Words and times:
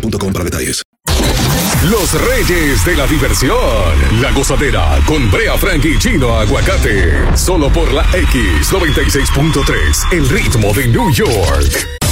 para 0.00 0.44
detalles. 0.44 0.82
Los 1.90 2.12
reyes 2.28 2.84
de 2.84 2.96
la 2.96 3.06
diversión. 3.06 3.56
La 4.20 4.32
gozadera 4.32 4.98
con 5.06 5.30
Brea 5.30 5.56
Frank 5.56 5.84
y 5.84 5.98
Chino 5.98 6.38
Aguacate. 6.38 7.36
Solo 7.36 7.72
por 7.72 7.92
la 7.92 8.04
X96.3. 8.12 10.12
El 10.12 10.28
ritmo 10.28 10.72
de 10.72 10.88
New 10.88 11.12
York. 11.12 12.05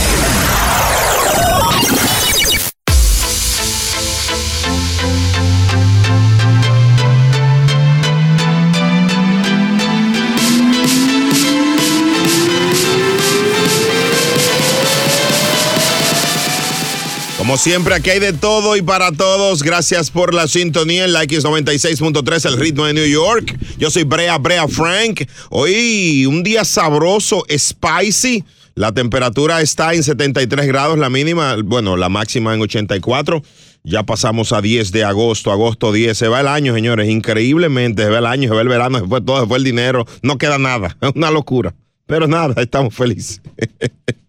Como 17.45 17.59
siempre, 17.59 17.95
aquí 17.95 18.09
hay 18.09 18.21
de 18.21 18.33
todo 18.33 18.75
y 18.75 18.81
para 18.81 19.13
todos. 19.13 19.63
Gracias 19.63 20.11
por 20.11 20.33
la 20.33 20.49
sintonía 20.49 21.05
en 21.05 21.13
la 21.13 21.25
X96.3, 21.25 22.49
el 22.49 22.57
ritmo 22.57 22.87
de 22.87 22.95
New 22.95 23.07
York. 23.07 23.59
Yo 23.77 23.91
soy 23.91 24.05
Brea 24.05 24.39
Brea 24.39 24.67
Frank. 24.67 25.29
Hoy 25.51 26.25
un 26.25 26.43
día 26.43 26.65
sabroso, 26.65 27.45
spicy. 27.55 28.45
La 28.75 28.93
temperatura 28.93 29.61
está 29.61 29.93
en 29.93 30.03
73 30.03 30.67
grados, 30.67 30.97
la 30.97 31.11
mínima, 31.11 31.57
bueno, 31.63 31.99
la 31.99 32.09
máxima 32.09 32.55
en 32.55 32.63
84. 32.63 33.43
Ya 33.83 34.05
pasamos 34.05 34.55
a 34.55 34.63
10 34.63 34.91
de 34.91 35.05
agosto, 35.05 35.53
agosto 35.53 35.93
10. 35.93 36.17
Se 36.17 36.29
va 36.29 36.41
el 36.41 36.49
año, 36.49 36.73
señores, 36.73 37.11
increíblemente. 37.11 38.05
Se 38.05 38.09
va 38.09 38.21
el 38.21 38.27
año, 38.27 38.49
se 38.49 38.55
va 38.55 38.63
el 38.63 38.69
verano, 38.69 39.01
se 39.01 39.07
fue 39.07 39.21
todo, 39.21 39.47
se 39.47 39.55
el 39.55 39.65
dinero. 39.65 40.07
No 40.23 40.39
queda 40.39 40.57
nada. 40.57 40.97
Es 40.99 41.11
una 41.15 41.31
locura. 41.31 41.75
Pero 42.07 42.27
nada, 42.27 42.55
estamos 42.63 42.95
felices. 42.95 43.43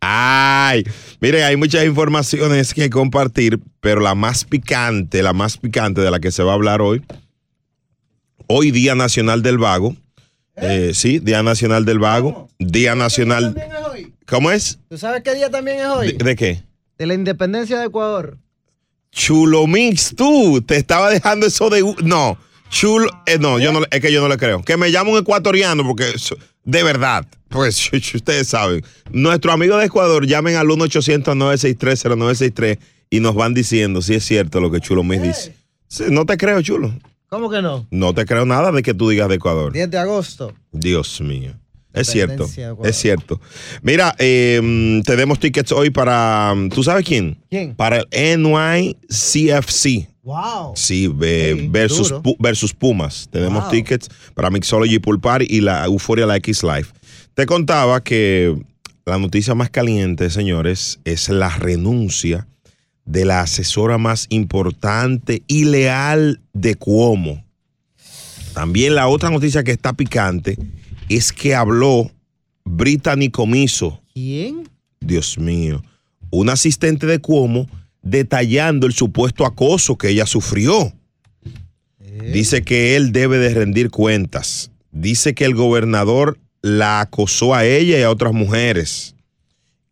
Ay, 0.00 0.84
mire, 1.20 1.44
hay 1.44 1.56
muchas 1.56 1.84
informaciones 1.84 2.74
que 2.74 2.90
compartir, 2.90 3.60
pero 3.80 4.00
la 4.00 4.14
más 4.14 4.44
picante, 4.44 5.22
la 5.22 5.32
más 5.32 5.56
picante 5.56 6.00
de 6.00 6.10
la 6.10 6.20
que 6.20 6.30
se 6.32 6.42
va 6.42 6.52
a 6.52 6.54
hablar 6.54 6.82
hoy, 6.82 7.02
hoy 8.46 8.70
Día 8.70 8.94
Nacional 8.94 9.42
del 9.42 9.58
Vago. 9.58 9.96
Eh, 10.56 10.92
sí, 10.94 11.18
Día 11.18 11.42
Nacional 11.42 11.84
del 11.84 11.98
Vago, 11.98 12.48
Día 12.58 12.94
Nacional. 12.94 13.54
es 13.56 13.86
hoy? 13.86 14.12
¿Cómo 14.26 14.50
es? 14.50 14.78
¿Tú 14.88 14.98
sabes 14.98 15.22
qué 15.22 15.34
día 15.34 15.50
también 15.50 15.78
es 15.80 15.86
hoy? 15.86 16.12
¿De, 16.12 16.24
de 16.24 16.36
qué? 16.36 16.62
De 16.96 17.06
la 17.06 17.14
independencia 17.14 17.78
de 17.78 17.86
Ecuador. 17.86 18.38
Chulo 19.10 19.66
Mix, 19.66 20.14
tú, 20.16 20.62
te 20.62 20.76
estaba 20.76 21.10
dejando 21.10 21.46
eso 21.46 21.70
de. 21.70 21.82
No, 22.04 22.38
chulo. 22.70 23.08
eh, 23.26 23.38
no, 23.38 23.58
yo 23.58 23.72
no, 23.72 23.80
es 23.90 24.00
que 24.00 24.12
yo 24.12 24.20
no 24.20 24.28
le 24.28 24.36
creo. 24.36 24.62
Que 24.62 24.76
me 24.76 24.90
llame 24.92 25.10
un 25.12 25.18
ecuatoriano, 25.18 25.84
porque 25.84 26.12
de 26.64 26.82
verdad, 26.82 27.26
pues 27.54 27.90
ustedes 28.14 28.48
saben. 28.48 28.84
Nuestro 29.10 29.52
amigo 29.52 29.76
de 29.78 29.86
Ecuador, 29.86 30.26
llamen 30.26 30.56
al 30.56 30.66
1-800-963-0963 30.66 32.78
y 33.10 33.20
nos 33.20 33.34
van 33.34 33.54
diciendo 33.54 34.02
si 34.02 34.14
es 34.14 34.24
cierto 34.24 34.60
lo 34.60 34.70
que 34.70 34.80
Chulo 34.80 35.02
Mix 35.04 35.22
dice. 35.22 35.54
Sí, 35.88 36.04
no 36.10 36.26
te 36.26 36.36
creo, 36.36 36.60
Chulo. 36.62 36.92
¿Cómo 37.28 37.50
que 37.50 37.62
no? 37.62 37.86
No 37.90 38.14
te 38.14 38.24
creo 38.26 38.44
nada 38.44 38.70
de 38.72 38.82
que 38.82 38.94
tú 38.94 39.08
digas 39.08 39.28
de 39.28 39.36
Ecuador. 39.36 39.72
10 39.72 39.90
de 39.90 39.98
agosto. 39.98 40.52
Dios 40.72 41.20
mío. 41.20 41.52
Es 41.92 42.08
cierto, 42.08 42.48
es 42.82 42.96
cierto. 42.96 43.40
Mira, 43.80 44.16
eh, 44.18 45.00
tenemos 45.06 45.38
tickets 45.38 45.70
hoy 45.70 45.90
para, 45.90 46.52
¿tú 46.74 46.82
sabes 46.82 47.04
quién? 47.04 47.38
¿Quién? 47.48 47.76
Para 47.76 47.98
el 48.10 48.42
NYCFC. 48.42 50.08
Wow. 50.24 50.72
Sí, 50.74 51.08
eh, 51.22 51.54
Sí, 51.56 51.68
versus, 51.68 52.12
versus 52.40 52.72
Pumas. 52.72 53.28
Tenemos 53.30 53.62
Wow. 53.64 53.70
tickets 53.70 54.08
para 54.34 54.50
Mixology 54.50 54.98
Pool 54.98 55.20
Party 55.20 55.46
y 55.48 55.60
la 55.60 55.84
Euforia 55.84 56.26
La 56.26 56.34
X 56.38 56.64
Live. 56.64 56.86
Te 57.34 57.46
contaba 57.46 58.02
que 58.04 58.56
la 59.04 59.18
noticia 59.18 59.56
más 59.56 59.68
caliente, 59.68 60.30
señores, 60.30 61.00
es 61.04 61.28
la 61.28 61.48
renuncia 61.48 62.46
de 63.04 63.24
la 63.24 63.40
asesora 63.40 63.98
más 63.98 64.26
importante 64.28 65.42
y 65.48 65.64
leal 65.64 66.40
de 66.52 66.76
Cuomo. 66.76 67.44
También 68.54 68.94
la 68.94 69.08
otra 69.08 69.30
noticia 69.30 69.64
que 69.64 69.72
está 69.72 69.94
picante 69.94 70.56
es 71.08 71.32
que 71.32 71.56
habló 71.56 72.08
Brittany 72.64 73.30
Comiso. 73.30 74.00
¿Quién? 74.12 74.70
Dios 75.00 75.36
mío, 75.36 75.82
un 76.30 76.48
asistente 76.48 77.04
de 77.06 77.18
Cuomo 77.18 77.68
detallando 78.00 78.86
el 78.86 78.92
supuesto 78.92 79.44
acoso 79.44 79.98
que 79.98 80.10
ella 80.10 80.26
sufrió. 80.26 80.92
Dice 82.32 82.62
que 82.62 82.94
él 82.94 83.10
debe 83.10 83.38
de 83.38 83.52
rendir 83.52 83.90
cuentas. 83.90 84.70
Dice 84.92 85.34
que 85.34 85.44
el 85.44 85.54
gobernador 85.56 86.38
la 86.64 87.00
acosó 87.02 87.54
a 87.54 87.66
ella 87.66 87.98
y 87.98 88.02
a 88.02 88.10
otras 88.10 88.32
mujeres, 88.32 89.14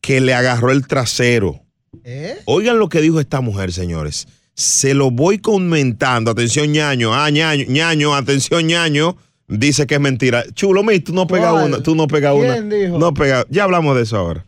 que 0.01 0.23
le 0.23 0.33
agarró 0.33 0.73
el 0.73 0.87
trasero. 0.87 1.61
¿Eh? 2.03 2.39
Oigan 2.47 2.79
lo 2.79 2.89
que 2.89 3.03
dijo 3.03 3.21
esta 3.21 3.43
mujer, 3.43 3.75
señores. 3.75 4.27
Se 4.55 4.95
lo 4.95 5.11
voy 5.11 5.37
comentando. 5.39 6.31
Atención, 6.31 6.73
ñaño. 6.73 7.13
Ah, 7.13 7.29
ñaño, 7.29 7.67
ñaño, 7.69 8.15
atención, 8.15 8.67
ñaño. 8.67 9.19
Dice 9.49 9.87
que 9.87 9.97
es 9.97 10.01
mentira. 10.01 10.45
Chulo, 10.55 10.83
mi, 10.83 10.99
tú 11.01 11.13
no 11.13 11.27
pegas 11.27 11.53
una. 11.63 11.83
Tú 11.83 11.95
no 11.95 12.07
pegas 12.07 12.35
una. 12.35 12.55
¿Quién 12.55 12.71
dijo? 12.71 12.99
No 12.99 13.13
pega. 13.13 13.45
Ya 13.51 13.65
hablamos 13.65 13.95
de 13.95 14.05
eso 14.05 14.17
ahora. 14.17 14.43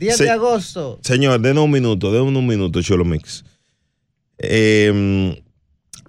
10 0.00 0.16
Se- 0.16 0.24
de 0.24 0.30
agosto. 0.30 0.98
Señor, 1.04 1.40
denos 1.40 1.64
un 1.64 1.70
minuto, 1.70 2.10
denos 2.10 2.26
un 2.34 2.44
minuto, 2.46 2.82
Chulo 2.82 3.04
Mix. 3.04 3.44
Eh, 4.38 5.40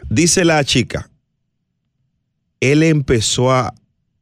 dice 0.10 0.44
la 0.46 0.64
chica, 0.64 1.12
él 2.60 2.82
empezó 2.82 3.52
a 3.52 3.72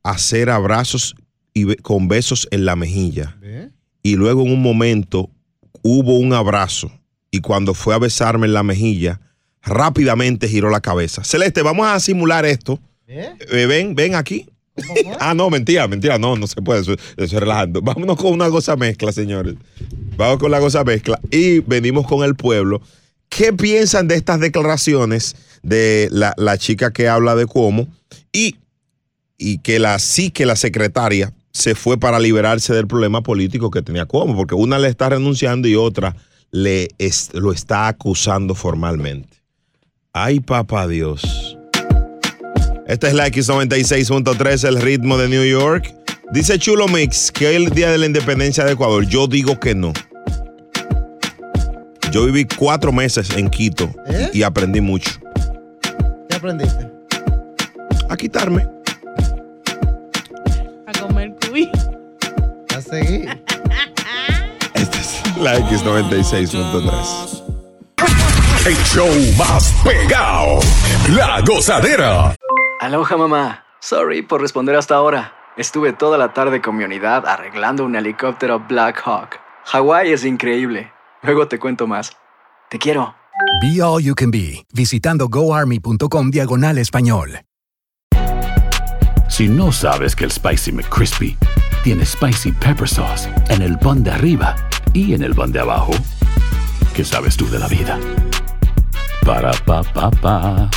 hacer 0.04 0.50
abrazos 0.50 1.16
y 1.58 1.64
be- 1.66 1.76
con 1.78 2.08
besos 2.08 2.48
en 2.52 2.66
la 2.66 2.76
mejilla. 2.76 3.38
¿Eh? 3.42 3.70
Y 4.04 4.16
luego 4.16 4.44
en 4.44 4.52
un 4.52 4.62
momento 4.62 5.30
hubo 5.82 6.18
un 6.18 6.34
abrazo. 6.34 6.92
Y 7.32 7.42
cuando 7.42 7.74
fue 7.74 7.94
a 7.94 7.98
besarme 8.00 8.48
en 8.48 8.54
la 8.54 8.64
mejilla, 8.64 9.20
rápidamente 9.62 10.48
giró 10.48 10.70
la 10.70 10.82
cabeza. 10.82 11.24
Celeste, 11.24 11.62
vamos 11.62 11.88
a 11.88 12.00
simular 12.00 12.46
esto. 12.46 12.80
¿Eh? 13.08 13.30
Eh, 13.52 13.66
ven, 13.66 13.96
ven 13.96 14.16
aquí. 14.16 14.48
ah, 15.20 15.34
no, 15.34 15.50
mentira, 15.50 15.88
mentira, 15.88 16.18
no, 16.20 16.36
no 16.36 16.46
se 16.46 16.62
puede, 16.62 16.82
eso, 16.82 16.94
eso 16.94 17.02
es 17.18 17.32
relajando. 17.34 17.82
Vámonos 17.82 18.16
con 18.18 18.32
una 18.34 18.48
goza 18.48 18.76
mezcla, 18.76 19.12
señores. 19.12 19.56
Vamos 20.16 20.38
con 20.38 20.52
la 20.52 20.60
goza 20.60 20.84
mezcla 20.84 21.20
y 21.32 21.60
venimos 21.62 22.06
con 22.06 22.24
el 22.24 22.36
pueblo. 22.36 22.82
¿Qué 23.30 23.52
piensan 23.54 24.08
de 24.08 24.16
estas 24.16 24.40
declaraciones 24.40 25.36
de 25.64 26.08
la, 26.12 26.34
la 26.38 26.58
chica 26.58 26.92
que 26.94 27.08
habla 27.10 27.36
de 27.36 27.46
cómo 27.48 27.88
y, 28.32 28.56
y 29.38 29.58
que 29.60 29.80
la 29.80 29.98
sí 30.00 30.30
que 30.32 30.46
la 30.46 30.56
secretaria 30.56 31.34
se 31.58 31.74
fue 31.74 31.98
para 31.98 32.20
liberarse 32.20 32.72
del 32.76 32.86
problema 32.86 33.22
político 33.24 33.72
que 33.72 33.82
tenía 33.82 34.06
Cuomo? 34.06 34.36
Porque 34.36 34.54
una 34.54 34.78
le 34.78 34.90
está 34.90 35.10
renunciando 35.10 35.68
y 35.68 35.76
otra 35.76 36.16
le 36.52 36.90
es- 37.00 37.32
lo 37.34 37.52
está 37.52 37.88
acusando 37.88 38.54
formalmente. 38.54 39.38
Ay, 40.14 40.40
papá 40.40 40.88
Dios. 40.88 41.58
Esta 42.88 43.08
es 43.08 43.16
la 43.16 43.28
X96.3, 43.28 44.64
el 44.68 44.80
ritmo 44.82 45.18
de 45.18 45.30
New 45.30 45.44
York. 45.44 45.94
Dice 46.32 46.60
Chulo 46.60 46.88
Mix 46.88 47.32
que 47.32 47.48
hoy 47.48 47.56
es 47.56 47.62
el 47.68 47.70
día 47.72 47.90
de 47.92 47.98
la 47.98 48.06
independencia 48.06 48.64
de 48.64 48.74
Ecuador. 48.74 49.08
Yo 49.08 49.26
digo 49.28 49.60
que 49.60 49.74
no. 49.74 49.94
Yo 52.12 52.26
viví 52.26 52.46
cuatro 52.46 52.92
meses 52.92 53.32
en 53.36 53.50
Quito 53.50 53.90
¿Eh? 54.08 54.30
y 54.34 54.44
aprendí 54.44 54.80
mucho. 54.80 55.12
¿Qué 56.30 56.36
aprendiste? 56.36 56.88
A 58.10 58.16
quitarme. 58.16 58.77
Seguir. 62.88 63.44
Esta 64.74 65.00
es 65.00 65.38
la 65.38 65.60
X96.3. 65.60 67.44
El 68.66 68.76
show 68.84 69.08
más 69.38 69.74
pegado. 69.84 70.60
La 71.10 71.42
gozadera. 71.42 72.36
Aloha 72.82 73.18
mamá. 73.18 73.64
Sorry 73.80 74.22
por 74.22 74.42
responder 74.42 74.76
hasta 74.76 74.96
ahora. 74.96 75.34
Estuve 75.56 75.94
toda 75.94 76.18
la 76.18 76.34
tarde 76.34 76.62
con 76.62 76.76
mi 76.76 76.84
unidad 76.84 77.26
arreglando 77.26 77.86
un 77.86 77.96
helicóptero 77.96 78.60
Black 78.68 79.02
Hawk. 79.06 79.40
Hawái 79.66 80.12
es 80.12 80.26
increíble. 80.26 80.92
Luego 81.24 81.48
te 81.48 81.60
cuento 81.60 81.88
más. 81.88 82.12
Te 82.70 82.78
quiero. 82.78 83.16
Be 83.62 83.82
All 83.82 84.04
You 84.04 84.14
Can 84.16 84.32
Be, 84.32 84.66
visitando 84.74 85.28
goarmy.com 85.30 86.30
diagonal 86.30 86.78
español. 86.78 87.42
Si 89.30 89.48
no 89.48 89.72
sabes 89.72 90.16
que 90.16 90.26
el 90.26 90.32
Spicy 90.32 90.72
McCrispy 90.72 91.38
tiene 91.88 92.06
Spicy 92.06 92.52
Pepper 92.52 92.90
Sauce 92.90 93.30
en 93.48 93.62
el 93.62 93.80
pan 93.80 94.04
de 94.04 94.12
arriba 94.12 94.58
y 94.92 95.14
en 95.14 95.24
el 95.24 95.34
pan 95.34 95.54
de 95.54 95.62
abajo, 95.62 95.94
¿qué 96.94 97.06
sabes 97.06 97.38
tú 97.38 97.50
de 97.50 97.60
la 97.60 97.70
vida? 97.70 97.98
Para, 99.26 99.54
pa, 99.54 99.84
pa, 99.84 100.12
pa. 100.12 100.70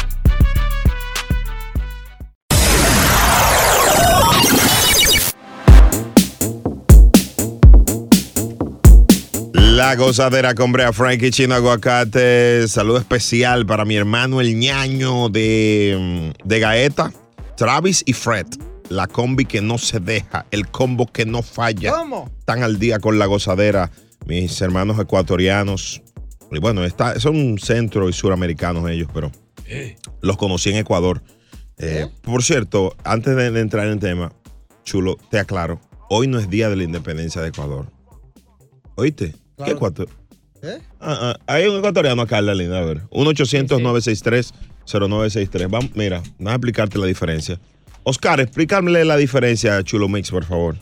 La 9.53 9.97
gozadera 9.97 10.55
con 10.55 10.71
Brea 10.71 10.93
Frankie 10.93 11.33
Chino 11.33 11.57
Aguacate. 11.57 12.69
Saludo 12.69 12.99
especial 12.99 13.67
para 13.67 13.85
mi 13.85 13.97
hermano 13.97 14.41
el 14.41 14.57
ñaño 14.57 15.29
de, 15.29 16.33
de 16.45 16.61
Gaeta, 16.61 17.11
Travis 17.57 18.05
y 18.07 18.13
Fred. 18.13 18.47
La 18.91 19.07
combi 19.07 19.47
que 19.47 19.63
no 19.63 19.79
se 19.79 20.01
deja, 20.01 20.45
el 20.51 20.69
combo 20.69 21.07
que 21.07 21.25
no 21.25 21.43
falla. 21.43 21.93
¿Cómo? 21.93 22.31
Están 22.41 22.63
al 22.63 22.79
día 22.79 22.99
con 22.99 23.19
la 23.19 23.25
gozadera, 23.27 23.91
mis 24.27 24.61
hermanos 24.61 24.99
ecuatorianos. 24.99 26.03
Y 26.51 26.59
bueno, 26.59 26.85
está, 26.85 27.19
son 27.21 27.57
centro 27.59 28.09
y 28.09 28.13
suramericanos 28.13 28.91
ellos, 28.91 29.09
pero 29.15 29.31
los 30.21 30.37
conocí 30.37 30.71
en 30.71 30.77
Ecuador. 30.77 31.23
Eh, 31.79 32.09
Por 32.23 32.43
cierto, 32.43 32.97
antes 33.05 33.37
de, 33.37 33.53
de 33.53 33.61
entrar 33.61 33.87
en 33.87 33.93
el 33.93 34.01
tema, 34.01 34.33
chulo, 34.85 35.17
te 35.31 35.39
aclaro, 35.39 35.81
hoy 36.09 36.27
no 36.27 36.39
es 36.41 36.51
día 36.51 36.69
de 36.69 36.75
la 36.77 36.83
independencia 36.83 37.41
de 37.41 37.49
Ecuador. 37.49 37.87
¿Oíste? 38.97 39.35
¿Qué. 39.65 39.71
Ecuador? 39.71 40.09
¿Eh? 40.63 40.79
Ah, 41.01 41.19
ah, 41.21 41.37
hay 41.47 41.67
un 41.69 41.79
ecuatoriano 41.79 42.21
acá 42.23 42.39
en 42.39 42.47
la 42.47 42.55
línea, 42.55 42.79
a 42.79 42.85
ver. 42.85 43.03
1-800-963-0963. 43.11 45.71
Vamos, 45.71 45.91
mira, 45.95 46.23
vamos 46.39 46.53
a 46.53 46.57
explicarte 46.57 46.99
la 46.99 47.07
diferencia. 47.07 47.61
Oscar, 48.03 48.41
explícame 48.41 49.05
la 49.05 49.17
diferencia, 49.17 49.83
Chulo 49.83 50.09
Mix, 50.09 50.31
por 50.31 50.45
favor. 50.45 50.77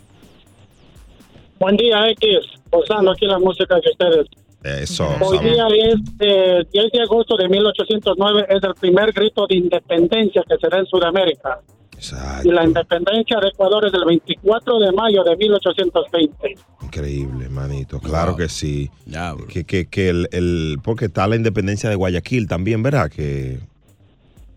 Buen 1.58 1.76
día, 1.76 2.08
X. 2.10 2.28
Usando 2.72 3.10
aquí 3.10 3.26
la 3.26 3.38
música 3.38 3.80
que 3.80 3.90
ustedes. 3.90 4.26
Eso. 4.62 5.08
Hoy 5.20 5.38
día 5.38 5.66
es 5.68 5.94
eh, 6.20 6.64
10 6.72 6.92
de 6.92 7.02
agosto 7.02 7.36
de 7.36 7.48
1809, 7.48 8.46
es 8.48 8.62
el 8.62 8.74
primer 8.74 9.12
grito 9.12 9.46
de 9.46 9.56
independencia 9.56 10.42
que 10.48 10.56
se 10.60 10.68
da 10.68 10.78
en 10.78 10.86
Sudamérica. 10.86 11.60
Exacto. 11.96 12.48
Y 12.48 12.52
la 12.52 12.64
independencia 12.64 13.38
de 13.40 13.48
Ecuador 13.48 13.86
es 13.86 13.92
el 13.94 14.04
24 14.04 14.78
de 14.78 14.92
mayo 14.92 15.24
de 15.24 15.36
1820. 15.36 16.54
Increíble, 16.82 17.48
manito. 17.48 17.98
Claro 18.00 18.36
que 18.36 18.48
sí. 18.48 18.88
Diablo. 19.04 19.46
Que, 19.48 19.64
que, 19.64 19.86
que 19.86 20.08
el, 20.10 20.28
el- 20.32 20.78
porque 20.82 21.06
está 21.06 21.26
la 21.26 21.36
independencia 21.36 21.90
de 21.90 21.96
Guayaquil 21.96 22.46
también, 22.46 22.82
¿verdad? 22.82 23.10
Que 23.10 23.58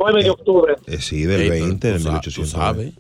9 0.02 0.24
de 0.24 0.30
octubre. 0.30 0.76
eh, 0.88 0.98
sí, 1.00 1.24
del 1.24 1.42
Ey, 1.42 1.48
tú- 1.60 1.66
20, 1.66 1.88
tú 1.90 1.94
de 1.96 2.00
sa- 2.00 2.10
1800. 2.10 2.52
Tú 2.54 2.58
sabes. 2.60 2.94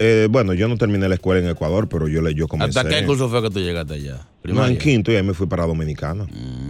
Eh, 0.00 0.28
bueno, 0.30 0.54
yo 0.54 0.68
no 0.68 0.76
terminé 0.76 1.08
la 1.08 1.16
escuela 1.16 1.40
en 1.40 1.48
Ecuador, 1.48 1.88
pero 1.88 2.06
yo 2.06 2.22
le 2.22 2.32
yo 2.34 2.46
comencé. 2.46 2.78
¿Hasta 2.78 2.88
qué 2.88 3.04
curso 3.04 3.28
fue 3.28 3.42
que 3.42 3.50
tú 3.50 3.58
llegaste 3.58 3.94
allá? 3.94 4.12
No, 4.14 4.18
en 4.20 4.42
Primaria. 4.42 4.74
Mm. 4.76 4.78
quinto 4.78 5.12
y 5.12 5.16
ahí 5.16 5.22
me 5.24 5.34
fui 5.34 5.46
para 5.48 5.66
Dominicana. 5.66 6.26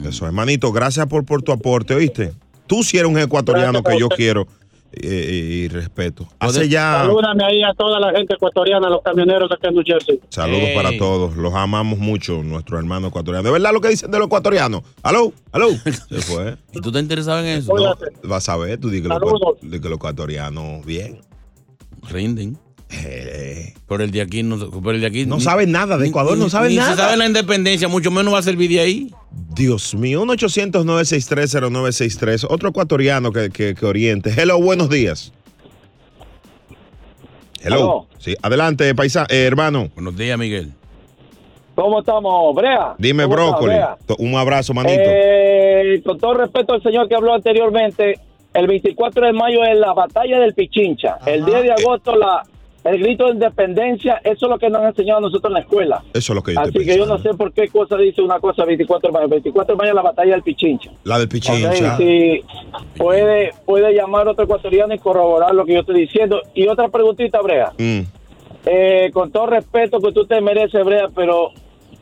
Eso, 0.06 0.24
hermanito, 0.26 0.72
gracias 0.72 1.06
por, 1.06 1.24
por 1.26 1.42
tu 1.42 1.52
aporte, 1.52 1.94
¿oíste? 1.94 2.32
Tú 2.66 2.82
sí 2.82 2.96
eres 2.98 3.10
un 3.10 3.18
ecuatoriano 3.18 3.82
Gracias 3.82 3.94
que 3.94 4.00
yo 4.00 4.08
quiero 4.08 4.48
eh, 4.92 5.64
y 5.64 5.68
respeto. 5.68 6.26
Hace 6.38 6.68
ya 6.68 7.02
Salúdame 7.02 7.44
ahí 7.44 7.62
a 7.62 7.74
toda 7.74 8.00
la 8.00 8.10
gente 8.12 8.34
ecuatoriana, 8.34 8.88
los 8.88 9.02
camioneros 9.02 9.48
de 9.48 9.54
acá 9.54 9.68
en 9.68 9.74
New 9.74 9.84
Jersey. 9.86 10.20
saludos 10.28 10.70
para 10.74 10.96
todos. 10.96 11.36
Los 11.36 11.54
amamos 11.54 11.98
mucho, 11.98 12.42
nuestros 12.42 12.78
hermanos 12.78 13.10
ecuatorianos. 13.10 13.44
¿De 13.44 13.50
verdad 13.50 13.72
lo 13.72 13.80
que 13.80 13.88
dicen 13.88 14.10
de 14.10 14.18
los 14.18 14.26
ecuatorianos? 14.26 14.82
¿Aló? 15.02 15.32
¿Aló? 15.52 15.68
Se 16.08 16.20
fue. 16.22 16.56
¿Y 16.72 16.80
tú 16.80 16.90
te 16.90 16.98
interesado 16.98 17.40
en 17.40 17.46
eso? 17.46 17.74
No, 17.74 17.94
vas 18.24 18.48
a 18.48 18.56
ver, 18.56 18.78
tú 18.80 18.88
di 18.90 19.02
que 19.02 19.08
los, 19.08 19.18
que 19.60 19.88
los 19.88 19.96
ecuatorianos, 19.96 20.84
bien. 20.84 21.20
Rinden. 22.08 22.58
Eh, 22.90 23.74
Pero 23.86 24.02
el 24.04 24.10
de 24.10 24.22
aquí 24.22 24.42
no, 24.42 24.56
pero 24.70 24.92
el 24.92 25.00
de 25.02 25.06
aquí 25.06 25.26
no 25.26 25.36
ni- 25.36 25.42
saben 25.42 25.70
nada 25.72 25.98
de 25.98 26.08
Ecuador, 26.08 26.36
ni- 26.38 26.44
no 26.44 26.48
saben 26.50 26.70
ni 26.70 26.76
nada. 26.76 26.92
se 26.92 26.96
sabe 27.02 27.16
la 27.18 27.26
independencia, 27.26 27.86
mucho 27.88 28.10
menos 28.10 28.32
va 28.32 28.38
a 28.38 28.42
servir 28.42 28.70
de 28.70 28.80
ahí. 28.80 29.12
Dios 29.54 29.94
mío, 29.94 30.24
1-800-963-0963. 30.24 32.46
Otro 32.48 32.70
ecuatoriano 32.70 33.30
que, 33.32 33.50
que, 33.50 33.74
que 33.74 33.86
oriente. 33.86 34.32
Hello, 34.36 34.58
buenos 34.60 34.88
días. 34.88 35.32
Hello. 37.62 38.06
Sí, 38.18 38.34
adelante, 38.42 38.94
paisa, 38.94 39.26
eh, 39.28 39.44
hermano. 39.44 39.88
Buenos 39.94 40.16
días, 40.16 40.38
Miguel. 40.38 40.72
¿Cómo 41.74 42.00
estamos, 42.00 42.54
Brea? 42.54 42.94
Dime, 42.98 43.24
¿Cómo 43.24 43.34
está, 43.34 43.44
brócoli. 43.58 43.74
Un 44.18 44.34
abrazo, 44.36 44.74
manito. 44.74 45.00
Eh, 45.04 46.00
con 46.04 46.18
todo 46.18 46.34
respeto 46.34 46.74
al 46.74 46.82
señor 46.82 47.08
que 47.08 47.14
habló 47.14 47.34
anteriormente, 47.34 48.18
el 48.54 48.66
24 48.66 49.26
de 49.26 49.32
mayo 49.32 49.62
es 49.64 49.78
la 49.78 49.92
batalla 49.92 50.40
del 50.40 50.54
Pichincha. 50.54 51.18
El 51.26 51.44
10 51.44 51.62
de 51.64 51.72
agosto 51.72 52.16
la, 52.16 52.42
el 52.84 52.98
grito 52.98 53.26
de 53.26 53.32
independencia. 53.32 54.20
Eso 54.24 54.46
es 54.46 54.50
lo 54.50 54.58
que 54.58 54.70
nos 54.70 54.80
han 54.80 54.88
enseñado 54.88 55.18
a 55.18 55.22
nosotros 55.22 55.50
en 55.50 55.54
la 55.54 55.60
escuela. 55.60 56.02
Eso 56.12 56.32
es 56.32 56.36
lo 56.36 56.42
que 56.42 56.54
yo 56.54 56.60
Así 56.60 56.72
que 56.72 56.96
yo 56.96 57.06
no 57.06 57.18
sé 57.18 57.30
por 57.34 57.52
qué 57.52 57.68
cosa 57.68 57.96
dice 57.96 58.22
una 58.22 58.40
cosa 58.40 58.64
24 58.64 59.08
de 59.08 59.12
mayo. 59.12 59.28
24 59.28 59.74
de 59.74 59.78
mayo 59.78 59.94
la 59.94 60.02
batalla 60.02 60.32
del 60.32 60.42
Pichincha. 60.42 60.90
La 61.04 61.18
del 61.18 61.28
Pichincha. 61.28 61.96
si 61.96 62.42
puede, 62.96 63.52
puede 63.64 63.94
llamar 63.94 64.28
otro 64.28 64.44
ecuatoriano 64.44 64.94
y 64.94 64.98
corroborar 64.98 65.54
lo 65.54 65.64
que 65.64 65.74
yo 65.74 65.80
estoy 65.80 66.00
diciendo. 66.00 66.40
Y 66.54 66.66
otra 66.68 66.88
preguntita, 66.88 67.40
Brea. 67.40 67.72
Mm. 67.78 68.00
Eh, 68.66 69.10
con 69.12 69.30
todo 69.30 69.46
respeto 69.46 70.00
que 70.00 70.12
tú 70.12 70.26
te 70.26 70.40
mereces, 70.40 70.84
Brea, 70.84 71.08
pero 71.14 71.52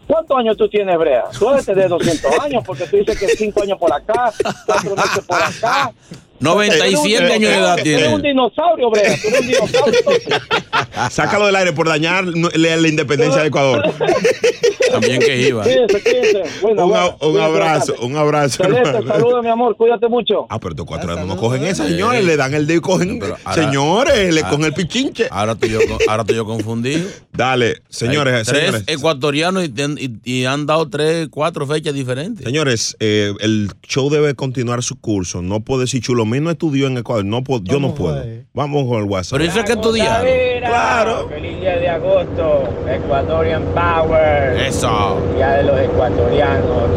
¿cuántos 0.07 0.37
años 0.37 0.57
tú 0.57 0.69
tienes, 0.69 0.99
Brea? 0.99 1.25
Tú 1.39 1.49
debes 1.49 1.67
tener 1.67 1.89
200 1.89 2.39
años, 2.41 2.65
porque 2.67 2.87
tú 2.87 2.97
dices 2.97 3.19
que 3.19 3.29
5 3.29 3.63
años 3.63 3.79
por 3.79 3.93
acá, 3.93 4.33
4 4.67 4.97
meses 4.97 5.25
por 5.27 5.43
acá. 5.43 5.93
97 6.41 6.97
Tú 6.97 7.07
eres 7.07 7.21
un- 7.21 7.33
años 7.35 7.51
de 7.51 7.57
edad 7.57 7.77
Tú 7.77 7.81
eres 7.89 8.07
un 8.13 8.23
tiene. 8.23 8.29
dinosaurio, 8.29 8.91
Brea, 8.91 9.17
tú 9.21 9.29
eres 9.29 9.41
un 9.41 9.47
dinosaurio. 9.47 10.01
Sácalo 11.11 11.47
del 11.47 11.57
aire 11.57 11.73
por 11.73 11.89
dañar 11.89 12.25
no- 12.25 12.49
la, 12.55 12.89
independencia 12.89 13.41
de 13.43 13.49
Ecuador. 13.49 13.83
También 14.91 15.21
que 15.21 15.49
iba. 15.49 15.63
Cuídense, 15.63 16.01
cuídense. 16.03 16.43
Bueno, 16.63 16.85
un, 16.85 16.91
bueno, 16.91 17.17
un 17.21 17.41
abrazo, 17.41 17.95
un 18.01 18.17
abrazo. 18.17 18.63
Celeste, 18.65 19.07
saludos, 19.07 19.43
mi 19.43 19.51
amor, 19.51 19.77
cuídate 19.77 20.09
mucho. 20.09 20.47
Ah, 20.49 20.59
pero 20.59 20.71
estos 20.73 20.85
ecuatorianos 20.87 21.27
no 21.27 21.35
Saludos. 21.35 21.51
cogen 21.59 21.67
esa, 21.69 21.87
señores. 21.87 22.25
Le 22.25 22.37
dan 22.37 22.55
el 22.55 22.67
dedo 22.67 22.79
y 22.79 22.81
cogen. 22.81 23.19
Pero 23.19 23.37
ahora- 23.45 23.63
señores, 23.63 24.35
le 24.35 24.41
ah- 24.43 24.49
cogen 24.49 24.65
el 24.67 24.73
pichinche. 24.75 25.27
Ahora 25.31 25.53
estoy 25.53 25.71
yo, 25.71 25.81
ahora 26.09 26.23
estoy 26.23 26.37
yo 26.37 26.45
confundido. 26.47 27.09
Dale, 27.33 27.83
señores, 27.89 28.35
Hay 28.35 28.45
tres 28.45 28.65
señores. 28.67 28.85
ecuatorianos 28.87 29.65
y, 29.65 29.73
y- 29.99 30.21
y 30.41 30.45
han 30.45 30.67
dado 30.67 30.89
tres, 30.89 31.29
cuatro 31.31 31.67
fechas 31.67 31.93
diferentes. 31.93 32.45
Señores, 32.45 32.97
eh, 33.01 33.35
el 33.41 33.71
show 33.87 34.09
debe 34.09 34.35
continuar 34.35 34.83
su 34.83 34.99
curso. 35.01 35.43
No 35.43 35.61
puedo 35.61 35.81
decir 35.83 36.01
Chulomín 36.01 36.26
no 36.27 36.51
estudió 36.51 36.87
en 36.87 36.99
Ecuador. 36.99 37.25
No 37.25 37.43
puedo, 37.43 37.63
yo 37.65 37.81
no 37.81 37.95
puedo. 37.95 38.23
Vamos 38.55 38.87
con 38.89 38.99
el 38.99 39.05
WhatsApp. 39.05 39.39
Pero 39.39 39.51
eso 39.51 39.59
es 39.61 39.65
que 39.67 39.73
estudiaron. 39.73 40.27
Claro. 40.61 41.29
Feliz 41.29 41.61
día 41.61 41.77
de 41.77 41.89
agosto, 41.89 42.69
Ecuadorian 42.89 43.63
Power, 43.75 44.57
Eso. 44.61 45.21
día 45.37 45.51
de 45.53 45.63
los 45.65 45.79
ecuatorianos. 45.81 46.91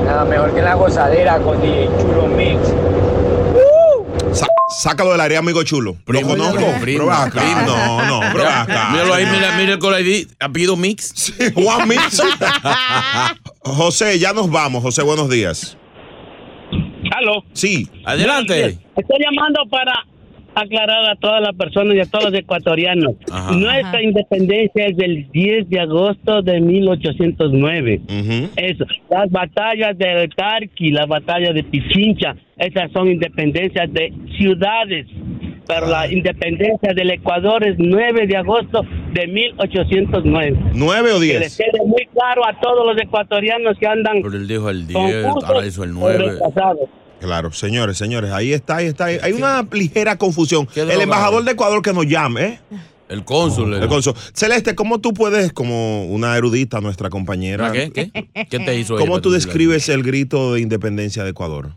Y 0.00 0.04
nada 0.04 0.24
mejor 0.24 0.54
que 0.54 0.62
la 0.62 0.74
gozadera 0.74 1.38
con 1.38 1.60
DJ 1.60 1.88
Chulo 2.00 2.26
Mix. 2.28 2.58
Sácalo 4.68 5.10
del 5.12 5.20
área, 5.20 5.40
amigo 5.40 5.62
chulo. 5.64 5.96
Lo 6.06 6.22
conozco. 6.22 6.64
acá. 7.12 7.64
No, 7.66 8.02
no, 8.06 8.20
Mira, 8.32 8.62
acá. 8.62 8.88
míralo 8.92 9.14
ahí, 9.14 9.26
mira, 9.26 9.56
mira 9.56 9.72
el 9.74 9.78
Call 9.80 10.00
ID, 10.06 10.28
apellido 10.38 10.76
Mix. 10.76 11.32
Juan 11.54 11.88
Mix. 11.88 12.22
José, 13.64 14.18
ya 14.18 14.32
nos 14.32 14.50
vamos. 14.50 14.82
José, 14.82 15.02
buenos 15.02 15.28
días. 15.28 15.76
Aló. 17.20 17.44
Sí. 17.52 17.86
Adelante. 18.04 18.78
Estoy 18.96 19.18
llamando 19.18 19.60
para 19.70 19.92
aclarar 20.54 21.08
a 21.10 21.16
todas 21.16 21.40
las 21.42 21.54
personas 21.54 21.94
y 21.94 22.00
a 22.00 22.06
todos 22.06 22.24
los 22.30 22.34
ecuatorianos. 22.34 23.14
Ajá. 23.30 23.52
Nuestra 23.52 24.02
independencia 24.02 24.86
es 24.86 24.96
del 24.96 25.30
10 25.30 25.68
de 25.68 25.80
agosto 25.80 26.42
de 26.42 26.60
1809. 26.60 28.00
Ujú. 28.04 28.48
Eso, 28.56 28.84
las 29.10 29.30
batallas 29.30 29.96
del 29.96 30.28
Tarqui, 30.34 30.90
la 30.90 31.06
batalla 31.06 31.52
de 31.52 31.62
Pichincha, 31.64 32.36
esas 32.58 32.90
son 32.92 33.08
independencias 33.08 33.92
de 33.92 34.12
ciudades. 34.36 35.06
Pero 35.66 35.86
la 35.86 36.10
independencia 36.10 36.92
del 36.94 37.10
Ecuador 37.10 37.64
es 37.64 37.76
9 37.78 38.26
de 38.26 38.36
agosto 38.36 38.82
de 39.12 39.26
1809. 39.28 40.58
¿Nueve 40.74 41.12
o 41.12 41.20
Que 41.20 41.38
les 41.38 41.40
diez? 41.40 41.56
quede 41.58 41.86
muy 41.86 42.06
claro 42.12 42.44
a 42.44 42.58
todos 42.60 42.84
los 42.86 43.00
ecuatorianos 43.00 43.78
que 43.78 43.86
andan 43.86 44.20
Pero 44.20 44.34
él 44.36 44.48
dijo 44.48 44.68
el 44.68 44.86
10, 44.88 45.24
confusos 45.26 45.48
ahora 45.48 45.66
hizo 45.66 45.84
el 45.84 45.90
o 45.90 45.94
9. 46.00 46.38
Claro, 47.20 47.52
señores, 47.52 47.98
señores, 47.98 48.30
ahí 48.32 48.52
está, 48.52 48.76
ahí 48.76 48.86
está. 48.86 49.04
Hay 49.04 49.32
una 49.32 49.66
ligera 49.70 50.16
confusión. 50.16 50.66
¿Qué 50.66 50.80
El 50.80 51.00
embajador 51.02 51.44
de 51.44 51.52
Ecuador 51.52 51.82
que 51.82 51.92
nos 51.92 52.06
llame, 52.06 52.44
¿eh? 52.44 52.60
El 53.10 53.24
cónsul. 53.24 53.74
El 53.74 53.88
cónsul. 53.88 54.14
Celeste, 54.32 54.74
¿cómo 54.74 55.00
tú 55.00 55.12
puedes, 55.12 55.52
como 55.52 56.06
una 56.06 56.36
erudita, 56.36 56.80
nuestra 56.80 57.10
compañera, 57.10 57.72
¿Qué? 57.72 57.90
¿Qué? 57.90 58.10
¿Qué 58.48 58.58
te 58.60 58.78
hizo 58.78 58.96
cómo 58.96 59.20
tú 59.20 59.30
describes 59.30 59.88
el 59.88 60.02
grito 60.02 60.54
de 60.54 60.60
independencia 60.60 61.24
de 61.24 61.30
Ecuador? 61.30 61.76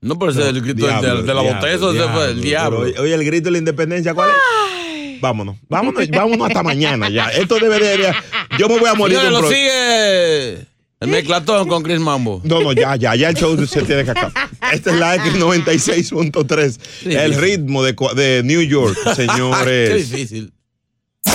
No, 0.00 0.18
pero 0.18 0.32
ese 0.32 0.40
es 0.40 0.48
el 0.48 0.60
grito 0.60 0.84
Diablo, 0.84 1.16
de, 1.18 1.22
de 1.22 1.34
la 1.34 1.40
botella, 1.42 1.72
eso 1.72 1.92
ese 1.92 2.08
fue 2.08 2.30
el 2.32 2.42
diablo. 2.42 2.82
Pero, 2.82 3.02
Oye, 3.02 3.14
el 3.14 3.24
grito 3.24 3.44
de 3.44 3.52
la 3.52 3.58
independencia, 3.58 4.12
¿cuál 4.12 4.30
es? 4.30 5.20
Vámonos, 5.20 5.56
vámonos, 5.68 6.08
vámonos 6.10 6.48
hasta 6.48 6.64
mañana 6.64 7.08
ya. 7.08 7.28
Esto 7.28 7.60
debería. 7.60 8.12
Yo 8.58 8.68
me 8.68 8.80
voy 8.80 8.88
a 8.88 8.94
morir. 8.94 9.18
Señores, 9.18 9.30
de 9.30 9.36
un 9.36 9.42
lo 9.42 9.48
sigue 9.48 10.71
el 11.02 11.08
mezclatón 11.08 11.68
con 11.68 11.82
Chris 11.82 11.98
Mambo. 11.98 12.40
No, 12.44 12.60
no, 12.62 12.72
ya, 12.72 12.94
ya, 12.96 13.14
ya 13.16 13.30
el 13.30 13.34
show 13.34 13.56
se 13.66 13.82
tiene 13.82 14.04
que 14.04 14.12
acabar. 14.12 14.32
Esta 14.72 14.90
es 14.92 14.96
la 14.98 15.16
X96.3, 15.24 16.78
el 17.06 17.34
ritmo 17.34 17.82
de, 17.82 18.42
New 18.44 18.62
York, 18.62 18.96
Qué 19.04 19.14
señores. 19.14 20.10
difícil. 20.10 20.52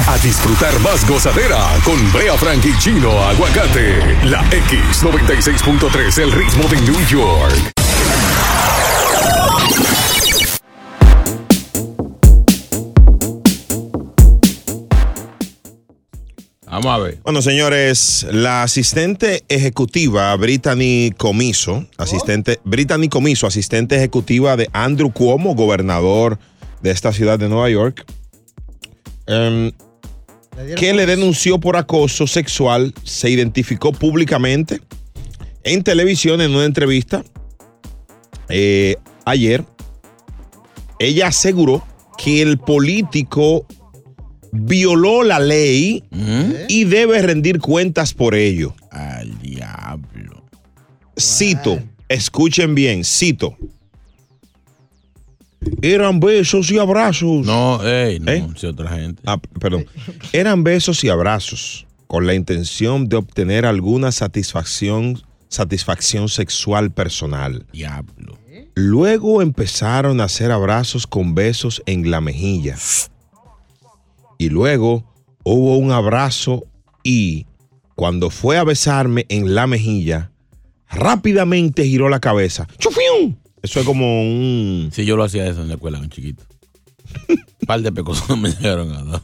A 0.07 0.17
disfrutar 0.19 0.77
más 0.79 1.07
gozadera 1.07 1.65
con 1.83 1.95
Brea 2.13 2.37
Frank 2.37 2.63
y 2.65 2.77
Chino 2.79 3.11
Aguacate. 3.23 3.99
La 4.25 4.41
X96.3, 4.51 6.21
el 6.21 6.31
ritmo 6.31 6.67
de 6.69 6.81
New 6.81 7.05
York. 7.07 7.86
Vamos 16.79 16.93
a 16.93 17.03
ver. 17.03 17.17
Bueno, 17.23 17.41
señores, 17.41 18.27
la 18.31 18.61
asistente 18.61 19.43
ejecutiva 19.49 20.35
Brittany 20.35 21.09
Comiso, 21.17 21.87
asistente 21.97 22.59
Brittany 22.65 23.09
Comiso, 23.09 23.47
asistente 23.47 23.95
ejecutiva 23.95 24.55
de 24.55 24.69
Andrew 24.73 25.11
Cuomo, 25.11 25.55
gobernador 25.55 26.37
de 26.83 26.91
esta 26.91 27.11
ciudad 27.13 27.39
de 27.39 27.49
Nueva 27.49 27.67
York, 27.71 28.05
em, 29.25 29.71
que 30.75 30.93
le 30.93 31.07
denunció 31.07 31.59
por 31.59 31.77
acoso 31.77 32.27
sexual, 32.27 32.93
se 33.03 33.31
identificó 33.31 33.91
públicamente 33.91 34.79
en 35.63 35.81
televisión 35.81 36.41
en 36.41 36.53
una 36.53 36.65
entrevista 36.65 37.23
eh, 38.49 38.97
ayer. 39.25 39.65
Ella 40.99 41.29
aseguró 41.29 41.83
que 42.19 42.43
el 42.43 42.59
político 42.59 43.65
violó 44.51 45.23
la 45.23 45.39
ley 45.39 46.03
y 46.67 46.83
debe 46.85 47.21
rendir 47.21 47.59
cuentas 47.59 48.13
por 48.13 48.35
ello. 48.35 48.75
Al 48.91 49.39
diablo. 49.39 50.43
Cito, 51.19 51.79
escuchen 52.07 52.75
bien, 52.75 53.03
cito. 53.03 53.57
Eran 55.81 56.19
besos 56.19 56.71
y 56.71 56.77
abrazos. 56.77 57.45
No, 57.45 57.83
ey, 57.83 58.19
no, 58.19 58.31
¿Eh? 58.31 58.47
si 58.55 58.67
otra 58.67 58.89
gente. 58.89 59.21
Ah, 59.25 59.39
perdón. 59.59 59.85
Eran 60.31 60.63
besos 60.63 61.03
y 61.03 61.09
abrazos 61.09 61.87
con 62.07 62.25
la 62.25 62.33
intención 62.33 63.09
de 63.09 63.17
obtener 63.17 63.65
alguna 63.65 64.11
satisfacción, 64.11 65.21
satisfacción 65.49 66.29
sexual 66.29 66.91
personal. 66.91 67.65
Diablo. 67.73 68.37
Luego 68.75 69.41
empezaron 69.41 70.21
a 70.21 70.25
hacer 70.25 70.51
abrazos 70.51 71.07
con 71.07 71.33
besos 71.33 71.81
en 71.85 72.11
la 72.11 72.21
mejilla. 72.21 72.77
Y 74.37 74.49
luego 74.49 75.03
hubo 75.43 75.77
un 75.77 75.91
abrazo 75.91 76.65
y 77.03 77.45
cuando 77.95 78.29
fue 78.29 78.57
a 78.57 78.63
besarme 78.63 79.25
en 79.29 79.55
la 79.55 79.65
mejilla, 79.65 80.31
rápidamente 80.89 81.85
giró 81.85 82.09
la 82.09 82.19
cabeza. 82.19 82.67
¡Chufium! 82.77 83.35
Eso 83.61 83.79
es 83.79 83.85
como 83.85 84.21
un... 84.21 84.89
Sí, 84.93 85.05
yo 85.05 85.17
lo 85.17 85.23
hacía 85.23 85.47
eso 85.47 85.61
en 85.61 85.69
la 85.69 85.75
escuela, 85.75 85.99
un 85.99 86.09
chiquito. 86.09 86.43
Un 87.27 87.37
par 87.67 87.81
de 87.81 87.91
pecosos 87.91 88.37
me 88.37 88.49
llegaron 88.49 88.91
a 88.91 89.03
dar. 89.03 89.21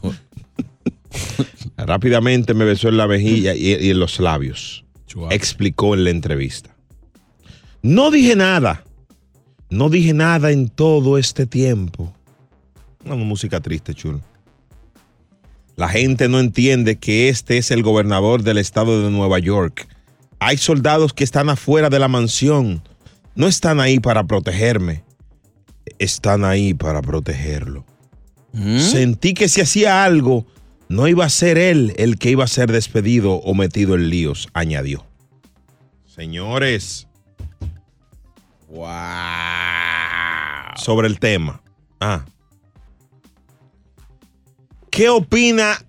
Rápidamente 1.86 2.54
me 2.54 2.64
besó 2.64 2.88
en 2.88 2.96
la 2.96 3.06
mejilla 3.06 3.54
y, 3.54 3.74
y 3.74 3.90
en 3.90 3.98
los 4.00 4.18
labios. 4.18 4.84
Explicó 5.30 5.94
en 5.94 6.04
la 6.04 6.10
entrevista. 6.10 6.74
No 7.82 8.10
dije 8.10 8.34
nada. 8.34 8.84
No 9.70 9.88
dije 9.88 10.12
nada 10.12 10.50
en 10.50 10.68
todo 10.68 11.18
este 11.18 11.46
tiempo. 11.46 12.12
Una 13.04 13.14
música 13.14 13.60
triste, 13.60 13.94
chulo. 13.94 14.20
La 15.76 15.88
gente 15.88 16.28
no 16.28 16.38
entiende 16.38 16.96
que 16.96 17.28
este 17.28 17.58
es 17.58 17.70
el 17.70 17.82
gobernador 17.82 18.42
del 18.42 18.58
estado 18.58 19.02
de 19.02 19.10
Nueva 19.10 19.38
York. 19.40 19.88
Hay 20.38 20.56
soldados 20.56 21.12
que 21.12 21.24
están 21.24 21.48
afuera 21.48 21.90
de 21.90 21.98
la 21.98 22.08
mansión. 22.08 22.82
No 23.34 23.46
están 23.48 23.80
ahí 23.80 23.98
para 23.98 24.24
protegerme. 24.24 25.02
Están 25.98 26.44
ahí 26.44 26.74
para 26.74 27.02
protegerlo. 27.02 27.84
¿Mm? 28.52 28.78
Sentí 28.78 29.34
que 29.34 29.48
si 29.48 29.60
hacía 29.60 30.04
algo, 30.04 30.46
no 30.88 31.08
iba 31.08 31.24
a 31.24 31.30
ser 31.30 31.58
él 31.58 31.92
el 31.96 32.18
que 32.18 32.30
iba 32.30 32.44
a 32.44 32.48
ser 32.48 32.70
despedido 32.70 33.34
o 33.34 33.54
metido 33.54 33.96
en 33.96 34.10
líos, 34.10 34.48
añadió. 34.52 35.04
Señores, 36.06 37.08
Wow. 38.68 38.86
sobre 40.76 41.08
el 41.08 41.18
tema. 41.18 41.60
Ah. 42.00 42.24
¿Qué 44.94 45.08
opina 45.08 45.84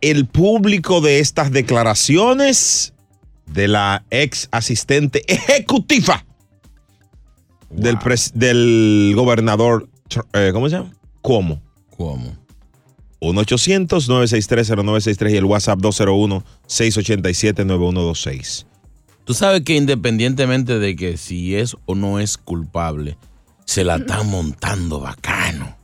el 0.00 0.26
público 0.26 1.00
de 1.00 1.20
estas 1.20 1.52
declaraciones 1.52 2.92
de 3.46 3.68
la 3.68 4.04
ex 4.10 4.48
asistente 4.50 5.22
ejecutiva 5.32 6.26
del, 7.70 7.96
pres- 8.00 8.32
del 8.34 9.12
gobernador, 9.14 9.88
eh, 10.32 10.50
¿cómo 10.52 10.68
se 10.68 10.74
llama? 10.76 10.92
¿Cómo? 11.22 11.62
¿Cómo? 11.96 12.36
1-800-963-0963 13.20 15.32
y 15.32 15.36
el 15.36 15.44
WhatsApp 15.44 15.78
201-687-9126. 15.80 18.66
Tú 19.24 19.34
sabes 19.34 19.60
que 19.62 19.76
independientemente 19.76 20.80
de 20.80 20.96
que 20.96 21.16
si 21.16 21.54
es 21.54 21.76
o 21.86 21.94
no 21.94 22.18
es 22.18 22.36
culpable, 22.38 23.18
se 23.66 23.84
la 23.84 23.96
están 23.98 24.28
montando 24.30 24.98
bacano. 25.00 25.77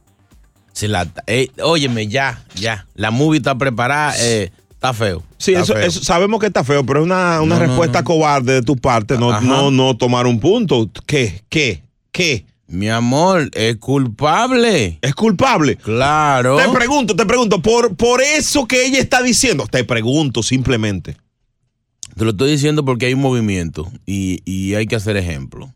Se 0.75 0.89
la, 0.89 1.09
eh, 1.27 1.49
óyeme, 1.63 2.09
ya, 2.09 2.45
ya. 2.57 2.87
La 2.95 3.11
movie 3.11 3.39
está 3.39 3.57
preparada, 3.57 4.15
eh, 4.21 4.51
está 4.71 4.93
feo. 4.93 5.23
Sí, 5.39 5.53
Está 5.53 5.63
eso, 5.63 5.73
feo. 5.75 5.83
eso 5.87 6.05
sabemos 6.05 6.41
que 6.41 6.47
está 6.47 6.65
feo, 6.65 6.85
pero 6.85 7.01
es 7.01 7.05
una, 7.07 7.41
una 7.41 7.55
No, 7.55 7.61
no, 7.61 7.67
respuesta 7.67 8.01
no. 8.01 8.05
cobarde 8.05 8.55
de 8.55 8.63
tu 8.63 8.77
parte, 8.77 9.17
no, 9.17 9.31
Ajá. 9.33 9.41
no, 9.41 9.71
no 9.71 9.97
tomar 9.97 10.27
un 10.27 10.41
punto. 10.41 10.91
¿Qué? 11.07 11.43
¿Qué? 11.49 11.83
¿Qué? 12.13 12.45
Mi 12.67 12.89
amor, 12.89 13.49
es 13.53 13.77
culpable. 13.77 14.99
¿Es 15.01 15.15
culpable? 15.15 15.77
Claro. 15.77 16.57
Te 16.57 16.69
pregunto, 16.71 17.15
te 17.15 17.25
pregunto, 17.27 17.63
por, 17.63 17.95
por 17.95 18.21
eso 18.21 18.67
que 18.67 18.85
ella 18.87 18.99
está 18.99 19.23
diciendo, 19.23 19.67
te 19.71 19.85
pregunto 19.85 20.43
simplemente. 20.43 21.17
Te 22.17 22.25
lo 22.25 22.31
estoy 22.31 22.51
diciendo 22.51 22.85
porque 22.85 23.07
hay 23.07 23.15
un 23.15 23.21
movimiento 23.21 23.91
y, 24.07 24.41
y 24.45 24.75
hay 24.75 24.87
que 24.87 24.97
hacer 24.97 25.17
ejemplo. 25.17 25.73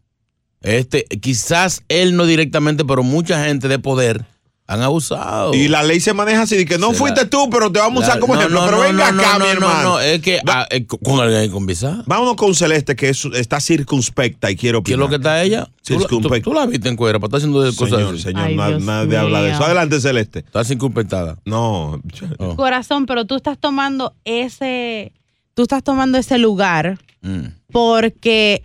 Este, 0.60 1.04
quizás 1.20 1.82
él 1.88 2.16
no 2.16 2.26
directamente, 2.26 2.84
pero 2.84 3.02
mucha 3.04 3.44
gente 3.44 3.68
de 3.68 3.78
poder 3.78 4.24
han 4.70 4.82
abusado. 4.82 5.54
Y 5.54 5.66
la 5.68 5.82
ley 5.82 5.98
se 5.98 6.12
maneja 6.12 6.42
así, 6.42 6.54
de 6.56 6.66
que 6.66 6.76
no. 6.76 6.90
Se 6.90 6.96
fuiste 6.96 7.22
la- 7.22 7.30
tú, 7.30 7.48
pero 7.50 7.72
te 7.72 7.78
vamos 7.80 8.04
a 8.04 8.06
usar 8.06 8.20
como 8.20 8.34
no, 8.34 8.40
ejemplo. 8.40 8.60
no, 8.60 8.66
pero 8.66 8.76
no, 8.76 8.82
venga 8.84 9.10
no, 9.12 9.20
acá, 9.22 9.32
no, 9.32 9.38
mi 9.38 9.44
no, 9.46 9.50
hermano. 9.52 9.82
No, 9.88 10.00
es 10.00 10.20
que 10.20 10.40
ah, 10.46 10.66
eh, 10.70 10.86
con 10.86 11.18
alguien 11.20 11.40
hay 11.40 11.48
que 11.48 11.52
conversar. 11.54 12.02
Vámonos 12.06 12.36
con 12.36 12.54
Celeste, 12.54 12.94
que 12.94 13.08
es- 13.08 13.24
está 13.34 13.60
circunspecta 13.60 14.50
y 14.50 14.56
quiero 14.56 14.82
¿Qué 14.82 14.92
es 14.92 14.96
opinar. 14.98 14.98
lo 15.06 15.08
que 15.08 15.16
está 15.16 15.42
ella? 15.42 15.64
¿Tú, 15.82 15.94
la- 15.94 16.00
tú, 16.00 16.02
Circunspecta. 16.16 16.44
tú 16.44 16.52
la 16.54 16.66
viste 16.66 16.88
en 16.88 16.96
cuera 16.96 17.18
para 17.18 17.28
estar 17.28 17.38
haciendo 17.38 17.62
de 17.62 17.74
cosas 17.74 17.98
Señor, 17.98 18.14
así? 18.14 18.22
señor, 18.24 18.44
Ay, 18.44 18.56
na- 18.56 18.78
nadie 18.78 19.16
habla 19.16 19.40
de 19.42 19.50
eso. 19.52 19.64
Adelante, 19.64 20.00
Celeste. 20.02 20.40
Está 20.40 20.62
circunspectada. 20.64 21.38
No. 21.46 22.00
Oh. 22.38 22.54
Corazón, 22.54 23.06
pero 23.06 23.24
tú 23.24 23.36
estás 23.36 23.56
tomando 23.58 24.12
ese, 24.26 25.12
tú 25.54 25.62
estás 25.62 25.82
tomando 25.82 26.18
ese 26.18 26.36
lugar 26.36 26.98
Mm. 27.22 27.46
porque 27.72 28.62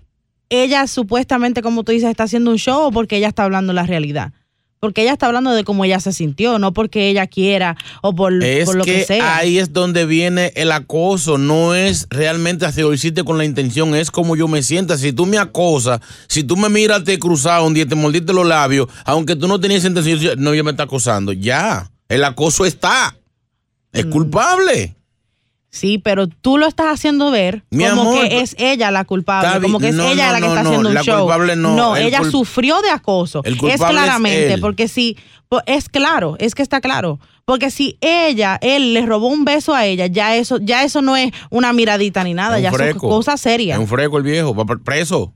ella 0.49 0.85
supuestamente, 0.87 1.61
como 1.61 1.83
tú 1.83 1.91
dices, 1.93 2.09
está 2.09 2.23
haciendo 2.25 2.51
un 2.51 2.57
show 2.57 2.87
o 2.87 2.91
porque 2.91 3.15
ella 3.17 3.29
está 3.29 3.43
hablando 3.45 3.71
la 3.73 3.85
realidad. 3.85 4.33
Porque 4.83 5.03
ella 5.03 5.13
está 5.13 5.27
hablando 5.27 5.53
de 5.53 5.63
cómo 5.63 5.85
ella 5.85 6.01
se 6.01 6.11
sintió, 6.11 6.59
no 6.59 6.73
porque 6.73 7.07
ella 7.07 7.25
quiera 7.25 7.77
o 8.01 8.13
por, 8.13 8.43
Es 8.43 8.65
por 8.65 8.75
lo 8.75 8.83
que, 8.83 8.95
que 8.95 9.05
sea. 9.05 9.37
ahí 9.37 9.57
es 9.57 9.71
donde 9.71 10.05
viene 10.05 10.51
el 10.57 10.73
acoso. 10.73 11.37
No 11.37 11.73
es 11.73 12.05
realmente 12.09 12.65
hacia 12.65 12.83
lo 12.83 12.93
hiciste 12.93 13.23
con 13.23 13.37
la 13.37 13.45
intención, 13.45 13.95
es 13.95 14.11
como 14.11 14.35
yo 14.35 14.49
me 14.49 14.61
sienta. 14.61 14.97
Si 14.97 15.13
tú 15.13 15.25
me 15.25 15.37
acosas, 15.37 16.01
si 16.27 16.43
tú 16.43 16.57
me 16.57 16.67
miras 16.67 17.05
te 17.05 17.17
cruzado 17.17 17.65
un 17.65 17.73
día, 17.73 17.87
te 17.87 17.95
mordiste 17.95 18.33
los 18.33 18.45
labios, 18.45 18.89
aunque 19.05 19.37
tú 19.37 19.47
no 19.47 19.57
tenías 19.57 19.85
intención, 19.85 20.43
no, 20.43 20.51
ella 20.51 20.63
me 20.63 20.71
está 20.71 20.83
acosando. 20.83 21.31
Ya, 21.31 21.89
el 22.09 22.25
acoso 22.25 22.65
está. 22.65 23.15
Mm. 23.93 23.97
Es 23.99 24.05
culpable. 24.07 24.95
Sí, 25.75 25.97
pero 25.97 26.27
tú 26.27 26.59
lo 26.59 26.67
estás 26.67 26.85
haciendo 26.93 27.31
ver 27.31 27.63
Mi 27.71 27.83
como 27.85 28.01
amor, 28.03 28.29
que 28.29 28.41
es 28.41 28.55
ella 28.59 28.91
la 28.91 29.05
culpable, 29.05 29.59
como 29.59 29.79
que 29.79 29.89
es. 29.89 29.95
No, 29.95 30.03
ella 30.07 30.27
no, 30.27 30.31
la 30.33 30.37
que 30.39 30.41
no, 30.41 30.47
está 30.49 30.61
no, 30.63 30.69
haciendo 30.69 30.89
un 30.89 30.95
la 30.95 31.01
show. 31.03 31.19
culpable 31.21 31.55
no, 31.55 31.95
el 31.95 32.05
ella 32.05 32.19
cul- 32.21 32.29
sufrió 32.29 32.79
de 32.83 32.91
acoso. 32.91 33.41
El 33.43 33.53
es 33.53 33.59
culpable 33.59 33.83
es 33.85 33.89
claramente, 34.03 34.53
él. 34.53 34.61
porque 34.61 34.87
si 34.87 35.17
es 35.65 35.89
claro, 35.89 36.35
es 36.37 36.53
que 36.53 36.61
está 36.61 36.79
claro, 36.79 37.19
porque 37.45 37.71
si 37.71 37.97
ella, 38.01 38.59
él 38.61 38.93
le 38.93 39.03
robó 39.03 39.29
un 39.29 39.45
beso 39.45 39.73
a 39.73 39.87
ella, 39.87 40.05
ya 40.05 40.35
eso, 40.35 40.59
ya 40.61 40.83
eso 40.83 41.01
no 41.01 41.17
es 41.17 41.31
una 41.49 41.73
miradita 41.73 42.23
ni 42.23 42.35
nada, 42.35 42.57
un 42.57 42.61
ya 42.61 42.69
son 42.69 42.77
freco. 42.77 43.09
cosas 43.09 43.41
serias. 43.41 43.77
Es 43.77 43.81
un 43.81 43.87
freco 43.87 44.17
el 44.19 44.23
viejo, 44.23 44.53
va 44.53 44.65
pre- 44.65 44.77
preso. 44.77 45.33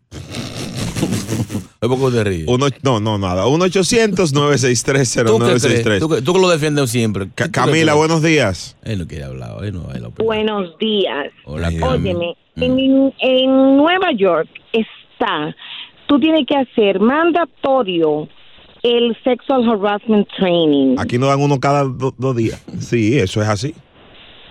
Es 1.81 1.89
poco 1.89 2.11
te 2.11 2.23
ríes. 2.23 2.47
Uno, 2.47 2.67
no, 2.83 2.99
no, 2.99 3.17
nada. 3.17 3.43
¿Tú 3.43 3.57
qué 3.59 3.69
crees? 3.69 3.93
1-800-963-0963. 4.33 5.99
¿Tú, 5.99 6.09
que- 6.09 6.21
tú 6.21 6.33
que 6.33 6.39
lo 6.39 6.49
defiendes 6.49 6.89
siempre. 6.89 7.27
Ca- 7.35 7.45
¿Tú 7.45 7.51
qué 7.51 7.53
Camila, 7.59 7.93
buenos 7.93 8.23
días. 8.23 8.77
Él 8.83 8.99
no 8.99 9.07
quiere 9.07 9.25
hablar, 9.25 9.63
él 9.63 9.73
no 9.73 9.91
él 9.93 10.05
opina. 10.05 10.25
Buenos 10.25 10.77
días. 10.79 11.27
Hola. 11.45 11.69
Óyeme, 11.81 12.35
Mm. 12.55 12.63
en, 12.63 13.13
en 13.19 13.77
Nueva 13.77 14.11
York 14.13 14.49
está 14.73 15.55
tú 16.07 16.19
tienes 16.19 16.45
que 16.47 16.55
hacer 16.55 16.99
mandatorio 16.99 18.27
el 18.81 19.15
sexual 19.23 19.67
harassment 19.69 20.27
training. 20.37 20.95
Aquí 20.97 21.17
nos 21.19 21.29
dan 21.29 21.41
uno 21.41 21.59
cada 21.59 21.83
do- 21.83 22.15
dos 22.17 22.35
días. 22.35 22.63
Sí, 22.79 23.17
eso 23.19 23.41
es 23.41 23.47
así. 23.49 23.75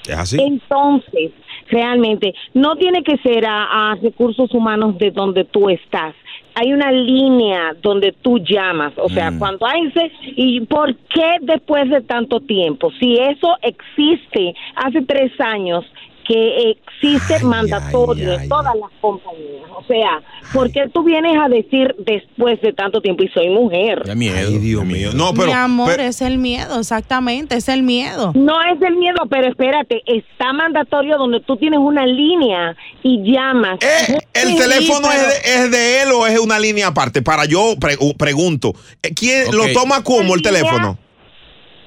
Es 0.07 0.17
así. 0.17 0.37
Entonces, 0.41 1.33
realmente, 1.69 2.33
no 2.55 2.77
tiene 2.77 3.03
que 3.03 3.17
ser 3.19 3.45
a, 3.47 3.91
a 3.93 3.95
recursos 3.97 4.53
humanos 4.53 4.97
de 4.99 5.11
donde 5.11 5.45
tú 5.45 5.69
estás. 5.69 6.15
Hay 6.59 6.73
una 6.73 6.91
línea 6.91 7.75
donde 7.83 8.13
tú 8.13 8.39
llamas, 8.39 8.95
o 8.97 9.11
sea, 9.11 9.31
Mm. 9.31 9.39
cuando 9.39 9.67
hay 9.67 9.89
ese, 9.89 10.11
¿y 10.37 10.61
por 10.63 10.95
qué 10.97 11.37
después 11.43 11.89
de 11.91 12.01
tanto 12.01 12.41
tiempo? 12.41 12.91
Si 12.99 13.19
eso 13.19 13.57
existe 13.61 14.55
hace 14.75 15.03
tres 15.03 15.33
años, 15.39 15.85
que 16.27 16.71
existe 16.73 17.45
mandatorio 17.45 18.33
en 18.33 18.49
todas 18.49 18.75
las 18.75 18.91
compañías. 19.01 19.71
O 19.77 19.85
sea, 19.87 20.21
¿por 20.53 20.73
qué 20.73 20.89
tú 20.93 21.05
vienes 21.05 21.37
a 21.39 21.49
decir 21.49 21.95
después 21.99 22.61
de 22.63 22.73
tanto 22.73 23.01
tiempo 23.01 23.23
y 23.23 23.29
soy 23.29 23.49
mujer? 23.51 24.03
Ay, 24.09 24.59
Dios 24.59 24.85
mío. 24.85 25.11
No, 25.15 25.33
Mi 25.33 25.53
amor, 25.53 26.01
es 26.01 26.21
el 26.23 26.39
miedo, 26.39 26.81
exactamente, 26.81 27.55
es 27.57 27.69
el 27.69 27.83
miedo. 27.83 28.33
No 28.35 28.55
es 28.63 28.81
el 28.83 28.97
miedo, 28.97 29.19
pero 29.31 29.49
espérate, 29.49 30.03
está 30.07 30.53
mandatorio 30.53 31.17
donde 31.19 31.41
tú 31.41 31.57
tienes 31.57 31.79
una 31.79 32.05
línea 32.07 32.75
y 33.03 33.23
llamas. 33.33 33.79
Eh, 33.83 34.19
¿El 34.35 34.49
Sí, 34.49 34.57
teléfono 34.57 35.09
pero- 35.09 35.29
es 35.29 35.43
de, 35.45 35.55
es 35.65 35.71
de 35.71 36.03
él 36.03 36.09
o 36.13 36.27
es 36.27 36.39
una 36.41 36.59
línea 36.59 36.89
aparte? 36.89 37.23
Para 37.23 37.45
yo 37.45 37.75
pre- 37.81 37.97
pregunto. 38.19 38.73
eh, 39.03 39.11
¿Quién 39.15 39.45
lo 39.53 39.73
toma 39.73 40.03
como 40.03 40.35
el 40.35 40.43
teléfono? 40.43 40.99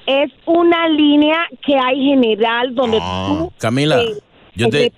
Es 0.06 0.30
una 0.46 0.88
línea 0.88 1.36
que 1.64 1.74
hay 1.76 1.96
general 2.06 2.74
donde 2.74 2.98
tú 2.98 3.52
Camila, 3.58 4.00
eh, 4.02 4.14
yo 4.60 4.68
te-. 4.68 4.92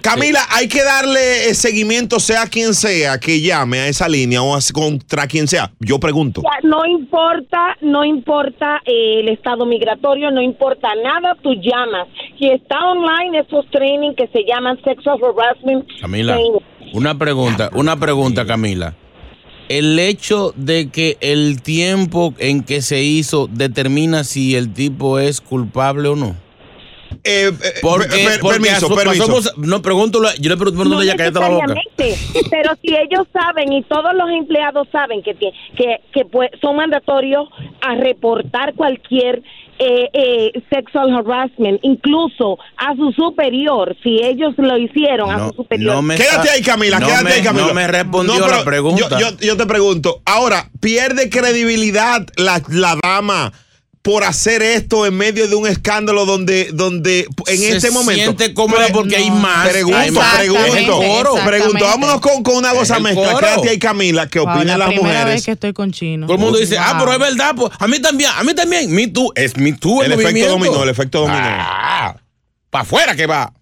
Camila, 0.00 0.40
hay 0.50 0.68
que 0.68 0.82
darle 0.82 1.50
eh, 1.50 1.54
seguimiento, 1.54 2.20
sea 2.20 2.46
quien 2.46 2.74
sea, 2.74 3.18
que 3.18 3.40
llame 3.40 3.80
a 3.80 3.88
esa 3.88 4.08
línea 4.08 4.42
o 4.42 4.56
contra 4.72 5.26
quien 5.26 5.48
sea. 5.48 5.72
Yo 5.80 5.98
pregunto. 5.98 6.42
No 6.62 6.86
importa, 6.86 7.76
no 7.80 8.04
importa 8.04 8.80
eh, 8.84 9.20
el 9.20 9.28
estado 9.28 9.66
migratorio, 9.66 10.30
no 10.30 10.40
importa 10.40 10.88
nada, 11.02 11.36
tú 11.42 11.54
llamas. 11.54 12.08
Si 12.38 12.48
está 12.48 12.78
online, 12.84 13.40
esos 13.40 13.68
training 13.70 14.14
que 14.14 14.28
se 14.28 14.44
llaman 14.44 14.78
sexual 14.84 15.18
harassment 15.22 15.86
Camila, 16.00 16.34
training. 16.34 16.60
una 16.92 17.18
pregunta, 17.18 17.70
una 17.74 17.96
pregunta, 17.96 18.46
Camila. 18.46 18.94
El 19.68 19.98
hecho 19.98 20.52
de 20.56 20.90
que 20.90 21.16
el 21.20 21.62
tiempo 21.62 22.34
en 22.38 22.62
que 22.62 22.82
se 22.82 23.02
hizo 23.02 23.48
determina 23.50 24.22
si 24.24 24.54
el 24.54 24.72
tipo 24.72 25.18
es 25.18 25.40
culpable 25.40 26.08
o 26.08 26.16
no. 26.16 26.36
Porque, 27.82 28.08
per- 28.08 28.40
porque 28.40 28.60
permiso, 28.60 28.94
permiso. 28.94 29.26
pasamos- 29.26 29.58
no, 29.58 29.82
pregúntalo, 29.82 30.28
yo 30.40 30.50
le 30.50 30.56
pregunto 30.56 30.84
No 30.84 30.98
a 30.98 31.02
ella, 31.04 31.14
la 31.16 31.48
boca. 31.48 31.74
pero 32.50 32.70
si 32.82 32.94
ellos 32.94 33.26
saben 33.32 33.72
y 33.72 33.82
todos 33.84 34.12
los 34.14 34.28
empleados 34.30 34.88
saben 34.92 35.22
que, 35.22 35.34
que, 35.34 35.50
que 36.12 36.24
pues, 36.24 36.50
son 36.60 36.76
mandatorios 36.76 37.48
a 37.80 37.94
reportar 37.94 38.74
cualquier 38.74 39.42
eh, 39.78 40.08
eh, 40.12 40.52
sexual 40.70 41.10
harassment, 41.16 41.80
incluso 41.82 42.58
a 42.76 42.94
su 42.94 43.10
superior, 43.12 43.96
si 44.02 44.20
ellos 44.22 44.54
lo 44.58 44.76
hicieron 44.78 45.30
a 45.30 45.48
su 45.48 45.54
superior. 45.56 45.96
quédate 46.16 46.50
ahí, 46.50 46.62
Camila, 46.62 47.00
no 47.00 47.06
quédate 47.06 47.24
me- 47.24 47.32
ahí, 47.32 47.42
Camila. 47.42 47.66
no 47.66 47.74
me 47.74 47.86
respondió 47.88 48.38
No, 48.38 48.46
la 48.48 48.64
pregunta. 48.64 49.18
Yo, 49.18 49.30
yo- 49.30 49.36
yo 49.40 49.56
te 49.56 49.66
pregunto, 49.66 50.20
ahora, 50.24 50.70
¿pierde 50.80 51.28
credibilidad 51.30 52.24
la, 52.36 52.62
la 52.68 52.96
dama 53.02 53.52
por 54.02 54.24
hacer 54.24 54.62
esto 54.62 55.06
en 55.06 55.16
medio 55.16 55.46
de 55.46 55.54
un 55.54 55.66
escándalo 55.68 56.26
donde, 56.26 56.70
donde 56.72 57.26
en 57.46 57.58
Se 57.58 57.76
este 57.76 57.90
momento... 57.92 58.22
siente 58.24 58.52
cómoda 58.52 58.88
porque 58.92 59.16
hay 59.16 59.30
más, 59.30 59.68
Pregunto, 59.68 59.96
hay 59.96 60.10
más. 60.10 60.38
pregunto, 60.38 60.98
coro. 60.98 61.34
pregunto. 61.46 61.84
Vámonos 61.84 62.20
con, 62.20 62.42
con 62.42 62.56
una 62.56 62.72
el 62.72 63.00
mezcla. 63.00 63.38
Quédate 63.38 63.68
ahí, 63.70 63.78
Camila, 63.78 64.28
¿qué 64.28 64.40
Wow, 64.40 64.48
opinan 64.50 64.66
la 64.66 64.78
las 64.78 64.88
primera 64.88 65.08
mujeres? 65.20 65.34
vez 65.36 65.44
que 65.44 65.52
estoy 65.52 65.72
con 65.72 65.92
chino. 65.92 66.26
Todo 66.26 66.34
el 66.34 66.42
mundo 66.42 66.58
dice, 66.58 66.76
ah, 66.78 66.94
Wow. 66.94 66.98
pero 67.04 67.12
es 67.12 67.18
verdad, 67.20 67.54
pues, 67.56 67.72
a 67.78 67.86
mí 67.86 68.00
también, 68.00 68.30
a 68.36 68.42
mí 68.42 68.54
también, 68.54 68.90
me 68.92 69.06
too, 69.06 69.32
es 69.36 69.56
me 69.56 69.72
too 69.74 70.02
el, 70.02 70.10
El 70.12 70.20
efecto 70.20 70.48
dominó, 70.48 70.82
el 70.82 70.88
efecto 70.88 71.20
dominó. 71.20 71.38
Ah, 71.40 72.16
para 72.70 72.82
afuera 72.82 73.14
que 73.14 73.26
va. 73.26 73.52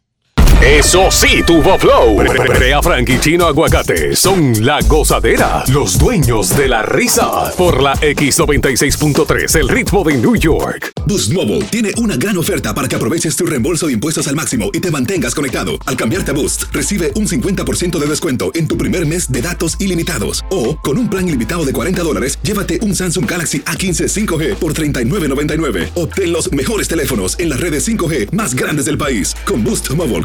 Eso 0.63 1.11
sí, 1.11 1.43
tuvo 1.47 1.79
flow. 1.79 2.19
Brea 2.19 2.83
Frank 2.83 3.09
y 3.09 3.19
Chino 3.19 3.47
Aguacate 3.47 4.15
son 4.15 4.63
la 4.63 4.81
gozadera, 4.83 5.65
los 5.73 5.99
dueños 5.99 6.55
de 6.55 6.69
la 6.69 6.83
risa. 6.83 7.51
Por 7.57 7.83
la 7.83 7.95
X96.3, 7.95 9.59
el 9.59 9.71
ritmo 9.71 10.05
de 10.05 10.19
New 10.19 10.37
York. 10.37 10.93
Boost 11.07 11.33
Mobile 11.33 11.65
tiene 11.71 11.93
una 11.97 12.17
gran 12.17 12.37
oferta 12.37 12.75
para 12.75 12.89
que 12.89 12.95
aproveches 12.95 13.35
tu 13.37 13.47
reembolso 13.47 13.87
de 13.87 13.95
impuestos 13.95 14.29
al 14.29 14.37
máximo 14.37 14.69
y 14.75 14.81
te 14.81 14.91
mantengas 14.91 15.35
conectado. 15.35 15.73
Al 15.87 15.97
cambiarte 15.97 16.33
a 16.33 16.35
Boost, 16.35 16.65
recibe 16.73 17.11
un 17.15 17.27
50% 17.27 17.99
de 17.99 18.07
descuento 18.07 18.51
en 18.55 18.69
tu 18.69 18.77
primer 18.77 19.07
mes 19.07 19.33
de 19.33 19.41
datos 19.41 19.81
ilimitados. 19.81 20.45
O, 20.51 20.77
con 20.79 20.99
un 20.99 21.09
plan 21.09 21.27
ilimitado 21.27 21.65
de 21.65 21.73
40 21.73 22.03
dólares, 22.03 22.39
llévate 22.43 22.81
un 22.83 22.95
Samsung 22.95 23.29
Galaxy 23.29 23.61
A15 23.61 24.09
5G 24.09 24.55
por 24.57 24.75
$39.99. 24.75 25.93
Obtén 25.95 26.35
los 26.35 26.53
mejores 26.53 26.87
teléfonos 26.87 27.39
en 27.39 27.49
las 27.49 27.61
redes 27.61 27.89
5G 27.89 28.33
más 28.33 28.55
grandes 28.55 28.85
del 28.85 28.99
país. 28.99 29.35
Con 29.47 29.65
Boost 29.65 29.91
Mobile, 29.95 30.25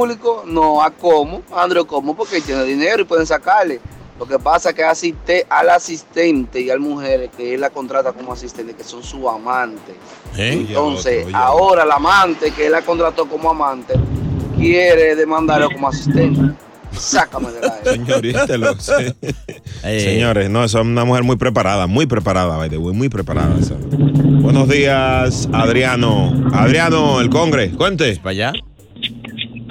Público, 0.00 0.44
no 0.46 0.82
a 0.82 0.90
cómo, 0.90 1.42
Andrew 1.54 1.86
cómo, 1.86 2.16
porque 2.16 2.40
tiene 2.40 2.64
dinero 2.64 3.02
y 3.02 3.04
pueden 3.04 3.26
sacarle. 3.26 3.80
Lo 4.18 4.26
que 4.26 4.38
pasa 4.38 4.70
es 4.70 4.74
que 4.74 4.84
asiste 4.84 5.46
al 5.48 5.70
asistente 5.70 6.60
y 6.60 6.70
al 6.70 6.80
mujer 6.80 7.30
que 7.36 7.54
él 7.54 7.60
la 7.60 7.70
contrata 7.70 8.12
como 8.12 8.32
asistente, 8.32 8.74
que 8.74 8.84
son 8.84 9.02
su 9.02 9.28
amante. 9.28 9.92
¿Eh? 10.36 10.64
Entonces, 10.68 11.26
ahora 11.34 11.84
el 11.84 11.90
amante 11.90 12.50
que 12.50 12.66
él 12.66 12.72
la 12.72 12.82
contrató 12.82 13.26
como 13.26 13.50
amante 13.50 13.94
quiere 14.56 15.16
demandarlo 15.16 15.70
como 15.70 15.88
asistente. 15.88 16.54
Sácame 16.92 17.50
de 17.52 17.60
la 17.60 17.78
Señorita, 17.84 18.58
lo 18.58 18.78
sé. 18.78 19.14
Señores, 19.82 20.50
no, 20.50 20.64
es 20.64 20.74
una 20.74 21.04
mujer 21.04 21.22
muy 21.22 21.36
preparada, 21.36 21.86
muy 21.86 22.06
preparada, 22.06 22.56
by 22.56 22.68
the 22.68 22.78
way, 22.78 22.94
muy 22.94 23.08
preparada. 23.08 23.56
esa. 23.58 23.74
Buenos 24.40 24.68
días, 24.68 25.48
Adriano. 25.52 26.50
Adriano, 26.52 27.20
el 27.20 27.30
Congre, 27.30 27.70
cuente. 27.70 28.16
Para 28.16 28.30
allá. 28.30 28.52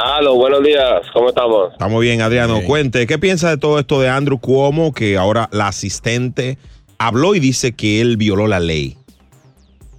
Aló, 0.01 0.35
buenos 0.35 0.63
días, 0.63 1.01
¿cómo 1.13 1.29
estamos? 1.29 1.73
Estamos 1.73 2.01
bien, 2.01 2.21
Adriano. 2.21 2.59
Cuente, 2.65 3.05
¿qué 3.05 3.17
piensa 3.19 3.49
de 3.49 3.57
todo 3.57 3.79
esto 3.79 3.99
de 3.99 4.07
Andrew 4.07 4.39
Cuomo, 4.39 4.93
que 4.93 5.17
ahora 5.17 5.49
la 5.51 5.67
asistente 5.67 6.57
habló 6.97 7.35
y 7.35 7.39
dice 7.39 7.75
que 7.75 7.99
él 7.99 8.15
violó 8.15 8.47
la 8.47 8.59
ley? 8.61 8.95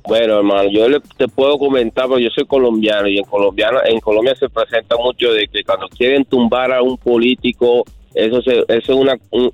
Bueno, 0.04 0.38
hermano, 0.38 0.70
yo 0.70 0.88
le, 0.88 1.00
te 1.18 1.28
puedo 1.28 1.58
comentar, 1.58 2.06
porque 2.08 2.24
yo 2.24 2.30
soy 2.30 2.46
colombiano 2.46 3.06
y 3.08 3.18
en, 3.18 3.24
colombiano, 3.24 3.78
en 3.84 4.00
Colombia 4.00 4.34
se 4.34 4.48
presenta 4.48 4.96
mucho 4.96 5.32
de 5.32 5.46
que 5.48 5.62
cuando 5.62 5.86
quieren 5.88 6.24
tumbar 6.24 6.72
a 6.72 6.82
un 6.82 6.96
político, 6.96 7.84
eso, 8.14 8.40
se, 8.40 8.60
eso 8.60 8.64
es 8.68 8.88
una, 8.88 9.14
un- 9.30 9.52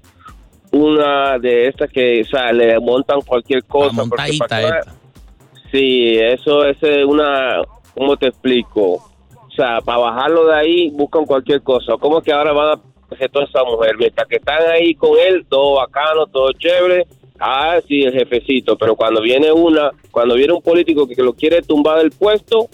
una 0.70 1.38
de 1.40 1.66
estas 1.68 1.90
que, 1.90 2.22
o 2.22 2.24
sea, 2.24 2.52
le 2.52 2.78
montan 2.78 3.20
cualquier 3.22 3.64
cosa. 3.64 3.88
porque 3.88 4.09
montadita 4.09 4.46
para- 4.46 4.85
Sí, 5.72 6.16
eso 6.16 6.64
es 6.64 6.76
una, 7.04 7.62
¿cómo 7.94 8.16
te 8.16 8.28
explico? 8.28 9.11
O 9.57 9.62
sea, 9.62 9.81
para 9.81 9.99
bajarlo 9.99 10.49
de 10.49 10.55
ahí 10.55 10.90
buscan 10.90 11.25
cualquier 11.25 11.62
cosa. 11.62 11.95
¿Cómo 11.99 12.21
que 12.21 12.31
ahora 12.31 12.53
van 12.53 12.79
a 12.79 13.14
hacer 13.14 13.31
toda 13.31 13.47
esa 13.47 13.64
mujer? 13.64 13.97
Mientras 13.97 14.29
que 14.29 14.37
están 14.37 14.62
ahí 14.71 14.95
con 14.95 15.12
él, 15.19 15.47
todo 15.49 15.77
bacano, 15.77 16.27
todo 16.27 16.53
chévere. 16.53 17.07
Ah, 17.40 17.79
sí, 17.88 18.03
el 18.03 18.12
jefecito. 18.12 18.77
Pero 18.77 18.97
cuando 18.97 19.23
viene 19.23 19.51
una, 19.51 19.92
cuando 20.11 20.35
viene 20.35 20.53
un 20.53 20.61
político 20.61 21.09
que 21.09 21.23
lo 21.23 21.33
quiere 21.33 21.62
tumbar 21.62 21.99
del 21.99 22.11
puesto, 22.11 22.69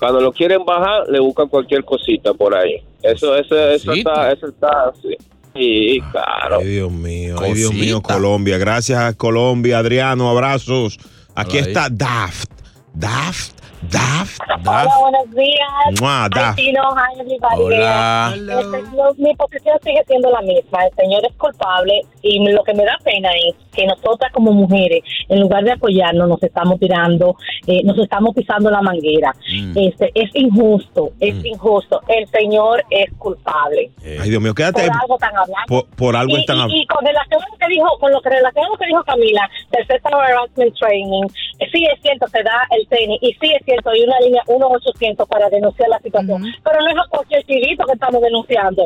cuando 0.00 0.20
lo 0.20 0.32
quieren 0.32 0.64
bajar, 0.64 1.08
le 1.08 1.20
buscan 1.20 1.48
cualquier 1.48 1.84
cosita 1.84 2.34
por 2.34 2.56
ahí. 2.56 2.82
Eso, 3.00 3.36
eso, 3.36 3.56
eso 3.56 3.92
está, 3.92 4.32
eso 4.32 4.48
está, 4.48 4.92
sí. 5.00 5.16
Sí, 5.54 6.00
claro. 6.10 6.58
Ay, 6.60 6.66
Dios 6.66 6.90
mío, 6.90 7.36
ay, 7.40 7.54
Dios 7.54 7.72
mío, 7.72 8.02
Colombia. 8.02 8.58
Gracias, 8.58 9.14
Colombia. 9.14 9.78
Adriano, 9.78 10.28
abrazos. 10.28 10.98
Aquí 11.36 11.58
está 11.58 11.88
Daft. 11.88 12.50
Daft, 12.94 13.57
Daft, 13.82 14.40
Hola, 14.44 14.58
Daft. 14.64 15.00
buenos 15.00 15.30
días. 15.34 16.00
Mua, 16.00 16.24
Hi, 16.26 16.30
Daf. 16.34 16.56
Tino. 16.56 16.82
Hi, 16.96 17.20
everybody. 17.20 17.62
Hola. 17.62 18.32
Este, 18.34 19.22
mi 19.22 19.34
posición 19.36 19.78
sigue 19.84 20.02
siendo 20.06 20.30
la 20.30 20.40
misma. 20.42 20.84
El 20.86 20.94
señor 20.96 21.24
es 21.24 21.36
culpable 21.36 22.00
y 22.22 22.40
lo 22.50 22.62
que 22.64 22.74
me 22.74 22.84
da 22.84 22.98
pena 23.04 23.28
es 23.48 23.54
que 23.72 23.86
nosotras 23.86 24.32
como 24.32 24.50
mujeres, 24.52 25.02
en 25.28 25.40
lugar 25.40 25.62
de 25.62 25.72
apoyarnos, 25.72 26.28
nos 26.28 26.42
estamos 26.42 26.80
tirando, 26.80 27.36
eh, 27.68 27.82
nos 27.84 27.96
estamos 27.98 28.34
pisando 28.34 28.68
la 28.70 28.82
manguera. 28.82 29.32
Este, 29.76 30.10
es 30.14 30.30
injusto, 30.34 31.12
es 31.20 31.44
injusto. 31.44 32.00
El 32.08 32.26
señor 32.28 32.82
es 32.90 33.12
culpable. 33.16 33.90
Ay, 34.02 34.28
Dios 34.30 34.42
mío, 34.42 34.54
quédate 34.54 34.82
Por 34.88 34.96
algo 35.00 35.18
tan 35.18 35.30
hablando. 35.36 35.66
Por, 35.68 35.86
por 35.90 36.16
algo 36.16 36.36
y, 36.36 36.40
están 36.40 36.56
y- 36.56 36.60
hablando. 36.62 36.82
y 36.82 36.86
con 36.86 37.06
relación 37.06 37.40
a 37.42 37.46
lo 37.48 37.56
que 37.58 37.68
dijo, 37.68 37.98
con 38.00 38.10
lo 38.10 38.20
que 38.20 38.30
relación 38.30 38.64
a 38.64 38.68
lo 38.70 38.76
que 38.76 38.86
dijo 38.86 39.04
Camila, 39.04 39.48
del 39.70 39.86
Sexual 39.86 40.14
Harassment 40.14 40.74
Training, 40.76 41.22
eh, 41.60 41.66
sí 41.72 41.84
es 41.84 42.00
cierto, 42.02 42.26
se 42.26 42.42
da 42.42 42.66
el 42.76 42.86
tenis, 42.88 43.18
y 43.22 43.32
sí 43.34 43.52
es 43.54 43.67
hay 43.72 44.02
una 44.02 44.18
línea 44.20 44.42
1-800 44.46 45.26
para 45.28 45.48
denunciar 45.50 45.88
la 45.88 45.98
situación, 46.00 46.42
pero 46.64 46.80
no 46.80 46.88
es 46.90 46.96
a 46.96 47.08
cualquier 47.10 47.42
chivito 47.44 47.84
que 47.86 47.92
estamos 47.92 48.20
denunciando. 48.22 48.82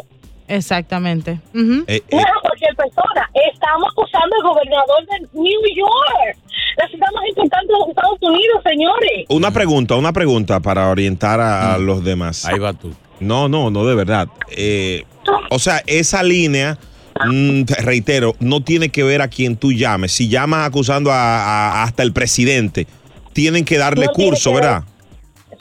Exactamente. 0.48 1.40
Ujú. 1.54 1.84
Eh, 1.86 2.02
No 2.12 2.18
es 2.18 2.24
a 2.26 2.40
cualquier 2.42 2.74
persona. 2.76 3.30
Estamos 3.52 3.88
acusando 3.92 4.36
al 4.36 4.42
gobernador 4.42 5.06
de 5.06 5.28
New 5.32 5.60
York, 5.76 6.36
la 6.76 6.88
ciudad 6.88 7.06
más 7.14 7.24
importante 7.28 7.72
de 7.72 7.78
los 7.78 7.88
Estados 7.88 8.18
Unidos, 8.20 8.62
señores. 8.64 9.26
Una 9.28 9.50
pregunta, 9.50 9.94
una 9.96 10.12
pregunta 10.12 10.60
para 10.60 10.90
orientar 10.90 11.40
a, 11.40 11.74
a 11.74 11.78
los 11.78 12.04
demás. 12.04 12.44
Ahí 12.44 12.58
va 12.58 12.72
tú. 12.74 12.92
No, 13.20 13.48
no, 13.48 13.70
no, 13.70 13.86
de 13.86 13.94
verdad. 13.94 14.28
Eh, 14.50 15.04
o 15.50 15.58
sea, 15.58 15.80
esa 15.86 16.22
línea, 16.22 16.76
mm, 17.24 17.62
te 17.64 17.74
reitero, 17.76 18.34
no 18.40 18.62
tiene 18.62 18.88
que 18.90 19.04
ver 19.04 19.22
a 19.22 19.28
quien 19.28 19.56
tú 19.56 19.72
llames. 19.72 20.12
Si 20.12 20.28
llamas 20.28 20.66
acusando 20.66 21.12
a, 21.12 21.16
a- 21.16 21.82
hasta 21.84 22.02
el 22.02 22.12
presidente, 22.12 22.86
tienen 23.32 23.64
que 23.64 23.78
darle 23.78 24.06
No 24.06 24.12
curso, 24.12 24.50
que. 24.50 24.56
¿verdad? 24.56 24.82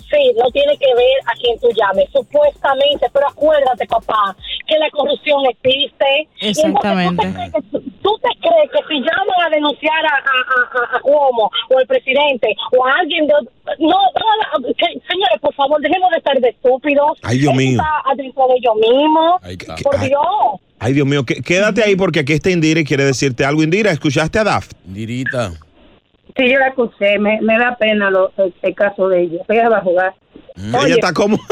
Sí, 0.09 0.33
no 0.37 0.49
tiene 0.51 0.77
que 0.77 0.87
ver 0.93 1.17
a 1.25 1.33
quien 1.39 1.57
tú 1.59 1.67
llames, 1.75 2.05
supuestamente, 2.11 3.07
pero 3.13 3.27
acuérdate, 3.29 3.85
papá, 3.87 4.35
que 4.67 4.77
la 4.77 4.89
corrupción 4.91 5.39
existe. 5.49 6.27
Y 6.41 6.47
entonces 6.47 6.65
Exactamente. 6.65 7.23
¿Tú 7.23 7.31
te, 7.31 7.33
crees 7.33 7.51
que, 7.53 7.79
tú 8.01 8.19
te 8.21 8.29
crees 8.39 8.71
que 8.71 8.79
si 8.89 8.99
llaman 8.99 9.41
a 9.45 9.49
denunciar 9.49 10.05
a, 10.05 10.15
a, 10.15 10.97
a, 10.97 10.99
Cuomo 11.01 11.49
o 11.69 11.77
al 11.77 11.87
presidente 11.87 12.47
o 12.77 12.85
a 12.85 12.93
alguien 12.99 13.25
de... 13.27 13.33
No, 13.79 13.89
no, 13.89 14.67
que- 14.75 14.99
señores, 15.07 15.39
por 15.41 15.53
favor, 15.55 15.79
dejemos 15.81 16.09
de 16.11 16.21
ser 16.21 16.41
de 16.41 16.49
estúpidos. 16.49 17.17
Ay, 17.23 17.37
Dios 17.39 17.53
mío. 17.53 17.71
Está 17.79 18.11
adentro 18.11 18.47
de 18.47 18.55
ellos 18.57 18.75
mismos. 18.75 19.41
Por 19.83 19.95
Ay. 19.97 20.07
Dios. 20.09 20.25
Ay, 20.79 20.93
Dios 20.93 21.07
mío, 21.07 21.25
qué- 21.25 21.41
quédate 21.41 21.83
ahí 21.83 21.95
porque 21.95 22.21
aquí 22.21 22.33
está 22.33 22.49
Indira 22.49 22.79
y 22.81 22.83
quiere 22.85 23.05
decirte 23.05 23.45
algo. 23.45 23.63
Indira, 23.63 23.91
¿escuchaste 23.91 24.39
a 24.39 24.43
Daft? 24.43 24.73
Indirita. 24.87 25.53
Sí, 26.35 26.49
yo 26.49 26.59
la 26.59 26.67
escuché, 26.69 27.19
me, 27.19 27.41
me 27.41 27.57
da 27.57 27.75
pena 27.77 28.09
lo- 28.09 28.31
el, 28.37 28.53
el 28.61 28.75
caso 28.75 29.09
de 29.09 29.21
ella. 29.23 29.43
Ella 29.49 29.69
va 29.69 29.77
a 29.77 29.81
jugar. 29.81 30.13
Ella 30.55 30.95
está 30.95 31.13
como... 31.13 31.37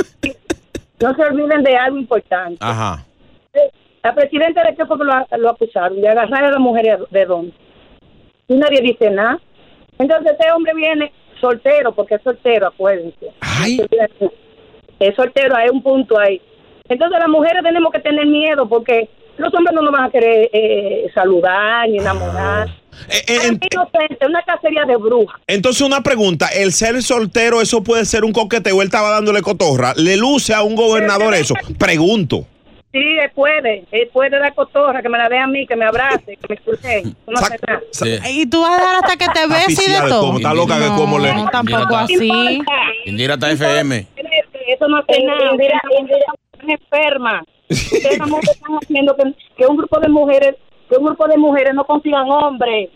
No 1.01 1.15
se 1.15 1.23
olviden 1.23 1.63
de 1.63 1.77
algo 1.77 1.97
importante. 1.97 2.57
Ajá. 2.59 3.05
La 4.03 4.13
presidenta 4.13 4.63
de 4.63 4.75
qué 4.75 4.85
fue 4.85 4.97
que 4.97 5.05
lo, 5.05 5.13
lo 5.37 5.49
acusaron, 5.49 6.01
de 6.01 6.09
agarrar 6.09 6.43
a 6.43 6.51
la 6.51 6.59
mujer 6.59 6.99
de 7.09 7.25
dónde. 7.25 7.53
Y 8.49 8.55
nadie 8.55 8.81
dice 8.81 9.09
nada. 9.09 9.39
Entonces 9.97 10.33
este 10.33 10.51
hombre 10.51 10.73
viene 10.75 11.13
soltero, 11.39 11.93
porque 11.93 12.15
es 12.15 12.21
soltero, 12.21 12.67
acuérdense. 12.67 13.31
Es 14.99 15.15
soltero, 15.15 15.55
hay 15.55 15.69
un 15.69 15.81
punto 15.81 16.19
ahí. 16.19 16.41
Entonces 16.89 17.17
las 17.19 17.29
mujeres 17.29 17.63
tenemos 17.63 17.91
que 17.93 17.99
tener 17.99 18.25
miedo 18.25 18.67
porque 18.67 19.09
los 19.37 19.53
hombres 19.53 19.73
no 19.73 19.81
nos 19.81 19.93
van 19.93 20.03
a 20.05 20.09
querer 20.09 20.49
eh, 20.51 21.09
saludar 21.13 21.87
ni 21.87 21.99
enamorar. 21.99 22.67
Es 23.09 23.43
inocente, 23.45 24.25
una 24.27 24.41
cacería 24.43 24.83
de 24.85 24.95
brujas. 24.97 25.39
Entonces, 25.47 25.81
una 25.81 26.01
pregunta. 26.01 26.47
¿El 26.47 26.71
ser 26.73 27.01
soltero, 27.01 27.61
eso 27.61 27.83
puede 27.83 28.05
ser 28.05 28.23
un 28.23 28.31
coqueteo? 28.33 28.81
Él 28.81 28.87
estaba 28.87 29.09
dándole 29.11 29.41
cotorra. 29.41 29.93
¿Le 29.95 30.17
luce 30.17 30.53
a 30.53 30.61
un 30.63 30.75
gobernador 30.75 31.33
eso? 31.33 31.53
Pregunto. 31.77 32.45
Sí, 32.91 32.97
él 32.97 33.29
puede, 33.35 33.85
él 33.91 34.09
puede 34.11 34.31
dar 34.39 34.53
cotorra, 34.55 35.03
que 35.03 35.09
me 35.09 35.17
la 35.19 35.29
dé 35.29 35.37
a 35.37 35.45
mí, 35.45 35.67
que 35.67 35.75
me 35.75 35.85
abrace, 35.85 36.35
que 36.37 36.47
me 36.49 36.55
escuche. 36.55 37.03
No 37.27 37.37
hace 37.39 37.55
nada. 37.67 38.29
Y 38.31 38.47
tú 38.47 38.61
vas 38.61 38.81
a 38.81 38.83
dar 38.83 38.95
hasta 39.03 39.15
que 39.15 39.27
te 39.31 39.47
beses 39.47 39.87
y 39.87 39.91
de 39.91 40.09
todo. 40.09 40.21
cómo, 40.21 40.37
está 40.39 40.53
loca 40.55 40.79
de 40.79 40.87
cómo 40.87 41.19
le- 41.19 41.31
No, 41.35 41.47
tampoco 41.51 41.83
Indira 41.83 42.01
así. 42.01 42.59
Indira 43.05 43.33
está 43.35 43.51
FM. 43.51 44.07
Eso 44.67 44.87
no 44.87 44.97
hace 44.97 45.13
Eh, 45.19 45.23
nada. 45.23 45.51
Indira, 45.51 45.81
Indira, 45.99 46.25
enferma. 46.67 47.43
Ustedes 47.69 48.17
no 48.19 48.39
están 48.39 48.71
haciendo 48.81 49.15
que, 49.15 49.23
que 49.55 49.65
un 49.67 49.77
grupo 49.77 49.99
de 49.99 50.09
mujeres, 50.09 50.55
que 50.89 50.97
un 50.97 51.05
grupo 51.05 51.27
de 51.27 51.37
mujeres 51.37 51.73
no 51.73 51.83
consigan 51.85 52.27
hombres. 52.29 52.89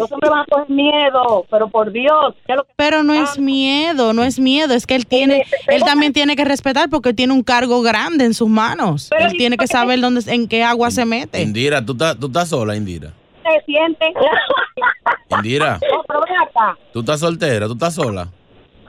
Los 0.00 0.10
hombres 0.10 0.30
van 0.30 0.40
a 0.40 0.44
coger 0.46 0.70
miedo, 0.70 1.44
pero 1.50 1.68
por 1.68 1.92
Dios. 1.92 2.34
ya 2.48 2.54
lo 2.56 2.64
que- 2.64 2.72
Pero 2.76 3.02
no 3.02 3.12
es 3.12 3.38
miedo, 3.38 4.14
no 4.14 4.24
es 4.24 4.38
miedo, 4.38 4.72
es 4.72 4.86
que 4.86 4.94
él 4.96 5.06
tiene, 5.06 5.44
él 5.68 5.82
también 5.84 6.14
tiene 6.14 6.34
que 6.34 6.46
respetar 6.46 6.88
porque 6.88 7.12
tiene 7.12 7.34
un 7.34 7.42
cargo 7.42 7.82
grande 7.82 8.24
en 8.24 8.32
sus 8.32 8.48
manos. 8.48 9.10
Él 9.18 9.32
tiene 9.36 9.58
que 9.58 9.66
saber 9.66 10.00
dónde, 10.00 10.22
en 10.32 10.48
qué 10.48 10.62
agua 10.64 10.90
se 10.90 11.04
mete. 11.04 11.42
Indira, 11.42 11.84
¿tú 11.84 11.92
estás, 11.92 12.18
tú 12.18 12.26
estás 12.28 12.48
sola, 12.48 12.74
Indira. 12.74 13.12
se 13.44 13.64
siente. 13.66 14.06
Indira, 15.36 15.78
No, 15.92 16.02
pero 16.08 16.20
ven 16.20 16.36
acá. 16.48 16.76
tú 16.92 17.00
estás 17.00 17.20
soltera, 17.20 17.66
tú 17.66 17.74
estás 17.74 17.94
sola. 17.94 18.28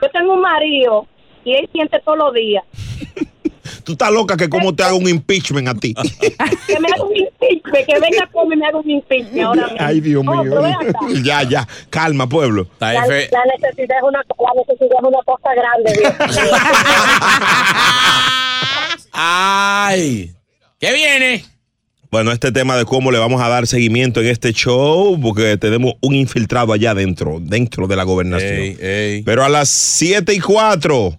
Yo 0.00 0.08
tengo 0.10 0.32
un 0.34 0.40
marido 0.40 1.06
y 1.44 1.52
él 1.54 1.68
siente 1.72 2.00
todos 2.04 2.16
los 2.18 2.32
días. 2.32 2.64
Tú 3.84 3.92
estás 3.92 4.10
loca 4.12 4.36
que 4.36 4.48
cómo 4.48 4.74
te 4.74 4.82
haga 4.82 4.94
un 4.94 5.08
impeachment 5.08 5.68
a 5.68 5.74
ti. 5.74 5.94
Que 6.66 6.78
me 6.80 6.88
haga 6.88 7.04
un 7.04 7.16
impeachment, 7.16 7.86
que 7.86 8.00
venga 8.00 8.26
comer 8.32 8.56
y 8.56 8.60
me 8.60 8.66
haga 8.66 8.78
un 8.78 8.90
impeachment 8.90 9.42
ahora 9.44 9.62
mismo. 9.68 9.76
Ay, 9.80 10.00
Dios 10.00 10.24
No, 10.24 10.42
mío. 10.44 10.60
Ya, 11.24 11.42
ya. 11.42 11.68
Calma, 11.90 12.28
pueblo. 12.28 12.66
La, 12.80 12.92
la 12.94 13.00
necesidad 13.06 13.96
es 13.96 14.02
una, 14.02 14.18
la 14.20 14.52
necesidad 14.56 14.98
es 15.00 15.08
una 15.08 15.22
cosa 15.24 15.54
grande. 15.54 15.92
¡Ay! 19.12 20.32
¿Qué 20.78 20.92
viene? 20.92 21.44
Bueno, 22.10 22.32
este 22.32 22.52
tema 22.52 22.76
de 22.76 22.84
cómo 22.86 23.10
le 23.10 23.18
vamos 23.18 23.40
a 23.42 23.48
dar 23.48 23.66
seguimiento 23.66 24.20
en 24.20 24.28
este 24.28 24.52
show, 24.52 25.18
porque 25.20 25.56
tenemos 25.58 25.94
un 26.00 26.14
infiltrado 26.14 26.72
allá 26.72 26.94
dentro, 26.94 27.38
dentro 27.40 27.86
de 27.86 27.96
la 27.96 28.04
gobernación. 28.04 28.76
Pero 29.24 29.44
a 29.44 29.48
las 29.50 29.68
7 29.68 30.32
y 30.32 30.40
4, 30.40 31.18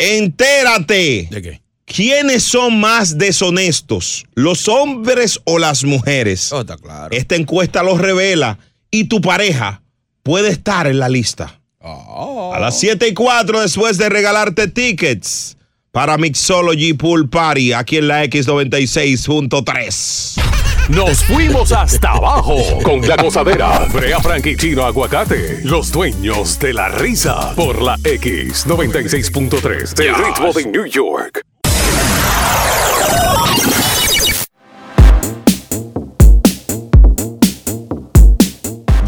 entérate. 0.00 1.28
¿De 1.30 1.42
qué? 1.42 1.60
¿Quiénes 1.84 2.42
son 2.44 2.80
más 2.80 3.18
deshonestos, 3.18 4.24
los 4.34 4.68
hombres 4.68 5.40
o 5.44 5.58
las 5.58 5.84
mujeres? 5.84 6.52
Oh, 6.52 6.60
está 6.60 6.76
claro. 6.76 7.14
Esta 7.16 7.34
encuesta 7.34 7.82
lo 7.82 7.98
revela 7.98 8.58
y 8.92 9.04
tu 9.04 9.20
pareja 9.20 9.82
puede 10.22 10.50
estar 10.50 10.86
en 10.86 11.00
la 11.00 11.08
lista. 11.08 11.60
Oh. 11.80 12.52
A 12.54 12.60
las 12.60 12.78
7 12.78 13.08
y 13.08 13.14
4 13.14 13.60
después 13.60 13.98
de 13.98 14.08
regalarte 14.08 14.68
tickets 14.68 15.56
para 15.90 16.16
Mixology 16.16 16.92
Pool 16.92 17.28
Party 17.28 17.72
aquí 17.72 17.96
en 17.96 18.06
la 18.06 18.24
X96.3. 18.24 20.59
Nos 20.88 21.24
fuimos 21.24 21.72
hasta 21.72 22.12
abajo 22.12 22.56
con 22.82 23.06
la 23.06 23.16
gozadera. 23.16 23.86
Brea 23.92 24.20
Frank 24.20 24.46
y 24.46 24.56
Chino 24.56 24.84
Aguacate, 24.84 25.60
los 25.64 25.92
dueños 25.92 26.58
de 26.58 26.72
la 26.72 26.88
risa. 26.88 27.54
Por 27.54 27.82
la 27.82 27.96
X96.3, 27.98 30.00
el 30.00 30.14
ritmo 30.14 30.52
de 30.52 30.66
New 30.66 30.86
York. 30.86 31.44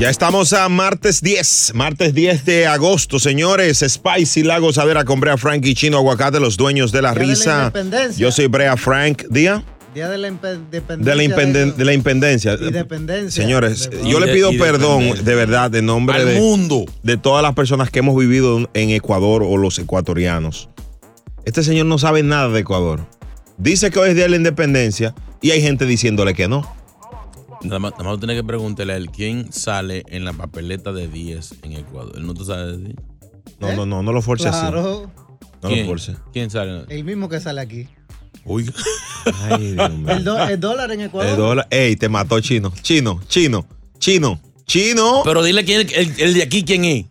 Ya 0.03 0.11
estamos 0.11 0.53
a 0.53 0.69
martes 0.69 1.21
10, 1.21 1.75
martes 1.75 2.13
10 2.13 2.45
de 2.45 2.67
agosto, 2.67 3.21
señores. 3.21 3.85
Spicy 3.87 4.43
La 4.43 4.59
Gozadera 4.59 5.05
con 5.05 5.21
Brea 5.21 5.37
Frank 5.37 5.65
y 5.65 5.77
Chino 5.77 5.99
Aguacate, 5.99 6.41
los 6.41 6.57
dueños 6.57 6.91
de 6.91 7.03
la 7.03 7.15
Día 7.15 7.23
de 7.23 7.27
la 7.27 7.71
risa. 7.71 8.11
Yo 8.17 8.33
soy 8.33 8.49
Brea 8.49 8.77
Frank. 8.77 9.23
¿Día? 9.31 9.63
Día 9.95 10.09
de 10.09 10.17
la 10.19 10.29
independencia. 10.29 10.97
De 10.97 11.15
la, 11.17 11.23
impenden- 11.23 11.75
de 11.75 11.85
la 11.85 11.93
independencia. 11.93 12.55
Independencia. 12.55 13.43
Señores, 13.43 13.91
De- 13.91 14.09
yo 14.09 14.21
le 14.21 14.27
de- 14.27 14.33
pido 14.33 14.51
perdón 14.59 15.23
de 15.25 15.35
verdad 15.35 15.71
de 15.71 15.83
nombre 15.83 16.17
Al 16.17 16.27
de, 16.27 16.39
mundo. 16.41 16.85
de 17.03 17.17
todas 17.19 17.43
las 17.43 17.55
personas 17.55 17.91
que 17.91 17.99
hemos 17.99 18.17
vivido 18.17 18.69
en 18.73 18.91
Ecuador 18.91 19.43
o 19.43 19.57
los 19.59 19.79
ecuatorianos. 19.79 20.71
Este 21.45 21.63
señor 21.63 21.87
no 21.87 21.99
sabe 21.99 22.23
nada 22.23 22.49
de 22.49 22.61
Ecuador. 22.61 23.01
Dice 23.59 23.91
que 23.91 23.99
hoy 23.99 24.11
es 24.11 24.15
Día 24.15 24.25
de 24.25 24.31
la 24.31 24.37
Independencia 24.37 25.15
y 25.43 25.51
hay 25.51 25.61
gente 25.61 25.85
diciéndole 25.85 26.33
que 26.35 26.49
no. 26.49 26.63
Nada 27.63 27.79
más, 27.79 27.93
nada 27.93 28.05
más 28.05 28.15
tú 28.15 28.21
tienes 28.21 28.37
que 28.37 28.45
preguntarle 28.45 28.95
a 28.95 28.97
él 28.97 29.11
quién 29.11 29.53
sale 29.53 30.05
en 30.09 30.25
la 30.25 30.33
papeleta 30.33 30.93
de 30.93 31.07
10 31.07 31.55
en 31.63 31.73
Ecuador. 31.73 32.15
Él 32.17 32.27
no 32.27 32.35
te 32.35 32.45
sabe 32.45 32.79
decir. 32.79 32.97
No, 33.61 33.73
no, 33.77 33.87
no, 33.87 34.03
no 34.03 34.13
lo 34.13 34.23
force 34.23 34.49
Claro. 34.49 34.81
así. 34.81 35.23
No 35.63 35.69
¿Quién? 35.69 35.81
lo 35.81 35.87
force. 35.93 36.17
¿Quién 36.33 36.51
sale? 36.51 36.85
El 36.89 37.05
mismo 37.05 37.29
que 37.29 37.39
sale 37.39 37.61
aquí. 37.61 37.89
Uy. 38.45 38.71
Ay, 39.51 39.73
Dios 39.73 39.91
mío. 39.99 40.11
El, 40.11 40.25
do- 40.25 40.43
el 40.49 40.61
dólar 40.61 40.91
en 40.93 41.01
Ecuador. 41.03 41.31
El 41.31 41.37
dólar. 41.37 41.67
Ey, 41.71 41.97
te 41.97 42.09
mató 42.09 42.41
chino. 42.41 42.73
Chino, 42.83 43.21
chino, 43.29 43.67
chino, 43.99 44.41
chino. 44.67 45.23
Pero 45.25 45.43
dile 45.43 45.65
quién 45.65 45.87
el, 45.95 46.13
el 46.19 46.35
de 46.35 46.43
aquí 46.43 46.65
quién 46.65 46.85
es. 46.85 47.05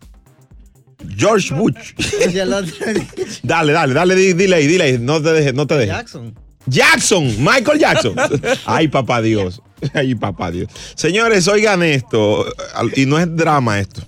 George 1.16 1.52
Bush. 1.54 1.94
Dale, 3.42 3.72
dale, 3.72 3.92
dale, 3.94 4.14
di- 4.14 4.34
dile 4.34 4.56
ahí, 4.56 4.66
dile 4.66 4.84
ahí. 4.84 4.98
No 5.00 5.20
te 5.20 5.32
dejes, 5.32 5.52
no 5.54 5.66
te 5.66 5.74
dejes. 5.74 5.88
Jackson. 5.96 6.34
Jackson, 6.66 7.24
Michael 7.42 7.78
Jackson. 7.80 8.14
Ay, 8.66 8.86
papá 8.86 9.20
Dios. 9.20 9.60
Ay, 9.94 10.14
papá 10.14 10.52
Dios. 10.52 10.68
Señores, 10.94 11.48
oigan 11.48 11.82
esto. 11.82 12.46
Y 12.94 13.04
no 13.06 13.18
es 13.18 13.34
drama 13.34 13.80
esto. 13.80 14.02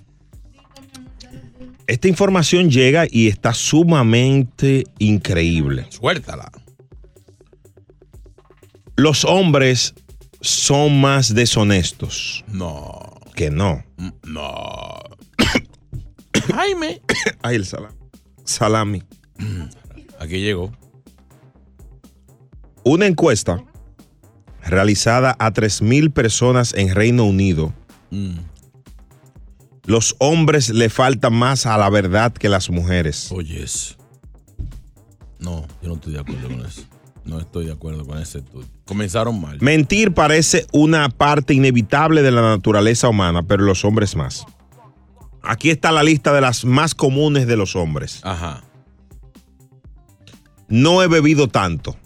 Esta 1.89 2.07
información 2.09 2.71
llega 2.71 3.07
y 3.11 3.27
está 3.29 3.53
sumamente 3.53 4.85
increíble. 4.99 5.87
Suéltala. 5.91 6.51
Los 8.97 9.25
hombres 9.25 9.95
son 10.41 11.01
más 11.01 11.35
deshonestos. 11.35 12.45
No. 12.49 13.21
Que 13.35 13.51
no. 13.51 13.83
No. 14.25 15.01
Jaime. 16.55 17.01
Ay, 17.43 17.57
el 17.57 17.67
salami. 17.67 17.95
Salami. 18.45 19.03
Aquí 20.21 20.41
llegó. 20.41 20.71
Una 22.85 23.07
encuesta 23.07 23.65
realizada 24.63 25.35
a 25.39 25.53
3.000 25.53 26.13
personas 26.13 26.75
en 26.75 26.95
Reino 26.95 27.25
Unido. 27.25 27.73
Mm. 28.11 28.37
Los 29.87 30.17
hombres 30.19 30.71
le 30.71 30.89
faltan 30.89 31.35
más 31.35 31.67
a 31.67 31.77
la 31.77 31.91
verdad 31.91 32.33
que 32.33 32.49
las 32.49 32.71
mujeres. 32.71 33.31
Oyes. 33.33 33.97
No, 35.39 35.67
yo 35.83 35.89
no 35.89 35.95
estoy 35.95 36.15
de 36.15 36.21
acuerdo 36.21 36.49
con 36.49 36.65
eso. 36.65 36.83
No 37.25 37.41
estoy 37.41 37.67
de 37.67 37.73
acuerdo 37.73 38.05
con 38.05 38.19
ese 38.19 38.39
estudio. 38.39 38.69
Comenzaron 38.85 39.41
mal. 39.41 39.59
Mentir 39.61 40.13
parece 40.13 40.67
una 40.73 41.09
parte 41.09 41.55
inevitable 41.55 42.23
de 42.23 42.31
la 42.31 42.43
naturaleza 42.43 43.09
humana, 43.09 43.43
pero 43.43 43.65
los 43.65 43.85
hombres 43.85 44.15
más. 44.15 44.47
Aquí 45.43 45.71
está 45.71 45.93
la 45.93 46.03
lista 46.03 46.33
de 46.33 46.41
las 46.41 46.65
más 46.65 46.95
comunes 46.95 47.47
de 47.47 47.57
los 47.57 47.77
hombres. 47.77 48.21
Ajá. 48.23 48.63
No 50.69 51.03
he 51.03 51.09
bebido 51.09 51.49
tanto. 51.49 51.97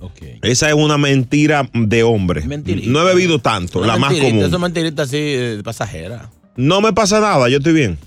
Ok. 0.00 0.22
Esa 0.42 0.68
es 0.68 0.74
una 0.74 0.96
mentira 0.96 1.68
de 1.74 2.02
hombre. 2.02 2.42
Mentirita. 2.46 2.88
No 2.88 3.02
he 3.02 3.14
bebido 3.14 3.38
tanto, 3.38 3.84
la 3.84 3.98
más 3.98 4.12
común. 4.14 4.38
Eso 4.38 4.56
es 4.56 4.60
mentirita 4.60 5.02
así, 5.02 5.18
eh, 5.18 5.60
pasajera. 5.62 6.30
No 6.56 6.80
me 6.80 6.92
pasa 6.92 7.20
nada, 7.20 7.48
yo 7.48 7.58
estoy 7.58 7.74
bien. 7.74 7.98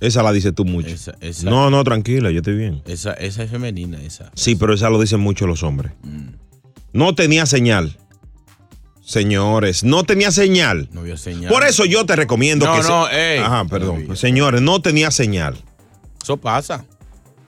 Esa 0.00 0.22
la 0.22 0.32
dices 0.32 0.54
tú 0.54 0.64
mucho. 0.64 0.88
Esa- 0.88 1.16
esa- 1.20 1.48
No, 1.48 1.70
no, 1.70 1.82
tranquila, 1.84 2.30
yo 2.30 2.38
estoy 2.38 2.56
bien. 2.56 2.82
Esa, 2.86 3.12
esa 3.14 3.42
es 3.42 3.50
femenina, 3.50 4.00
esa. 4.02 4.30
Sí, 4.34 4.54
pero 4.56 4.74
esa 4.74 4.90
lo 4.90 5.00
dicen 5.00 5.20
mucho 5.20 5.46
los 5.46 5.62
hombres. 5.62 5.92
Mm. 6.02 6.28
No 6.92 7.14
tenía 7.14 7.46
señal. 7.46 7.96
Señores, 9.00 9.84
no 9.84 10.04
tenía 10.04 10.30
señal. 10.30 10.88
No 10.92 11.02
vio 11.02 11.16
señal. 11.16 11.52
Por 11.52 11.64
eso 11.64 11.84
yo 11.84 12.06
te 12.06 12.16
recomiendo 12.16 12.64
No, 12.66 12.76
que. 12.76 12.82
se- 12.82 12.88
no, 12.88 13.08
ey. 13.10 13.38
Ajá, 13.38 13.64
perdón. 13.66 14.16
Señores, 14.16 14.62
no 14.62 14.80
tenía 14.80 15.10
señal. 15.10 15.56
Eso 16.22 16.38
pasa. 16.38 16.84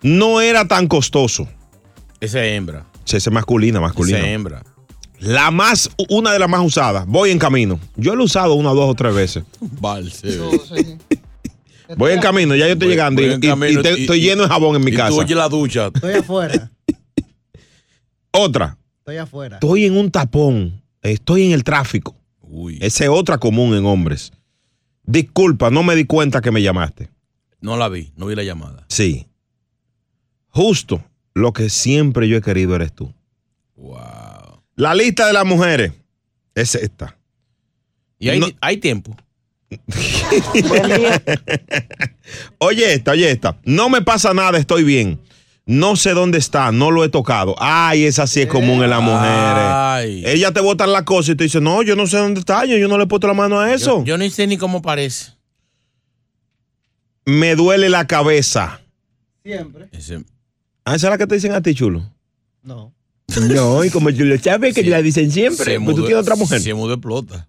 No 0.03 0.41
era 0.43 0.69
tan 0.69 0.87
costoso. 0.87 1.49
Esa 2.21 2.45
es 2.45 2.53
hembra. 2.53 2.85
Sí, 3.05 3.17
Esa 3.17 3.31
es 3.31 3.35
masculina, 3.35 3.81
masculina. 3.81 4.19
Esa 4.19 4.27
es 4.29 4.35
hembra. 4.35 4.63
La 5.19 5.51
más, 5.51 5.89
una 6.11 6.31
de 6.33 6.39
las 6.39 6.49
más 6.49 6.61
usadas. 6.63 7.07
Voy 7.07 7.31
en 7.31 7.39
camino. 7.39 7.81
Yo 7.97 8.15
lo 8.15 8.23
he 8.23 8.27
usado 8.27 8.53
una, 8.55 8.71
dos 8.71 8.91
o 8.91 8.95
tres 8.95 9.15
veces. 9.15 9.45
Valse. 9.61 10.39
Voy 11.97 12.13
en 12.13 12.21
camino, 12.21 12.55
ya 12.57 12.67
yo 12.67 12.73
estoy 12.73 12.89
Voy- 12.89 12.95
llegando 12.97 13.23
voy 13.23 13.31
y, 13.31 13.35
en 13.35 13.45
y- 13.45 13.47
camino 13.49 13.81
y 13.81 13.83
te- 13.83 13.99
y- 13.99 14.01
estoy 14.03 14.21
lleno 14.21 14.43
de 14.43 14.49
jabón 14.49 14.77
en 14.77 14.85
mi 14.85 14.91
y 14.91 14.95
casa. 14.95 15.11
tú 15.11 15.21
oyes 15.21 15.37
la 15.37 15.49
ducha. 15.49 15.87
Estoy 15.95 16.15
afuera. 16.15 16.71
Otra. 18.33 18.77
Estoy 18.99 19.17
afuera. 19.19 19.57
Estoy 19.57 19.85
en 19.85 19.97
un 19.97 20.11
tapón. 20.11 20.83
Estoy 21.03 21.47
en 21.47 21.53
el 21.53 21.63
tráfico. 21.65 22.17
Esa 22.81 23.05
es 23.05 23.11
otra 23.11 23.39
común 23.39 23.75
en 23.77 23.85
hombres. 23.87 24.33
Disculpa, 25.05 25.71
no 25.71 25.83
me 25.83 25.95
di 25.95 26.05
cuenta 26.05 26.41
que 26.41 26.51
me 26.51 26.63
llamaste. 26.63 27.09
No 27.61 27.77
la 27.77 27.89
vi, 27.89 28.13
no 28.17 28.27
vi 28.27 28.35
la 28.35 28.43
llamada. 28.43 28.85
Sí. 28.89 29.27
Justo 30.49 31.05
lo 31.35 31.53
que 31.53 31.69
siempre 31.71 32.29
yo 32.29 32.37
he 32.37 32.41
querido 32.41 32.75
eres 32.75 32.93
tú. 32.93 33.13
Wow. 33.77 34.63
La 34.75 34.95
lista 34.95 35.27
de 35.27 35.33
las 35.33 35.45
mujeres 35.45 35.93
es 36.55 36.75
esta. 36.75 37.17
Y 38.19 38.29
hay, 38.31 38.41
No- 38.41 38.49
hay 38.61 38.79
tiempo. 38.79 39.17
Oye 42.59 42.95
esta, 42.95 43.13
oye 43.13 43.31
esta. 43.31 43.59
No 43.65 43.89
me 43.89 44.03
pasa 44.03 44.33
nada, 44.35 44.59
estoy 44.59 44.85
bien. 44.85 45.21
No 45.65 45.97
sé 45.97 46.11
dónde 46.15 46.39
está, 46.39 46.71
no 46.71 46.91
lo 46.93 47.03
he 47.05 47.09
tocado. 47.09 47.57
Ay, 47.59 48.05
esa 48.05 48.27
sí 48.29 48.41
es 48.43 48.47
común 48.47 48.83
en 48.85 48.91
las 48.91 49.03
mujeres. 49.03 50.25
Ella 50.33 50.53
te 50.53 50.61
botan 50.61 50.93
la 50.93 51.05
cosa 51.05 51.33
y 51.33 51.35
te 51.35 51.45
dice, 51.45 51.61
no, 51.61 51.83
yo 51.83 51.97
no 51.97 52.07
sé 52.07 52.19
dónde 52.19 52.39
está, 52.41 52.65
yo, 52.65 52.77
yo 52.77 52.87
no 52.87 52.97
le 52.99 53.05
he 53.05 53.07
puesto 53.09 53.27
la 53.27 53.35
mano 53.35 53.59
a 53.59 53.73
eso. 53.75 53.99
Yo, 54.01 54.05
yo 54.05 54.19
ni 54.19 54.31
sé 54.31 54.47
ni 54.47 54.57
cómo 54.59 54.81
parece. 54.81 55.33
Me 57.25 57.57
duele 57.57 57.89
la 57.89 58.07
cabeza. 58.07 58.81
Siempre. 59.45 59.89
Ese- 59.93 60.25
Ah, 60.85 60.95
esa 60.95 61.09
es 61.09 61.11
la 61.11 61.19
que 61.19 61.27
te 61.27 61.35
dicen 61.35 61.51
a 61.53 61.61
ti, 61.61 61.75
chulo. 61.75 62.09
No. 62.63 62.95
No, 63.49 63.85
y 63.85 63.91
como 63.91 64.13
tú 64.15 64.23
lo 64.25 64.39
sabes 64.39 64.73
que 64.73 64.83
Sí. 64.85 64.89
la 64.89 65.03
dicen 65.03 65.33
siempre, 65.33 65.65
se 65.65 65.81
pues 65.81 65.97
tú 65.97 66.03
tienes 66.05 66.23
otra 66.23 66.37
mujer. 66.37 66.61
Se 66.61 66.73
mudó 66.75 66.95
explota. 66.95 67.49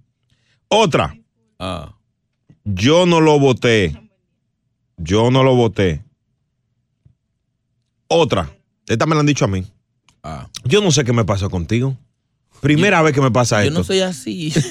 Otra. 0.70 1.16
Ah. 1.60 1.94
Yo 2.70 3.06
no 3.06 3.22
lo 3.22 3.40
voté. 3.40 3.98
Yo 4.98 5.32
no 5.32 5.42
lo 5.44 5.56
voté. 5.56 6.04
Otra. 8.10 8.52
Esta 8.88 9.06
me 9.06 9.16
la 9.16 9.22
han 9.22 9.26
dicho 9.26 9.46
a 9.46 9.48
mí. 9.48 9.64
Ah. 10.22 10.50
Yo 10.66 10.82
no 10.82 10.92
sé 10.92 11.06
qué 11.06 11.14
me 11.14 11.24
pasa 11.24 11.48
contigo. 11.48 11.96
Primera 12.62 13.02
vez 13.02 13.14
que 13.14 13.22
me 13.22 13.32
pasa 13.32 13.62
Yo 13.62 13.70
esto. 13.70 13.80
no 13.80 13.84
soy 13.86 14.02
así. 14.02 14.52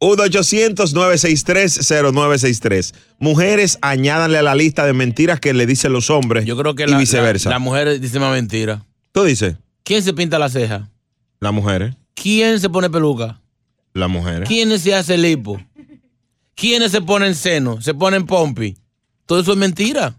1-800-963-0963. 0.00 2.94
Mujeres, 3.18 3.78
añádanle 3.82 4.38
a 4.38 4.42
la 4.42 4.54
lista 4.54 4.86
de 4.86 4.92
mentiras 4.92 5.40
que 5.40 5.52
le 5.54 5.66
dicen 5.66 5.92
los 5.92 6.08
hombres 6.10 6.44
Yo 6.46 6.56
creo 6.56 6.74
que 6.76 6.84
y 6.84 6.86
la, 6.86 6.96
viceversa. 6.98 7.48
la, 7.50 7.56
la 7.56 7.60
mujer 7.60 8.00
dice 8.00 8.18
más 8.20 8.32
mentira. 8.32 8.84
¿Tú 9.12 9.24
dices? 9.24 9.56
¿Quién 9.84 10.02
se 10.02 10.12
pinta 10.14 10.38
la 10.38 10.48
ceja? 10.48 10.88
Las 11.40 11.52
mujeres. 11.52 11.94
¿Quién 12.14 12.58
se 12.60 12.68
pone 12.70 12.88
peluca? 12.90 13.40
Las 13.92 14.08
mujeres. 14.08 14.48
¿Quién 14.48 14.78
se 14.78 14.94
hace 14.94 15.18
lipo? 15.18 15.60
¿Quiénes 16.58 16.90
se 16.90 17.00
ponen 17.00 17.34
seno? 17.36 17.80
¿Se 17.80 17.94
ponen 17.94 18.26
pompi? 18.26 18.76
Todo 19.26 19.40
eso 19.40 19.52
es 19.52 19.58
mentira. 19.58 20.14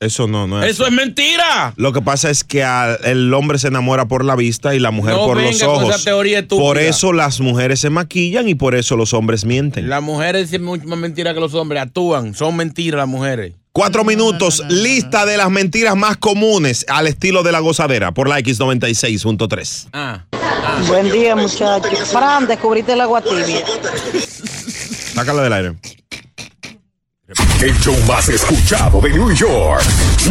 Eso 0.00 0.26
no, 0.26 0.46
no 0.46 0.62
es. 0.62 0.72
¡Eso 0.72 0.84
es 0.86 0.92
mentira! 0.92 1.72
Lo 1.76 1.92
que 1.94 2.02
pasa 2.02 2.28
es 2.28 2.44
que 2.44 2.62
al- 2.62 2.98
el 3.04 3.32
hombre 3.32 3.58
se 3.58 3.68
enamora 3.68 4.06
por 4.06 4.22
la 4.24 4.36
vista 4.36 4.74
y 4.74 4.80
la 4.80 4.90
mujer 4.90 5.14
No 5.14 5.24
por 5.26 5.36
los 5.40 5.46
venga 5.52 5.66
con 5.66 5.76
ojos. 5.84 5.94
esa 5.94 6.04
teoría 6.04 6.40
estúpida. 6.40 6.62
por 6.66 6.76
eso 6.78 7.12
las 7.14 7.40
mujeres 7.40 7.80
se 7.80 7.88
maquillan 7.88 8.46
y 8.48 8.54
por 8.54 8.74
eso 8.74 8.96
los 8.96 9.14
hombres 9.14 9.46
mienten. 9.46 9.88
Las 9.88 10.02
mujeres 10.02 10.50
dicen 10.50 10.64
mucho 10.64 10.84
más 10.88 10.98
mentira 10.98 11.32
que 11.32 11.40
los 11.40 11.54
hombres. 11.54 11.80
Actúan. 11.80 12.34
Son 12.34 12.54
mentiras 12.56 12.98
las 12.98 13.08
mujeres. 13.08 13.54
Cuatro 13.72 14.04
minutos, 14.04 14.62
lista 14.68 15.24
de 15.24 15.36
las 15.38 15.50
mentiras 15.50 15.96
más 15.96 16.18
comunes 16.18 16.84
al 16.88 17.06
estilo 17.06 17.42
de 17.42 17.52
la 17.52 17.60
gozadera 17.60 18.12
por 18.12 18.28
la 18.28 18.38
X96.3. 18.40 19.88
Ah. 19.94 20.24
Buen 20.86 21.10
día, 21.10 21.34
muchachos. 21.34 22.08
Fran, 22.12 22.46
descubriste 22.46 22.92
el 22.92 23.00
agua 23.00 23.22
tibia. 23.22 23.64
Sácala 25.14 25.42
del 25.42 25.52
aire. 25.52 25.74
El 27.62 27.78
show 27.78 27.96
más 28.06 28.28
escuchado 28.28 29.00
de 29.00 29.10
New 29.10 29.32
York. 29.32 29.82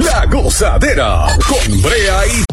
La 0.03 0.25
gozadera 0.25 1.25
con 1.47 1.81
Brea 1.81 2.27
y 2.27 2.52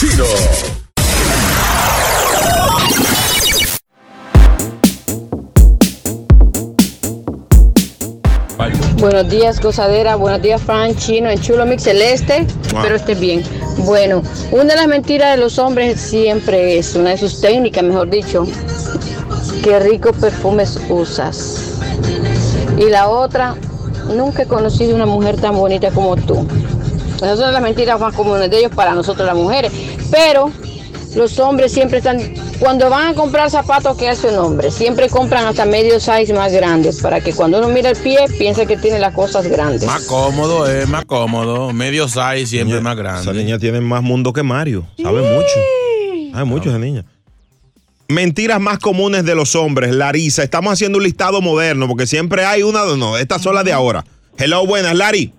Chino. 0.00 0.24
Buenos 8.96 9.28
días, 9.28 9.60
gozadera. 9.60 10.16
Buenos 10.16 10.40
días, 10.40 10.62
Fran 10.62 10.96
Chino, 10.96 11.28
en 11.28 11.38
Chulo 11.38 11.66
Mix 11.66 11.82
Celeste. 11.82 12.46
Espero 12.66 12.96
esté 12.96 13.14
bien. 13.14 13.42
Bueno, 13.84 14.22
una 14.52 14.64
de 14.72 14.76
las 14.76 14.86
mentiras 14.86 15.32
de 15.32 15.36
los 15.36 15.58
hombres 15.58 16.00
siempre 16.00 16.78
es, 16.78 16.94
una 16.94 17.10
de 17.10 17.18
sus 17.18 17.38
técnicas, 17.42 17.84
mejor 17.84 18.08
dicho, 18.08 18.46
qué 19.62 19.80
rico 19.80 20.14
perfumes 20.14 20.80
usas. 20.88 21.78
Y 22.78 22.88
la 22.88 23.10
otra, 23.10 23.54
nunca 24.16 24.44
he 24.44 24.46
conocido 24.46 24.96
una 24.96 25.04
mujer 25.04 25.38
tan 25.38 25.54
bonita 25.56 25.90
como 25.90 26.16
tú. 26.16 26.46
Esas 27.20 27.38
son 27.38 27.52
las 27.52 27.60
mentiras 27.60 28.00
más 28.00 28.14
comunes 28.14 28.50
de 28.50 28.60
ellos 28.60 28.72
para 28.74 28.94
nosotros 28.94 29.26
las 29.26 29.36
mujeres. 29.36 29.70
Pero 30.10 30.52
los 31.14 31.38
hombres 31.38 31.72
siempre 31.72 31.98
están, 31.98 32.20
cuando 32.58 32.88
van 32.88 33.08
a 33.08 33.14
comprar 33.14 33.50
zapatos, 33.50 33.96
¿qué 33.96 34.08
hace 34.08 34.28
un 34.28 34.36
hombre? 34.36 34.70
Siempre 34.70 35.08
compran 35.08 35.46
hasta 35.46 35.64
medio 35.64 35.98
size 35.98 36.32
más 36.32 36.52
grandes 36.52 37.00
para 37.00 37.20
que 37.20 37.32
cuando 37.32 37.58
uno 37.58 37.68
mira 37.68 37.90
el 37.90 37.96
pie 37.96 38.18
piense 38.38 38.66
que 38.66 38.76
tiene 38.76 38.98
las 38.98 39.14
cosas 39.14 39.46
grandes. 39.46 39.84
Más 39.84 40.04
cómodo, 40.04 40.66
es 40.66 40.88
más 40.88 41.04
cómodo. 41.04 41.72
Medio 41.72 42.08
size 42.08 42.46
siempre 42.46 42.80
más 42.80 42.96
grande. 42.96 43.22
Esa 43.22 43.32
niña 43.32 43.58
tiene 43.58 43.80
más 43.80 44.02
mundo 44.02 44.32
que 44.32 44.42
Mario. 44.42 44.86
Sabe 45.02 45.22
mucho. 45.22 46.32
Sabe 46.32 46.44
mucho 46.44 46.68
esa 46.70 46.78
niña. 46.78 47.04
Mentiras 48.08 48.60
más 48.60 48.78
comunes 48.78 49.24
de 49.24 49.34
los 49.36 49.54
hombres. 49.54 49.94
Larisa, 49.94 50.42
estamos 50.42 50.72
haciendo 50.72 50.98
un 50.98 51.04
listado 51.04 51.40
moderno 51.40 51.86
porque 51.86 52.06
siempre 52.06 52.44
hay 52.44 52.62
una. 52.62 52.84
No, 52.96 53.16
estas 53.16 53.42
son 53.42 53.54
las 53.54 53.64
de 53.64 53.72
ahora. 53.72 54.04
Hello, 54.36 54.66
buenas, 54.66 54.96
Lari. 54.96 55.32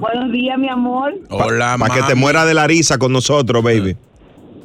Buenos 0.00 0.32
días, 0.32 0.58
mi 0.58 0.68
amor. 0.68 1.14
Hola, 1.28 1.76
Para 1.78 1.94
que 1.94 2.02
te 2.02 2.14
muera 2.14 2.44
de 2.46 2.54
la 2.54 2.66
risa 2.66 2.96
con 2.98 3.12
nosotros, 3.12 3.62
baby. 3.62 3.94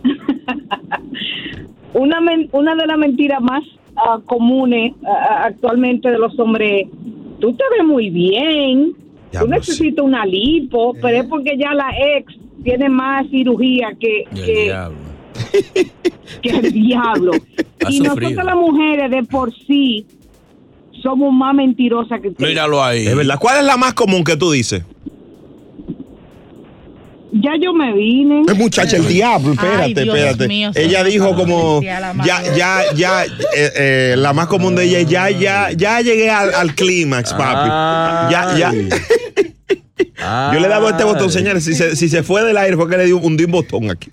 Una, 1.94 2.20
men- 2.22 2.50
una 2.52 2.76
de 2.76 2.86
las 2.88 2.98
mentiras 2.98 3.42
más 3.42 3.64
ah, 3.96 4.20
comunes 4.26 4.94
ah, 5.08 5.44
actualmente 5.46 6.10
de 6.10 6.18
los 6.18 6.38
hombres, 6.40 6.88
tú 7.40 7.54
te 7.54 7.64
ves 7.78 7.86
muy 7.88 8.10
bien, 8.10 8.92
tú 9.32 9.48
necesitas 9.48 10.04
una 10.04 10.26
lipo, 10.26 10.94
pero 11.02 11.18
es 11.18 11.26
porque 11.26 11.58
ya 11.58 11.74
la 11.74 11.90
ex 12.18 12.34
tiene 12.64 12.90
más 12.90 13.26
cirugía 13.30 13.90
que, 14.00 14.26
que, 14.34 14.76
que 16.42 16.50
el 16.50 16.72
diablo. 16.72 17.32
Ha 17.86 17.92
y 17.92 17.98
sufrido. 17.98 18.16
nosotras 18.16 18.46
las 18.46 18.56
mujeres 18.56 19.12
de 19.12 19.24
por 19.24 19.54
sí 19.68 20.08
somos 21.04 21.32
más 21.32 21.54
mentirosas 21.54 22.20
que 22.20 22.30
ustedes. 22.30 22.50
Míralo 22.50 22.84
ahí. 22.84 23.06
Es 23.06 23.16
verdad. 23.16 23.38
¿Cuál 23.40 23.60
es 23.60 23.64
la 23.66 23.78
más 23.78 23.94
común 23.94 24.24
que 24.24 24.36
tú 24.36 24.50
dices? 24.50 24.84
Ya 27.38 27.52
yo 27.62 27.74
me 27.74 27.92
vine. 27.94 28.44
Es 28.48 28.58
muchacha, 28.58 28.96
el 28.96 29.08
diablo, 29.08 29.52
espérate, 29.54 29.84
Ay, 29.84 29.94
Dios 29.94 30.08
espérate. 30.18 30.48
mío, 30.48 30.72
ella 30.74 31.04
dijo 31.04 31.36
como, 31.36 31.82
ya, 31.82 32.42
ya, 32.56 32.82
ya, 32.96 33.26
eh, 33.26 33.30
eh, 33.76 34.16
la 34.18 34.32
más 34.32 34.48
común 34.48 34.74
de 34.76 34.86
ella 34.86 35.00
es 35.00 35.10
ya, 35.10 35.30
ya, 35.30 35.72
ya 35.74 36.00
llegué 36.00 36.30
al, 36.32 36.54
al 36.54 36.74
clímax, 36.76 37.34
papi. 37.34 38.32
Ya, 38.32 38.56
ya. 38.58 38.72
Yo 40.54 40.60
le 40.60 40.66
he 40.66 40.70
dado 40.70 40.90
este 40.90 41.04
botón, 41.04 41.30
señores. 41.32 41.66
Si 41.66 41.74
se, 41.76 41.96
si 41.98 42.08
se 42.08 42.24
fue 42.24 42.42
del 42.44 42.56
aire 42.58 42.78
fue 42.78 42.90
que 42.90 42.98
le 42.98 43.06
di 43.06 43.12
un, 43.12 43.24
un 43.24 43.52
botón 43.52 43.92
aquí. 43.92 44.10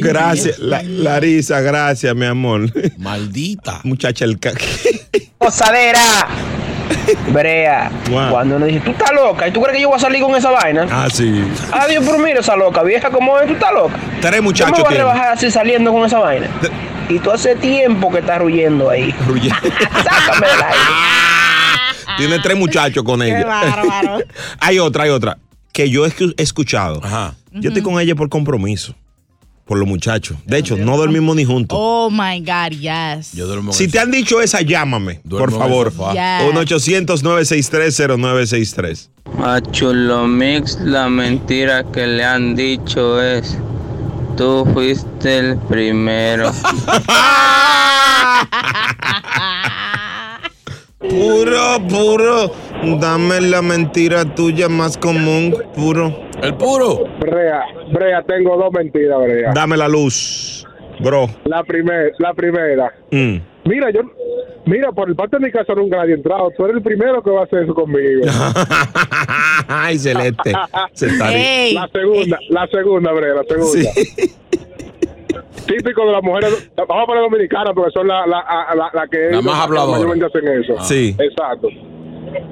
gracias, 0.00 0.58
la, 0.58 0.82
Larisa, 0.82 1.60
gracias, 1.60 2.14
mi 2.16 2.24
amor. 2.26 2.72
Maldita. 2.98 3.80
Muchacha, 3.84 4.24
el 4.24 4.38
ca- 4.38 4.52
Brea, 7.32 7.90
cuando 8.30 8.56
uno 8.56 8.66
dice, 8.66 8.80
tú 8.80 8.90
estás 8.92 9.12
loca, 9.12 9.48
¿y 9.48 9.52
tú 9.52 9.60
crees 9.62 9.76
que 9.76 9.82
yo 9.82 9.88
voy 9.88 9.96
a 9.96 10.00
salir 10.00 10.22
con 10.22 10.34
esa 10.36 10.50
vaina? 10.50 10.86
Ah, 10.90 11.08
sí. 11.12 11.42
Adiós, 11.72 12.04
pero 12.06 12.18
mira 12.18 12.40
esa 12.40 12.56
loca, 12.56 12.82
vieja, 12.82 13.10
como 13.10 13.38
es? 13.38 13.46
Tú 13.46 13.52
estás 13.54 13.72
loca. 13.72 13.94
Tres 14.20 14.42
muchachos 14.42 14.76
me 14.78 14.84
voy 14.84 14.94
a 14.94 14.98
rebajar 14.98 15.32
así 15.32 15.50
saliendo 15.50 15.92
con 15.92 16.04
esa 16.04 16.18
vaina. 16.18 16.48
Y 17.08 17.18
tú 17.20 17.30
hace 17.30 17.56
tiempo 17.56 18.10
que 18.10 18.18
estás 18.18 18.38
ruyendo 18.38 18.90
ahí. 18.90 19.14
Sácame 20.04 20.46
del 20.46 20.62
aire. 20.62 20.78
Tiene 22.18 22.38
tres 22.40 22.56
muchachos 22.56 23.02
con 23.04 23.22
ella. 23.22 23.44
bárbaro. 23.44 24.18
hay 24.60 24.78
otra, 24.78 25.04
hay 25.04 25.10
otra. 25.10 25.38
Que 25.72 25.88
yo 25.90 26.04
he 26.04 26.08
escu- 26.10 26.34
he 26.36 26.42
escuchado. 26.42 27.00
Yo 27.52 27.68
estoy 27.70 27.82
con 27.82 28.00
ella 28.00 28.14
por 28.14 28.28
compromiso. 28.28 28.94
Por 29.68 29.78
los 29.78 29.86
muchachos. 29.86 30.36
De 30.46 30.56
hecho, 30.58 30.76
no 30.78 30.96
dormimos 30.96 31.36
ni 31.36 31.44
juntos. 31.44 31.78
Oh 31.78 32.08
my 32.10 32.40
God, 32.40 32.70
yes. 32.78 33.32
Si 33.72 33.86
te 33.86 33.98
han 33.98 34.10
dicho 34.10 34.40
esa, 34.40 34.62
llámame, 34.62 35.20
por 35.28 35.52
favor. 35.52 35.92
Yes. 35.92 36.54
1-800-963-0963. 36.54 39.08
A 39.44 39.60
Chulo 39.60 40.26
Mix 40.26 40.78
la 40.80 41.10
mentira 41.10 41.84
que 41.84 42.06
le 42.06 42.24
han 42.24 42.56
dicho 42.56 43.20
es 43.22 43.58
tú 44.38 44.66
fuiste 44.72 45.36
el 45.38 45.58
primero. 45.58 46.50
Puro, 50.98 51.86
puro. 51.88 52.52
Dame 53.00 53.40
la 53.40 53.62
mentira 53.62 54.24
tuya 54.34 54.68
más 54.68 54.96
común, 54.96 55.54
puro. 55.74 56.27
El 56.42 56.54
puro. 56.54 57.04
Brea, 57.20 57.62
Brea, 57.92 58.22
tengo 58.22 58.56
dos 58.56 58.72
mentiras, 58.72 59.18
Brea. 59.20 59.52
Dame 59.54 59.76
la 59.76 59.88
luz, 59.88 60.66
bro. 61.00 61.26
La 61.44 61.62
primera, 61.64 62.10
la 62.18 62.32
primera. 62.34 62.92
Mm. 63.10 63.36
Mira, 63.64 63.90
yo, 63.90 64.00
mira, 64.64 64.92
por 64.92 65.08
el 65.08 65.16
parte 65.16 65.36
de 65.38 65.44
mi 65.46 65.50
casa 65.52 65.74
nunca 65.74 65.96
nadie 65.98 66.12
ha 66.12 66.16
entrado. 66.16 66.50
Tú 66.56 66.64
eres 66.64 66.76
el 66.76 66.82
primero 66.82 67.22
que 67.22 67.30
va 67.30 67.40
a 67.40 67.44
hacer 67.44 67.64
eso 67.64 67.74
conmigo. 67.74 68.22
Ay, 69.68 69.98
celeste. 69.98 70.52
Se 70.92 71.06
está 71.08 71.34
Ey. 71.34 71.74
La 71.74 71.88
segunda, 71.92 72.38
la 72.48 72.66
segunda, 72.68 73.12
Brea, 73.12 73.34
la 73.34 73.44
segunda. 73.44 73.90
Típico 75.66 76.06
de 76.06 76.12
las 76.12 76.22
mujeres, 76.22 76.70
vamos 76.76 77.02
a 77.02 77.06
poner 77.06 77.22
dominicanas 77.24 77.72
porque 77.74 77.90
son 77.92 78.08
las 78.08 78.26
la, 78.26 78.42
la, 78.74 78.90
la, 78.94 79.06
que 79.08 79.30
La 79.32 79.42
más 79.42 79.64
habladora. 79.66 79.98
mayormente 79.98 80.24
hacen 80.24 80.48
eso. 80.62 80.80
Sí. 80.82 81.14
Exacto. 81.18 81.68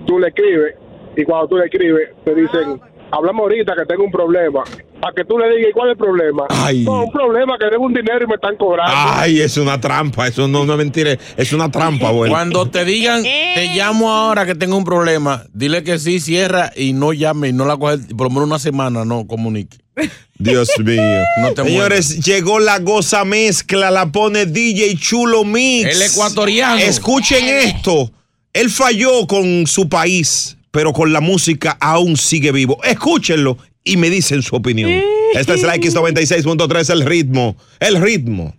Tú 0.07 0.19
le 0.19 0.29
escribes 0.29 0.75
y 1.17 1.25
cuando 1.25 1.49
tú 1.49 1.57
le 1.57 1.65
escribes 1.65 2.11
te 2.25 2.35
dicen, 2.35 2.79
hablamos 3.11 3.43
ahorita 3.43 3.75
que 3.77 3.87
tengo 3.87 4.05
un 4.05 4.11
problema. 4.11 4.65
Para 5.01 5.15
que 5.15 5.25
tú 5.25 5.39
le 5.39 5.49
digas, 5.55 5.71
¿y 5.71 5.73
cuál 5.73 5.91
es 5.91 5.93
el 5.93 5.99
problema? 5.99 6.47
Ay. 6.49 6.85
No, 6.85 7.05
un 7.05 7.13
problema 7.13 7.57
que 7.59 7.67
debo 7.67 7.85
un 7.85 7.93
dinero 7.95 8.25
y 8.25 8.27
me 8.27 8.35
están 8.35 8.57
cobrando. 8.57 8.93
Ay, 8.97 9.41
es 9.41 9.57
una 9.57 9.81
trampa. 9.81 10.27
Eso 10.27 10.49
no, 10.49 10.65
no 10.65 10.73
es 10.73 10.79
mentira. 10.79 11.17
Es 11.37 11.53
una 11.53 11.71
trampa, 11.71 12.11
güey. 12.11 12.31
Cuando 12.31 12.69
te 12.69 12.85
digan, 12.85 13.23
te 13.55 13.75
llamo 13.75 14.11
ahora 14.11 14.47
que 14.47 14.55
tengo 14.55 14.77
un 14.77 14.85
problema, 14.85 15.45
dile 15.53 15.85
que 15.85 15.99
sí, 15.99 16.21
cierra 16.21 16.73
y 16.75 16.93
no 16.93 17.13
llame 17.13 17.49
y 17.49 17.53
no 17.53 17.67
la 17.67 17.77
coge 17.77 17.99
por 18.17 18.29
lo 18.29 18.31
menos 18.31 18.47
una 18.49 18.59
semana, 18.59 19.05
no 19.05 19.27
comunique. 19.27 19.79
Dios 20.39 20.71
mío. 20.79 21.03
No 21.41 21.53
te 21.53 21.63
Señores, 21.65 22.25
llegó 22.25 22.59
la 22.59 22.79
goza 22.79 23.25
mezcla, 23.25 23.91
la 23.91 24.11
pone 24.13 24.47
DJ 24.47 24.97
Chulo 24.97 25.45
Mix. 25.45 25.89
El 25.97 26.03
ecuatoriano. 26.03 26.77
Escuchen 26.79 27.45
esto. 27.47 28.11
Él 28.53 28.71
falló 28.71 29.27
con 29.27 29.67
su 29.67 29.89
país, 29.89 30.56
pero 30.77 30.93
con 30.93 31.11
la 31.11 31.23
música 31.23 31.79
aún 31.81 32.19
sigue 32.19 32.53
vivo. 32.53 32.79
Escúchenlo 32.85 33.57
y 33.83 33.97
me 33.97 34.11
dicen 34.11 34.43
su 34.43 34.57
opinión. 34.57 34.91
Esta 35.33 35.55
es 35.55 35.63
la 35.63 35.75
X96.3, 35.75 36.91
el 36.91 37.07
ritmo. 37.07 37.57
El 37.81 37.99
ritmo 37.99 38.55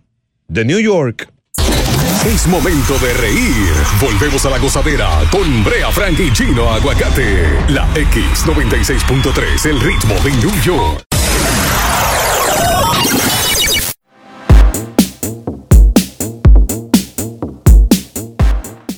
de 0.48 0.64
New 0.64 0.80
York. 0.80 1.32
Es 2.26 2.48
momento 2.48 2.98
de 2.98 3.14
reír. 3.14 3.72
Volvemos 4.00 4.44
a 4.46 4.50
la 4.50 4.58
gozadera 4.58 5.20
con 5.30 5.62
Brea 5.62 5.92
Frank 5.92 6.18
y 6.18 6.32
Chino 6.32 6.68
Aguacate. 6.68 7.44
La 7.68 7.86
X96.3, 7.94 9.66
el 9.66 9.80
ritmo 9.80 10.14
de 10.24 10.32
New 10.32 10.62
York. 10.64 11.04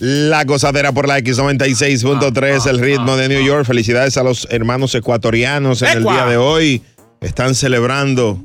La 0.00 0.44
gozadera 0.44 0.92
por 0.92 1.06
la 1.06 1.18
X96.3, 1.18 2.66
el 2.70 2.78
ritmo 2.78 3.18
de 3.18 3.28
New 3.28 3.44
York. 3.44 3.66
Felicidades 3.66 4.16
a 4.16 4.22
los 4.22 4.48
hermanos 4.50 4.94
ecuatorianos 4.94 5.82
en 5.82 5.98
el 5.98 6.04
día 6.04 6.24
de 6.24 6.38
hoy. 6.38 6.82
Están 7.20 7.54
celebrando. 7.54 8.40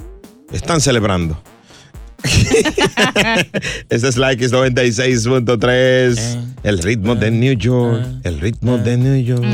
Están 0.51 0.81
celebrando. 0.81 1.41
Esta 3.89 4.09
es 4.09 4.17
la 4.17 4.33
X96.3, 4.33 6.39
el 6.63 6.79
ritmo 6.79 7.15
de 7.15 7.31
New 7.31 7.53
York. 7.53 8.05
El 8.23 8.41
ritmo 8.41 8.77
de 8.77 8.97
New 8.97 9.23
York. 9.23 9.45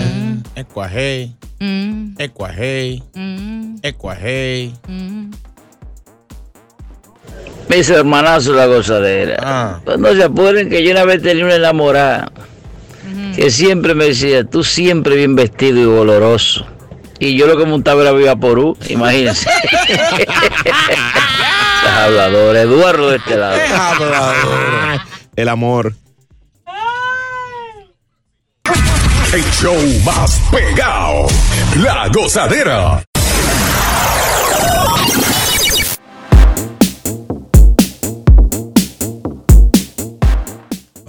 Ecuajei. 2.17 3.03
Mm, 3.15 3.75
Ecuajei. 3.83 4.73
Mis 7.73 7.89
hermanazos 7.89 8.53
la 8.53 8.65
gozadera. 8.65 9.79
Pues 9.85 9.97
no 9.97 10.13
se 10.13 10.23
apuren 10.23 10.69
que 10.69 10.83
yo 10.83 10.91
una 10.91 11.05
vez 11.05 11.21
tenía 11.21 11.45
una 11.45 11.55
enamorada 11.55 12.29
que 13.35 13.49
siempre 13.49 13.95
me 13.95 14.05
decía, 14.05 14.43
tú 14.43 14.63
siempre 14.63 15.15
bien 15.15 15.35
vestido 15.35 15.81
y 15.81 15.85
oloroso. 15.85 16.65
Y 17.17 17.37
yo 17.37 17.47
lo 17.47 17.57
que 17.57 17.65
montaba 17.65 18.01
era 18.01 18.11
Viva 18.11 18.35
Porú, 18.35 18.77
imagínense. 18.89 19.49
Estás 19.87 20.27
hablador, 21.97 22.57
Eduardo 22.57 23.09
de 23.09 23.17
este 23.17 23.37
lado. 23.37 23.57
El 25.35 25.47
amor. 25.47 25.93
El 29.33 29.43
show 29.51 29.77
más 30.03 30.41
pegado. 30.51 31.27
La 31.77 32.09
gozadera. 32.09 33.01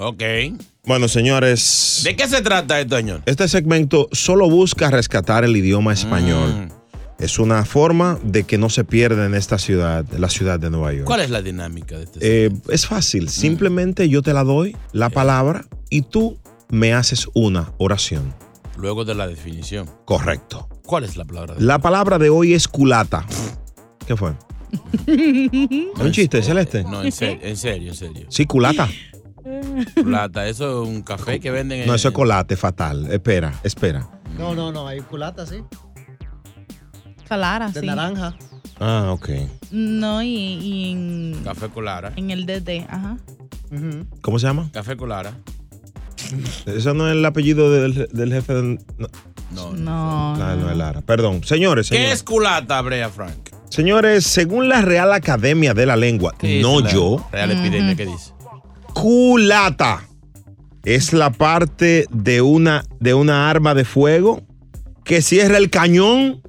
Ok. 0.03 0.23
Bueno, 0.85 1.07
señores. 1.07 2.01
¿De 2.05 2.17
qué 2.17 2.27
se 2.29 2.43
trata 2.43 2.81
esto, 2.81 2.97
señor? 2.97 3.23
Este 3.27 3.47
segmento 3.47 4.09
solo 4.11 4.51
busca 4.51 4.91
rescatar 4.91 5.45
el 5.45 5.57
idioma 5.57 5.93
español. 5.93 6.69
Es 7.21 7.39
una 7.39 7.65
forma 7.65 8.19
de 8.25 8.43
que 8.43 8.59
no 8.59 8.69
se 8.69 8.83
pierda 8.83 9.27
en 9.27 9.35
esta 9.37 9.59
ciudad, 9.59 10.05
la 10.19 10.29
ciudad 10.29 10.59
de 10.59 10.71
Nueva 10.71 10.93
York. 10.93 11.05
¿Cuál 11.07 11.21
es 11.21 11.31
la 11.31 11.41
dinámica 11.41 11.97
de 11.97 12.05
este? 12.05 12.47
Eh, 12.47 12.51
es 12.69 12.87
fácil. 12.87 13.29
Simplemente 13.29 14.09
yo 14.09 14.23
te 14.23 14.33
la 14.33 14.43
doy, 14.43 14.77
la 14.93 15.09
palabra, 15.09 15.67
y 15.89 16.03
tú 16.03 16.41
me 16.69 16.95
haces 16.95 17.29
una 17.35 17.73
oración. 17.79 18.35
Luego 18.77 19.05
de 19.05 19.15
la 19.15 19.29
definición. 19.29 19.89
Correcto. 20.05 20.69
¿Cuál 20.85 21.05
es 21.05 21.17
la 21.17 21.25
palabra? 21.25 21.55
La 21.59 21.79
palabra 21.79 22.19
de 22.19 22.29
hoy 22.29 22.55
es 22.55 22.67
culata. 22.67 23.25
¿Qué 24.05 24.17
fue? 24.17 24.33
¿Es 25.07 26.01
un 26.01 26.11
chiste, 26.11 26.43
Celeste? 26.43 26.83
No, 26.83 27.05
en 27.05 27.13
serio, 27.13 27.39
en 27.43 27.57
serio, 27.57 27.91
en 27.91 27.97
serio. 27.97 28.27
Sí, 28.31 28.47
culata. 28.47 28.89
Plata, 30.05 30.47
eso 30.49 30.83
es 30.83 30.89
un 30.89 31.03
café 31.03 31.41
que 31.41 31.51
venden 31.51 31.81
en. 31.83 31.87
No, 31.87 31.95
eso 31.95 32.09
es 32.09 32.15
colate, 32.15 32.57
fatal. 32.57 33.11
Espera, 33.11 33.53
espera. 33.63 34.09
No, 34.39 34.55
no, 34.55 34.73
no, 34.73 34.87
hay 34.89 35.01
culata, 35.01 35.47
sí. 35.47 35.63
Calara, 37.29 37.69
De 37.71 37.81
sí. 37.81 37.87
naranja. 37.87 38.35
Ah, 38.81 39.11
ok. 39.13 39.31
No, 39.71 40.23
y, 40.23 40.29
y 40.29 40.91
en, 40.93 41.41
Café 41.45 41.69
Colara. 41.69 42.13
en 42.17 42.31
el 42.31 42.47
DD, 42.47 42.87
ajá. 42.89 43.17
¿Cómo 44.21 44.39
se 44.39 44.47
llama? 44.47 44.71
Café 44.73 44.97
Colara. 44.97 45.33
Eso 46.67 46.95
no 46.95 47.07
es 47.09 47.13
el 47.17 47.25
apellido 47.25 47.71
del, 47.73 48.09
del 48.13 48.33
jefe 48.33 48.55
del... 48.55 48.81
No, 48.99 49.09
No. 49.51 49.73
No. 49.73 50.37
no, 50.37 50.57
no 50.57 50.71
es 50.71 50.77
Lara. 50.77 51.01
Perdón. 51.03 51.45
Señores, 51.45 51.91
¿Qué 51.91 52.11
es 52.13 52.23
culata, 52.23 52.81
Brea 52.83 53.09
Frank? 53.11 53.35
Señores, 53.69 54.25
según 54.27 54.69
la 54.69 54.83
Real 54.83 55.13
Academia 55.13 55.73
de 55.75 55.87
la 55.87 55.97
Lengua, 55.97 56.35
¿Qué 56.39 56.61
no 56.61 56.81
la 56.81 56.91
yo, 56.91 57.27
Real 57.33 57.51
epidemia, 57.53 57.95
¿qué 57.95 58.05
dice? 58.07 58.32
Culata 58.93 60.03
es 60.85 61.13
la 61.13 61.31
parte 61.31 62.07
de 62.11 62.43
una, 62.43 62.85
de 63.01 63.15
una 63.15 63.49
arma 63.51 63.75
de 63.75 63.85
fuego 63.85 64.43
que 65.05 65.23
cierra 65.23 65.57
el 65.59 65.71
cañón 65.71 66.43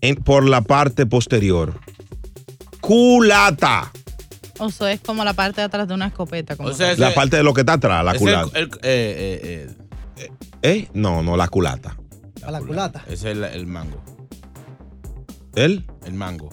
en- 0.00 0.16
por 0.16 0.48
la 0.48 0.60
parte 0.62 1.06
posterior. 1.06 1.78
Culata. 2.80 3.92
O 4.58 4.70
sea, 4.70 4.92
es 4.92 5.00
como 5.00 5.24
la 5.24 5.34
parte 5.34 5.60
de 5.60 5.66
atrás 5.66 5.86
de 5.88 5.94
una 5.94 6.06
escopeta. 6.06 6.56
Como 6.56 6.72
sea, 6.72 6.94
La 6.96 7.12
parte 7.14 7.36
de 7.36 7.42
lo 7.42 7.52
que 7.52 7.60
está 7.62 7.74
atrás, 7.74 8.04
la 8.04 8.14
culata. 8.14 8.58
el- 8.58 8.64
el- 8.64 8.70
eh, 8.82 9.70
eh, 10.16 10.30
¿Eh? 10.62 10.88
No, 10.94 11.22
no, 11.22 11.36
la 11.36 11.48
culata. 11.48 11.96
A 12.42 12.50
la 12.50 12.60
culata. 12.60 13.02
eh, 13.08 13.14
es 13.14 13.24
el, 13.24 13.44
el 13.44 13.66
mango. 13.66 14.02
¿El? 15.54 15.84
El 16.06 16.14
mango. 16.14 16.48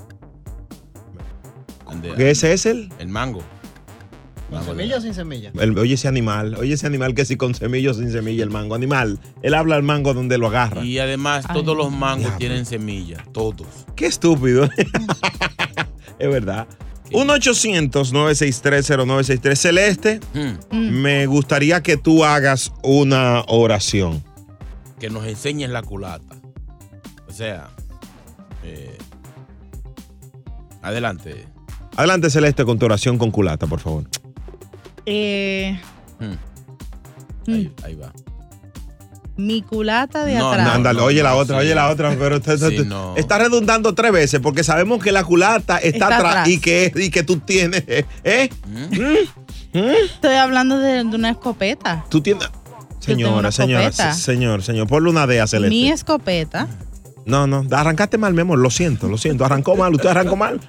¿Qué 2.18 2.32
ese 2.32 2.54
es 2.54 2.66
el? 2.66 2.92
El 3.00 3.08
mango. 3.08 3.42
¿Con 4.60 4.66
semilla 4.66 4.98
o 4.98 5.02
sin 5.02 5.14
semilla? 5.14 5.52
El- 5.60 5.78
oye 5.78 5.94
ese 5.96 6.08
animal, 6.08 6.56
oye 6.56 6.74
ese 6.74 6.88
animal 6.88 7.14
que 7.16 7.26
si 7.26 7.36
con 7.38 7.54
semilla 7.56 7.92
o 7.92 7.94
sin 7.94 8.12
semilla 8.12 8.44
el 8.44 8.50
mango. 8.50 8.76
Animal, 8.76 9.20
él 9.42 9.54
habla 9.54 9.76
al 9.76 9.84
mango 9.84 10.14
donde 10.14 10.38
lo 10.38 10.48
agarra. 10.48 10.84
Y 10.84 11.00
además, 11.00 11.46
todos 11.54 11.76
los 11.78 11.92
mangos 11.92 12.38
tienen 12.38 12.66
semillas. 12.66 13.22
Todos. 13.32 13.68
Qué 13.96 14.06
estúpido. 14.08 14.70
es 16.20 16.30
verdad. 16.30 16.68
1-800-963-0963. 17.12 19.56
Celeste, 19.56 20.20
Hmm. 20.34 20.58
me 21.02 21.26
gustaría 21.28 21.82
que 21.84 21.96
tú 21.98 22.24
hagas 22.26 22.72
una 22.84 23.44
oración. 23.48 24.24
Que 25.00 25.10
nos 25.10 25.26
enseñes 25.26 25.70
la 25.70 25.82
culata. 25.84 26.36
O 27.28 27.32
sea. 27.32 27.70
eh, 28.64 28.98
adelante. 30.82 31.46
Adelante, 31.96 32.30
Celeste, 32.30 32.66
con 32.66 32.80
tu 32.80 32.86
oración 32.86 33.18
con 33.18 33.32
culata, 33.32 33.68
por 33.68 33.80
favor. 33.80 34.06
Eh, 35.06 35.80
Ahí, 37.48 37.74
ahí 37.84 37.96
va. 37.96 38.14
mi 39.36 39.62
culata 39.62 40.24
de 40.26 40.36
No, 40.36 40.52
atrás. 40.52 40.66
No, 40.68 40.74
ándale, 40.74 41.02
oye 41.02 41.22
la 41.24 41.36
otra, 41.36 41.58
sí. 41.60 41.66
oye 41.66 41.76
la 41.76 41.90
otra, 41.90 42.16
pero 42.18 42.38
usted- 42.38 42.58
Sí, 42.58 42.66
usted- 42.66 42.86
no. 42.86 43.16
está 43.18 43.38
redundando 43.38 43.94
tres 43.96 44.12
veces 44.14 44.40
porque 44.40 44.64
sabemos 44.64 45.04
que 45.04 45.12
la 45.12 45.24
culata 45.26 45.78
está, 45.80 46.06
Está 46.08 46.18
atrás. 46.18 46.48
Y, 46.48 46.60
que, 46.60 46.92
y 46.96 47.10
que 47.10 47.24
tú 47.24 47.38
tienes, 47.40 47.84
¿eh? 47.88 48.50
¿Mm? 48.68 49.78
¿Mm? 49.78 49.80
Estoy 50.14 50.36
hablando 50.36 50.78
de, 50.80 51.04
de 51.04 51.16
una 51.16 51.32
escopeta. 51.32 52.06
Tú 52.10 52.22
tienes... 52.22 52.48
Señora, 53.00 53.52
señora, 53.52 53.88
escopeta. 53.88 54.14
se- 54.14 54.22
señor, 54.22 54.64
señor, 54.64 54.88
ponle 54.88 55.10
una 55.10 55.28
D 55.28 55.42
a 55.42 55.48
Celeste. 55.48 55.76
Mi 55.76 55.90
escopeta. 55.92 56.68
No, 57.26 57.48
no, 57.48 57.66
arrancaste 57.72 58.18
mal, 58.18 58.34
mi 58.34 58.42
amor, 58.42 58.60
lo 58.60 58.70
siento, 58.70 59.10
lo 59.10 59.18
siento. 59.18 59.44
Arrancó 59.44 59.76
mal, 59.76 59.94
usted 59.94 60.08
arrancó 60.10 60.38
mal. 60.38 60.62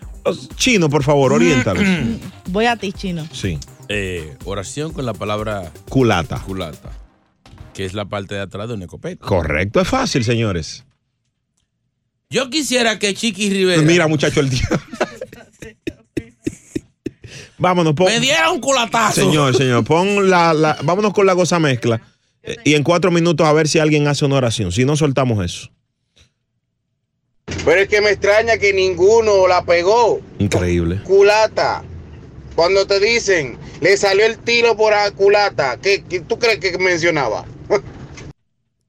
Chino, 0.56 0.88
por 0.88 1.02
favor, 1.04 1.32
oriéntalo. 1.32 1.80
Voy 2.46 2.66
a 2.66 2.76
ti, 2.76 2.92
chino. 2.92 3.28
Sí. 3.30 3.58
Eh, 3.88 4.36
oración 4.44 4.92
con 4.92 5.04
la 5.06 5.12
palabra 5.14 5.70
Culata. 5.88 6.38
culata. 6.40 6.90
Que 7.74 7.84
es 7.84 7.92
la 7.94 8.04
parte 8.06 8.34
de 8.34 8.40
atrás 8.42 8.68
de 8.68 8.74
una 8.74 8.84
escopeta. 8.84 9.24
Correcto, 9.26 9.80
es 9.80 9.88
fácil, 9.88 10.24
señores. 10.24 10.84
Yo 12.30 12.48
quisiera 12.50 12.98
que 12.98 13.14
Chiqui 13.14 13.50
Rivera 13.50 13.82
Mira, 13.82 14.06
muchacho, 14.08 14.40
el 14.40 14.50
día. 14.50 14.68
Vámonos, 17.58 17.94
pon. 17.94 18.06
me 18.06 18.20
diera 18.20 18.50
un 18.50 18.60
culatazo. 18.60 19.20
Señor, 19.22 19.56
señor, 19.56 19.84
pon 19.84 20.28
la, 20.28 20.52
la- 20.54 20.78
Vámonos 20.82 21.12
con 21.12 21.26
la 21.26 21.32
goza 21.32 21.58
mezcla. 21.58 22.00
Eh, 22.42 22.56
Y 22.64 22.74
en 22.74 22.82
cuatro 22.82 23.10
minutos 23.10 23.46
a 23.46 23.52
ver 23.52 23.68
si 23.68 23.78
alguien 23.78 24.06
hace 24.08 24.24
una 24.24 24.36
oración. 24.36 24.72
Si 24.72 24.84
no, 24.84 24.96
soltamos 24.96 25.44
eso. 25.44 25.70
Pero 27.64 27.80
es 27.80 27.88
que 27.88 28.00
me 28.00 28.10
extraña 28.10 28.58
que 28.58 28.72
ninguno 28.72 29.46
la 29.46 29.64
pegó. 29.64 30.20
Increíble. 30.38 31.00
Culata. 31.04 31.82
Cuando 32.54 32.86
te 32.86 33.00
dicen, 33.00 33.56
le 33.84 33.98
salió 33.98 34.24
el 34.24 34.38
tiro 34.38 34.74
por 34.78 34.94
la 34.94 35.10
culata, 35.10 35.76
¿qué, 35.76 36.02
qué 36.08 36.20
tú 36.20 36.38
crees 36.38 36.58
que 36.58 36.78
mencionaba? 36.78 37.44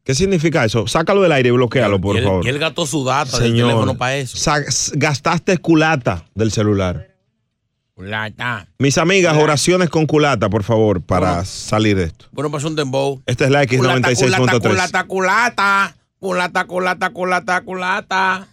¿Qué 0.05 0.15
significa 0.15 0.63
eso? 0.63 0.87
Sácalo 0.87 1.21
del 1.21 1.33
aire 1.33 1.49
y 1.49 1.51
bloquealo, 1.51 1.99
por 1.99 2.15
y, 2.15 2.19
él, 2.19 2.23
favor. 2.23 2.45
y 2.45 2.49
él 2.49 2.59
gastó 2.59 2.85
su 2.85 3.03
data 3.03 3.37
del 3.39 3.49
Señor, 3.49 3.67
teléfono 3.71 3.97
para 3.97 4.15
eso. 4.15 4.51
gastaste 4.93 5.57
culata 5.57 6.23
del 6.33 6.49
celular. 6.49 7.09
Culata. 7.93 8.67
Mis 8.79 8.97
amigas, 8.97 9.35
oraciones 9.35 9.89
con 9.89 10.05
culata, 10.05 10.49
por 10.49 10.63
favor, 10.63 11.01
para 11.01 11.43
salir 11.43 11.97
de 11.97 12.05
esto. 12.05 12.27
Bueno, 12.31 12.49
pasó 12.49 12.67
un 12.67 12.77
dembow. 12.77 13.21
Esta 13.25 13.45
es 13.45 13.51
la 13.51 13.65
Culata, 13.67 14.11
culata, 14.11 14.11
X96.3. 14.11 14.69
culata, 14.69 15.03
culata. 15.03 15.95
Culata, 16.19 16.65
culata, 16.65 17.09
culata, 17.09 17.61
culata. 17.61 18.47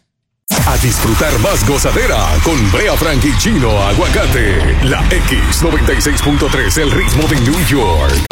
A 0.66 0.76
disfrutar 0.78 1.36
más 1.40 1.66
gozadera 1.68 2.24
con 2.44 2.70
Brea 2.70 2.96
Frank 2.96 3.24
y 3.24 3.36
Chino 3.36 3.82
Aguacate. 3.82 4.76
La 4.84 5.02
X96.3, 5.10 6.78
el 6.78 6.90
ritmo 6.92 7.26
de 7.26 7.40
New 7.40 7.66
York. 7.66 8.31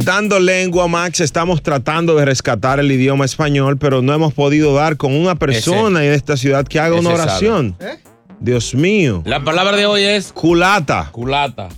Dando 0.00 0.40
lengua, 0.40 0.88
Max, 0.88 1.20
estamos 1.20 1.62
tratando 1.62 2.14
de 2.16 2.24
rescatar 2.24 2.80
el 2.80 2.90
idioma 2.90 3.24
español, 3.24 3.76
pero 3.78 4.00
no 4.00 4.14
hemos 4.14 4.32
podido 4.32 4.74
dar 4.74 4.96
con 4.96 5.12
una 5.12 5.34
persona 5.34 6.04
en 6.04 6.12
esta 6.12 6.36
ciudad 6.36 6.66
que 6.66 6.80
haga 6.80 6.98
una 6.98 7.10
oración. 7.10 7.76
Dios 8.40 8.74
mío. 8.74 9.22
La 9.24 9.44
palabra 9.44 9.76
de 9.76 9.86
hoy 9.86 10.02
es 10.02 10.32
culata. 10.32 11.10
Culata. 11.12 11.68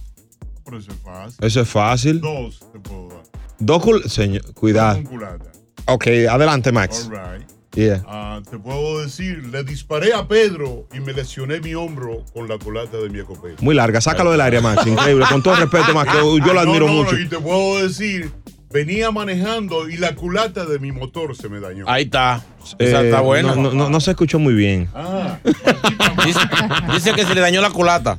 Pero 0.65 0.79
eso 0.79 0.93
es 0.93 0.99
fácil. 0.99 1.47
Eso 1.47 1.61
es 1.61 1.69
fácil. 1.69 2.21
Dos 2.21 2.61
te 2.73 2.79
puedo 2.79 3.09
dar. 3.09 3.23
Dos 3.59 3.83
cul 3.83 4.09
señor, 4.09 4.55
cuidado. 4.55 4.99
Un 4.99 5.05
culata. 5.05 5.53
Ok, 5.87 6.07
adelante, 6.31 6.73
Max. 6.73 7.11
All 7.11 7.39
right. 7.39 7.54
Yeah. 7.75 8.03
Ah, 8.07 8.41
te 8.49 8.59
puedo 8.59 9.01
decir, 9.03 9.47
le 9.51 9.65
disparé 9.65 10.13
a 10.15 10.29
Pedro 10.29 10.87
y 10.95 11.01
me 11.01 11.13
lesioné 11.13 11.61
mi 11.61 11.75
hombro 11.75 12.25
con 12.33 12.49
la 12.49 12.57
culata 12.59 12.99
de 12.99 13.09
mi 13.11 13.19
escopeta. 13.19 13.57
Muy 13.63 13.75
larga, 13.75 14.01
sácalo 14.01 14.31
del 14.31 14.41
área, 14.41 14.61
Max. 14.61 14.87
Increíble. 14.87 15.25
Con 15.29 15.43
todo 15.43 15.57
respeto, 15.57 15.93
Max, 15.93 16.13
que 16.13 16.19
yo 16.19 16.39
lo 16.53 16.55
No, 16.55 16.61
admiro 16.61 16.87
no, 16.87 16.93
mucho. 16.93 17.19
Y 17.19 17.27
te 17.29 17.39
puedo 17.39 17.83
decir, 17.83 18.31
venía 18.71 19.11
manejando 19.11 19.89
y 19.89 19.97
la 19.97 20.15
culata 20.15 20.67
de 20.67 20.79
mi 20.79 20.93
motor 20.93 21.37
se 21.37 21.49
me 21.49 21.59
dañó. 21.61 21.85
Ahí 21.89 22.05
está. 22.05 22.45
Eh, 22.79 22.87
Esa 22.87 23.03
está 23.03 23.21
buena. 23.21 23.55
No, 23.57 23.63
no, 23.63 23.73
no, 23.73 23.91
no 23.91 24.01
se 24.01 24.13
escuchó 24.13 24.39
muy 24.39 24.55
bien. 24.55 24.89
Ah, 24.95 25.39
Dice, 26.25 26.41
dice 26.93 27.13
que 27.13 27.25
se 27.27 27.35
le 27.35 27.41
dañó 27.41 27.61
la 27.61 27.71
culata. 27.71 28.17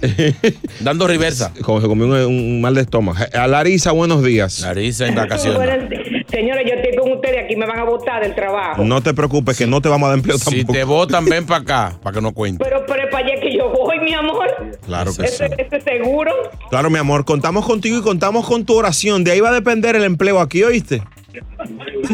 Dando 0.80 1.06
reversa. 1.08 1.52
Como 1.62 1.80
se 1.80 1.86
comió 1.88 2.06
un, 2.06 2.12
un 2.12 2.60
mal 2.60 2.74
de 2.74 2.82
estómago. 2.82 3.18
A 3.34 3.46
Larisa, 3.48 3.90
buenos 3.92 4.22
días. 4.22 4.60
Larisa 4.60 5.06
en 5.08 5.14
vacaciones. 5.16 5.88
Señores, 6.30 6.64
yo 6.68 6.74
estoy 6.74 6.96
con 6.96 7.12
ustedes 7.12 7.44
aquí, 7.44 7.56
me 7.56 7.66
van 7.66 7.78
a 7.78 7.84
botar 7.84 8.22
del 8.22 8.34
trabajo. 8.34 8.84
No 8.84 9.00
te 9.02 9.14
preocupes, 9.14 9.56
que 9.56 9.66
no 9.66 9.80
te 9.80 9.88
vamos 9.88 10.06
a 10.06 10.10
dar 10.10 10.18
empleo 10.18 10.36
Si 10.38 10.56
tampoco. 10.56 10.72
te 10.72 10.84
votan, 10.84 11.24
ven 11.28 11.46
para 11.46 11.60
acá, 11.60 11.98
para 12.02 12.14
que 12.14 12.20
no 12.20 12.32
cuente. 12.32 12.62
Pero, 12.62 12.84
pero 12.86 13.08
para 13.10 13.26
allá 13.26 13.40
que 13.40 13.56
yo 13.56 13.70
voy, 13.70 13.98
mi 14.00 14.12
amor. 14.12 14.46
Claro 14.84 15.10
que 15.16 15.24
¿Este, 15.24 15.48
sí. 15.48 15.54
este 15.56 15.80
seguro? 15.80 16.32
Claro, 16.70 16.90
mi 16.90 16.98
amor, 16.98 17.24
contamos 17.24 17.64
contigo 17.64 17.98
y 17.98 18.02
contamos 18.02 18.46
con 18.46 18.64
tu 18.64 18.74
oración. 18.76 19.24
De 19.24 19.32
ahí 19.32 19.40
va 19.40 19.48
a 19.48 19.54
depender 19.54 19.96
el 19.96 20.04
empleo 20.04 20.38
aquí, 20.40 20.62
¿oíste? 20.62 21.02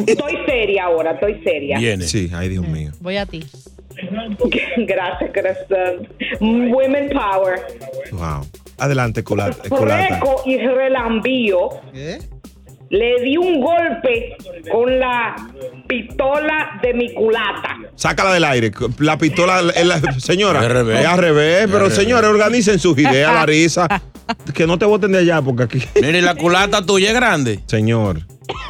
Estoy 0.07 0.39
seria 0.47 0.85
ahora, 0.85 1.13
estoy 1.13 1.43
seria. 1.43 1.79
Sí, 2.01 2.31
ay, 2.35 2.49
Dios 2.49 2.67
mío. 2.67 2.93
Voy 3.01 3.17
a 3.17 3.27
ti. 3.27 3.45
Gracias, 4.77 5.31
corazón. 5.33 6.09
Women 6.41 7.11
power. 7.11 7.61
Wow. 8.13 8.47
Adelante, 8.79 9.23
culata. 9.23 9.69
culata. 9.69 10.19
Freco 10.19 10.43
y 10.47 10.59
relambío. 10.59 11.69
Le 12.97 13.21
di 13.25 13.37
un 13.37 13.61
golpe 13.61 14.37
con 14.71 15.01
la 15.01 15.35
pistola 15.89 16.79
de 16.81 16.95
mi 16.95 17.13
culata. 17.13 17.77
Sácala 17.97 18.33
del 18.33 18.45
aire. 18.45 18.71
La 18.99 19.19
pistola, 19.19 19.61
es 19.75 19.85
la- 19.85 20.01
señora. 20.21 20.61
Al 20.61 20.71
revés. 20.71 21.01
Es 21.01 21.07
al 21.07 21.19
revés, 21.19 21.69
pero 21.73 21.91
señores, 21.91 22.31
organicen 22.31 22.79
sus 22.79 22.97
ideas, 22.99 23.33
Larisa. 23.35 23.89
Que 24.55 24.67
no 24.67 24.79
te 24.79 24.85
voten 24.87 25.11
de 25.13 25.19
allá, 25.19 25.43
porque 25.43 25.65
aquí. 25.65 25.83
Mire, 25.97 26.23
la 26.23 26.37
culata 26.37 26.87
tuya 26.87 27.09
es 27.09 27.15
grande. 27.15 27.61
Señor. 27.67 28.21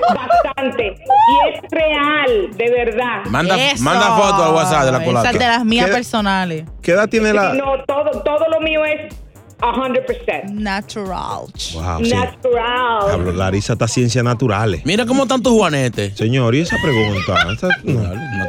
Bastante. 0.09 0.87
Y 0.87 1.49
es 1.55 1.61
real, 1.71 2.51
de 2.57 2.71
verdad. 2.71 3.25
Manda, 3.29 3.57
Eso. 3.73 3.83
manda 3.85 4.17
foto 4.17 4.43
al 4.45 4.55
WhatsApp 4.55 4.85
de 4.87 4.93
la 4.93 5.01
culata. 5.05 5.29
Esa 5.29 5.37
es 5.37 5.39
de 5.45 5.47
las 5.49 5.65
mías 5.65 5.87
¿Qué- 5.87 5.93
personales. 5.93 6.65
¿Qué 6.83 6.93
edad 6.93 7.09
tiene 7.09 7.33
la.? 7.35 7.53
No, 7.55 7.83
todo, 7.87 8.23
todo 8.23 8.49
lo 8.51 8.61
mío 8.61 8.85
es 8.85 9.15
100%. 9.59 10.51
Natural. 10.53 11.47
Wow, 11.75 12.05
sí. 12.05 12.11
Natural. 12.13 13.01
Pablo, 13.11 13.33
Larisa 13.33 13.73
está 13.75 13.87
ciencia 13.89 14.23
naturales. 14.23 14.83
Mira 14.85 15.07
cómo 15.07 15.23
están 15.23 15.43
tus 15.43 15.53
juanetes. 15.53 16.17
Señor, 16.17 16.55
y 16.55 16.61
esa 16.61 16.77
pregunta. 16.83 17.37
Esa- 17.53 17.69
no. 17.85 18.03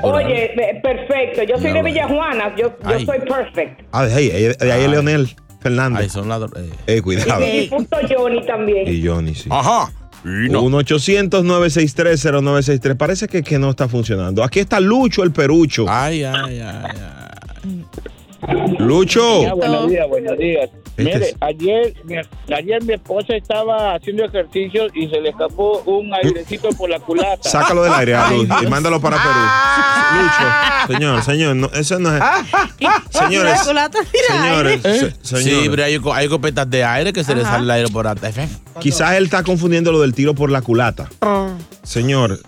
Oye, 0.03 0.45
eh, 0.45 0.79
perfecto. 0.81 1.43
Yo 1.43 1.57
soy 1.57 1.71
de 1.73 1.83
Villajuana. 1.83 2.55
Yo, 2.55 2.69
yo 2.69 2.75
Ay. 2.83 3.05
soy 3.05 3.19
perfect. 3.19 3.81
Ah, 3.91 4.05
de 4.05 4.13
ahí, 4.13 4.29
de 4.29 4.71
ahí 4.71 4.83
es 4.83 4.89
Leonel 4.89 5.35
Fernández. 5.61 6.01
Ahí 6.01 6.09
son 6.09 6.27
ladr- 6.27 6.51
eh. 6.57 6.69
Eh, 6.87 7.01
cuidado. 7.01 7.43
Y 7.45 7.67
punto 7.67 7.97
Johnny 8.09 8.43
también. 8.45 8.87
Y 8.87 9.05
Johnny, 9.05 9.35
sí. 9.35 9.49
Ajá. 9.51 9.91
1-800-963-0963. 10.23 12.97
Parece 12.97 13.27
que, 13.27 13.43
que 13.43 13.59
no 13.59 13.69
está 13.69 13.87
funcionando. 13.87 14.43
Aquí 14.43 14.59
está 14.59 14.79
Lucho, 14.79 15.21
el 15.23 15.31
perucho. 15.31 15.85
Ay, 15.87 16.23
ay, 16.23 16.59
ay, 16.61 17.83
Lucho. 18.79 19.41
Ya, 19.43 19.53
buenos 19.53 19.89
días, 19.89 20.07
buenos 20.07 20.37
días. 20.37 20.69
Este 20.97 21.03
Mire, 21.03 21.25
es- 21.29 21.35
ayer, 21.41 21.93
mi- 22.05 22.15
ayer 22.55 22.83
mi 22.83 22.93
esposa 22.93 23.35
estaba 23.35 23.95
haciendo 23.95 24.23
ejercicio 24.23 24.87
y 24.93 25.09
se 25.09 25.19
le 25.19 25.29
escapó 25.29 25.81
un 25.85 26.13
airecito 26.13 26.69
por 26.69 26.89
la 26.89 26.99
culata. 26.99 27.49
Sácalo 27.49 27.83
del 27.83 27.93
aire 27.93 28.15
a 28.15 28.31
Luz, 28.31 28.47
y 28.63 28.67
mándalo 28.67 29.01
para 29.01 29.17
Perú. 29.17 30.21
Lucho, 30.21 30.93
señor, 30.93 31.23
señor, 31.23 31.55
no, 31.57 31.67
eso 31.73 31.99
no 31.99 32.15
es. 32.15 32.23
Señores, 33.09 33.61
culata 33.63 33.99
tira 34.11 34.41
señores, 34.43 34.85
aire. 34.85 34.99
se- 34.99 35.11
Sí, 35.21 35.43
señores. 35.43 35.69
pero 35.69 35.83
hay, 35.83 35.99
hay 36.13 36.27
copetas 36.29 36.69
de 36.69 36.83
aire 36.83 37.11
que 37.11 37.23
se 37.23 37.35
le 37.35 37.41
Ajá. 37.41 37.51
sale 37.51 37.63
el 37.65 37.71
aire 37.71 37.89
por 37.89 38.07
atrás. 38.07 38.35
Quizás 38.79 39.13
él 39.15 39.25
está 39.25 39.43
confundiendo 39.43 39.91
lo 39.91 39.99
del 40.01 40.13
tiro 40.13 40.33
por 40.33 40.49
la 40.49 40.61
culata. 40.61 41.09
Señor, 41.83 42.39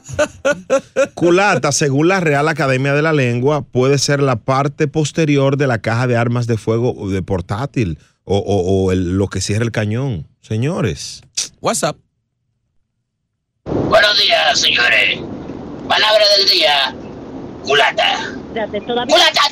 culata, 1.13 1.71
según 1.71 2.07
la 2.07 2.19
Real 2.19 2.47
Academia 2.47 2.93
de 2.93 3.01
la 3.01 3.13
Lengua, 3.13 3.61
puede 3.61 3.97
ser 3.97 4.21
la 4.21 4.35
parte 4.37 4.87
posterior 4.87 5.57
de 5.57 5.67
la 5.67 5.79
caja 5.79 6.07
de 6.07 6.17
armas 6.17 6.47
de 6.47 6.57
fuego 6.57 7.09
de 7.09 7.21
portátil 7.21 7.99
o, 8.29 8.37
o- 8.37 8.83
o 8.85 8.91
el- 8.91 9.17
lo 9.17 9.27
que 9.29 9.39
cierra 9.41 9.63
el 9.63 9.71
cañón. 9.71 10.27
Señores. 10.41 11.21
WhatsApp. 11.61 11.97
Buenos 13.65 14.19
días, 14.19 14.59
señores. 14.59 15.19
Palabra 15.87 16.23
del 16.37 16.49
día. 16.49 16.95
Culata. 17.63 18.33
Culata. 19.07 19.47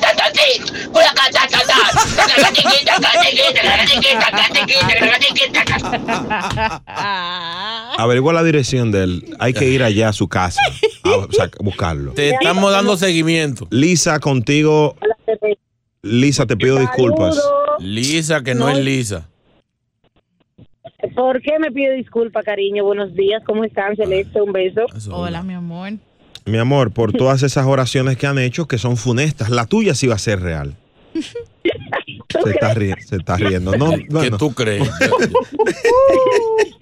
Averigua 7.98 8.32
la 8.32 8.42
dirección 8.42 8.90
de 8.92 9.04
él. 9.04 9.36
Hay 9.38 9.52
que 9.52 9.66
ir 9.68 9.82
allá 9.82 10.08
a 10.10 10.12
su 10.12 10.28
casa 10.28 10.60
a 11.04 11.26
buscarlo. 11.60 12.12
Te 12.12 12.30
estamos 12.30 12.72
dando 12.72 12.96
seguimiento. 12.96 13.66
Lisa, 13.70 14.18
contigo. 14.20 14.96
Lisa, 16.06 16.46
te 16.46 16.56
pido 16.56 16.78
disculpas. 16.78 17.38
Lisa, 17.78 18.42
que 18.42 18.54
no, 18.54 18.68
es 18.68 18.78
Lisa. 18.78 19.28
¿Por 21.14 21.40
qué 21.42 21.58
me 21.58 21.70
pide 21.70 21.92
disculpa, 21.94 22.42
cariño? 22.42 22.84
Buenos 22.84 23.14
días, 23.14 23.42
¿cómo 23.44 23.64
están? 23.64 23.96
Celeste, 23.96 24.40
un 24.40 24.52
beso. 24.52 24.86
Hola, 25.10 25.42
mi 25.42 25.54
amor. 25.54 25.92
Mi 26.44 26.58
amor, 26.58 26.90
por 26.92 27.12
todas 27.16 27.42
esas 27.42 27.66
oraciones 27.66 28.16
que 28.16 28.26
han 28.26 28.38
hecho 28.38 28.66
que 28.66 28.78
son 28.78 28.96
funestas. 28.96 29.50
La 29.50 29.66
tuya 29.66 29.94
sí 29.94 30.06
va 30.06 30.14
a 30.14 30.18
ser 30.18 30.40
real. 30.40 30.74
Se 32.28 32.50
está, 32.50 32.74
ri- 32.74 32.98
se 33.00 33.16
está 33.16 33.36
riendo. 33.36 33.76
No, 33.76 33.90
¿Qué 34.20 34.30
tú 34.38 34.52
crees? 34.52 34.88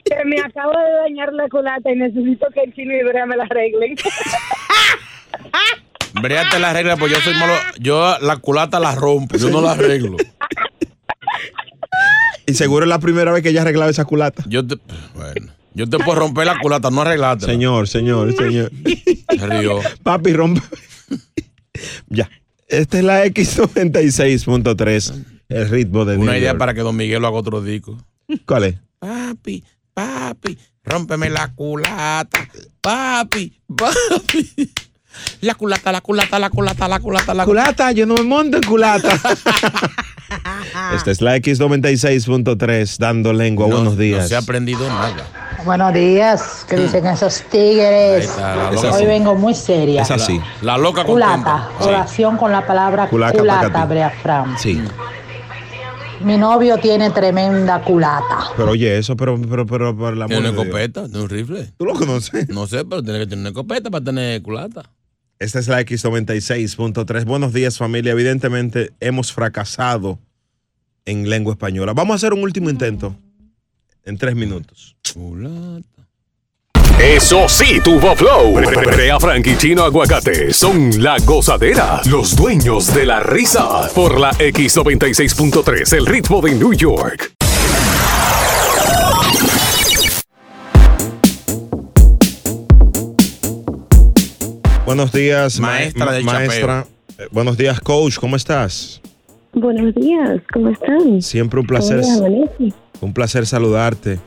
Que 0.04 0.24
me 0.26 0.38
acabo 0.40 0.72
de 0.72 0.92
dañar 1.04 1.32
la 1.32 1.48
culata 1.48 1.90
y 1.90 1.96
necesito 1.96 2.46
que 2.52 2.62
el 2.64 2.74
chino 2.74 2.92
y 2.94 3.02
Brea 3.04 3.24
me 3.24 3.36
la 3.36 3.44
arreglen. 3.44 3.94
Bréate 6.20 6.58
la 6.58 6.72
regla, 6.72 6.96
pues 6.96 7.12
yo 7.12 7.18
soy 7.20 7.34
malo. 7.34 7.54
Yo 7.78 8.16
la 8.20 8.36
culata 8.38 8.78
la 8.80 8.94
rompo, 8.94 9.36
yo 9.36 9.50
no 9.50 9.60
la 9.60 9.72
arreglo. 9.72 10.16
Y 12.46 12.54
seguro 12.54 12.84
es 12.84 12.88
la 12.88 12.98
primera 12.98 13.32
vez 13.32 13.42
que 13.42 13.48
ella 13.50 13.62
arreglaba 13.62 13.90
esa 13.90 14.04
culata. 14.04 14.44
Yo 14.46 14.66
te, 14.66 14.76
bueno, 15.14 15.52
yo 15.72 15.88
te 15.88 15.98
puedo 15.98 16.20
romper 16.20 16.46
la 16.46 16.58
culata, 16.58 16.90
no 16.90 17.00
arreglarte. 17.02 17.46
Señor, 17.46 17.88
señor, 17.88 18.34
señor. 18.36 18.70
Río. 19.28 19.80
Papi, 20.02 20.32
rompe. 20.34 20.60
ya. 22.08 22.28
Esta 22.68 22.98
es 22.98 23.04
la 23.04 23.24
X96.3, 23.26 25.24
el 25.48 25.68
ritmo 25.70 26.04
de 26.04 26.16
Una 26.16 26.32
New 26.32 26.40
idea 26.40 26.50
York. 26.50 26.58
para 26.58 26.74
que 26.74 26.80
Don 26.80 26.96
Miguel 26.96 27.22
lo 27.22 27.28
haga 27.28 27.36
otro 27.38 27.60
disco. 27.62 27.96
¿Cuál 28.46 28.64
es? 28.64 28.74
Papi, 28.98 29.62
papi, 29.92 30.58
rómpeme 30.82 31.30
la 31.30 31.52
culata. 31.54 32.48
Papi, 32.80 33.52
papi. 33.76 34.72
La 35.40 35.54
culata, 35.54 35.92
la 35.92 36.00
culata, 36.00 36.38
la 36.38 36.50
culata, 36.50 36.88
la 36.88 37.00
culata, 37.00 37.34
la 37.34 37.44
Culata, 37.44 37.92
yo 37.92 38.06
no 38.06 38.14
me 38.14 38.22
monto 38.22 38.56
en 38.56 38.62
culata. 38.62 39.08
Esta 40.94 41.10
es 41.10 41.20
la 41.20 41.36
X96.3, 41.36 42.98
dando 42.98 43.32
lengua. 43.32 43.66
Buenos 43.66 43.96
días. 43.96 44.22
No 44.22 44.28
se 44.28 44.34
ha 44.36 44.38
aprendido 44.38 44.86
nada. 44.88 45.26
Buenos 45.64 45.94
días, 45.94 46.66
¿qué 46.68 46.76
dicen 46.76 47.06
esos 47.06 47.42
tigres? 47.50 48.24
está, 48.24 48.70
Mm. 48.72 48.92
Hoy 48.92 49.06
vengo 49.06 49.34
muy 49.34 49.54
seria. 49.54 50.02
Es 50.02 50.10
así. 50.10 50.40
La 50.62 50.76
loca 50.76 51.04
Culata, 51.04 51.68
Sí. 51.80 51.88
oración 51.88 52.36
con 52.36 52.52
la 52.52 52.66
palabra 52.66 53.08
Culaca, 53.08 53.38
culata. 53.38 53.84
Brea 53.86 54.10
Fran. 54.10 54.58
Sí. 54.58 54.82
Mi 56.20 56.36
novio 56.36 56.78
tiene 56.78 57.10
tremenda 57.10 57.80
culata. 57.82 58.50
Pero 58.56 58.70
oye, 58.70 58.98
eso, 58.98 59.16
pero, 59.16 59.38
pero, 59.40 59.66
pero, 59.66 59.96
por 59.96 60.16
la 60.16 60.26
¿Tiene 60.26 60.48
una 60.50 60.60
escopeta? 60.60 61.04
¿Tiene 61.06 61.20
un 61.22 61.28
rifle? 61.28 61.72
¿Tú 61.76 61.84
lo 61.84 61.94
conoces? 61.94 62.48
No 62.48 62.66
sé, 62.66 62.84
pero 62.84 63.02
tiene 63.02 63.18
que 63.20 63.26
tener 63.26 63.40
una 63.40 63.48
escopeta 63.50 63.90
para 63.90 64.04
tener 64.04 64.42
culata. 64.42 64.82
Esta 65.44 65.58
es 65.58 65.68
la 65.68 65.82
X96.3. 65.82 67.26
Buenos 67.26 67.52
días, 67.52 67.76
familia. 67.76 68.12
Evidentemente, 68.12 68.92
hemos 68.98 69.30
fracasado 69.30 70.18
en 71.04 71.28
lengua 71.28 71.52
española. 71.52 71.92
Vamos 71.92 72.14
a 72.14 72.16
hacer 72.16 72.32
un 72.32 72.42
último 72.42 72.70
intento 72.70 73.14
en 74.06 74.16
tres 74.16 74.34
minutos. 74.34 74.96
Eso 76.98 77.46
sí, 77.46 77.78
tuvo 77.84 78.16
flow. 78.16 78.54
Brea 78.54 79.20
Frank 79.20 79.46
y 79.46 79.58
Chino 79.58 79.82
Aguacate 79.84 80.50
son 80.54 81.02
la 81.02 81.18
gozadera, 81.18 82.00
los 82.06 82.34
dueños 82.34 82.94
de 82.94 83.04
la 83.04 83.20
risa. 83.20 83.90
Por 83.94 84.18
la 84.18 84.30
X96.3, 84.30 85.94
el 85.94 86.06
ritmo 86.06 86.40
de 86.40 86.54
New 86.54 86.72
York. 86.72 87.33
Buenos 94.94 95.10
días, 95.10 95.58
ma- 95.58 95.70
Maestra 95.70 96.04
ma- 96.06 96.12
del 96.12 96.24
maestra. 96.24 96.86
Eh, 97.18 97.22
Buenos 97.32 97.56
días, 97.56 97.80
coach. 97.80 98.16
¿Cómo 98.16 98.36
estás? 98.36 99.00
Buenos 99.52 99.92
días, 99.96 100.40
¿cómo 100.52 100.68
están? 100.68 101.20
Siempre 101.20 101.58
un 101.58 101.66
placer, 101.66 102.00
un 103.00 103.12
placer 103.12 103.44
saludarte 103.44 104.20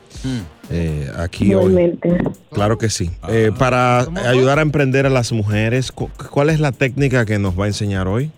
eh, 0.70 1.10
aquí 1.16 1.54
hoy. 1.54 1.70
Igualmente. 1.70 2.18
Claro 2.52 2.76
que 2.76 2.90
sí. 2.90 3.10
Eh, 3.30 3.50
para 3.58 4.00
ayudar 4.26 4.58
a 4.58 4.60
emprender 4.62 5.06
a 5.06 5.08
las 5.08 5.32
mujeres, 5.32 5.90
cu- 5.90 6.10
¿cuál 6.30 6.50
es 6.50 6.60
la 6.60 6.72
técnica 6.72 7.24
que 7.24 7.38
nos 7.38 7.58
va 7.58 7.64
a 7.64 7.68
enseñar 7.68 8.06
hoy? 8.06 8.30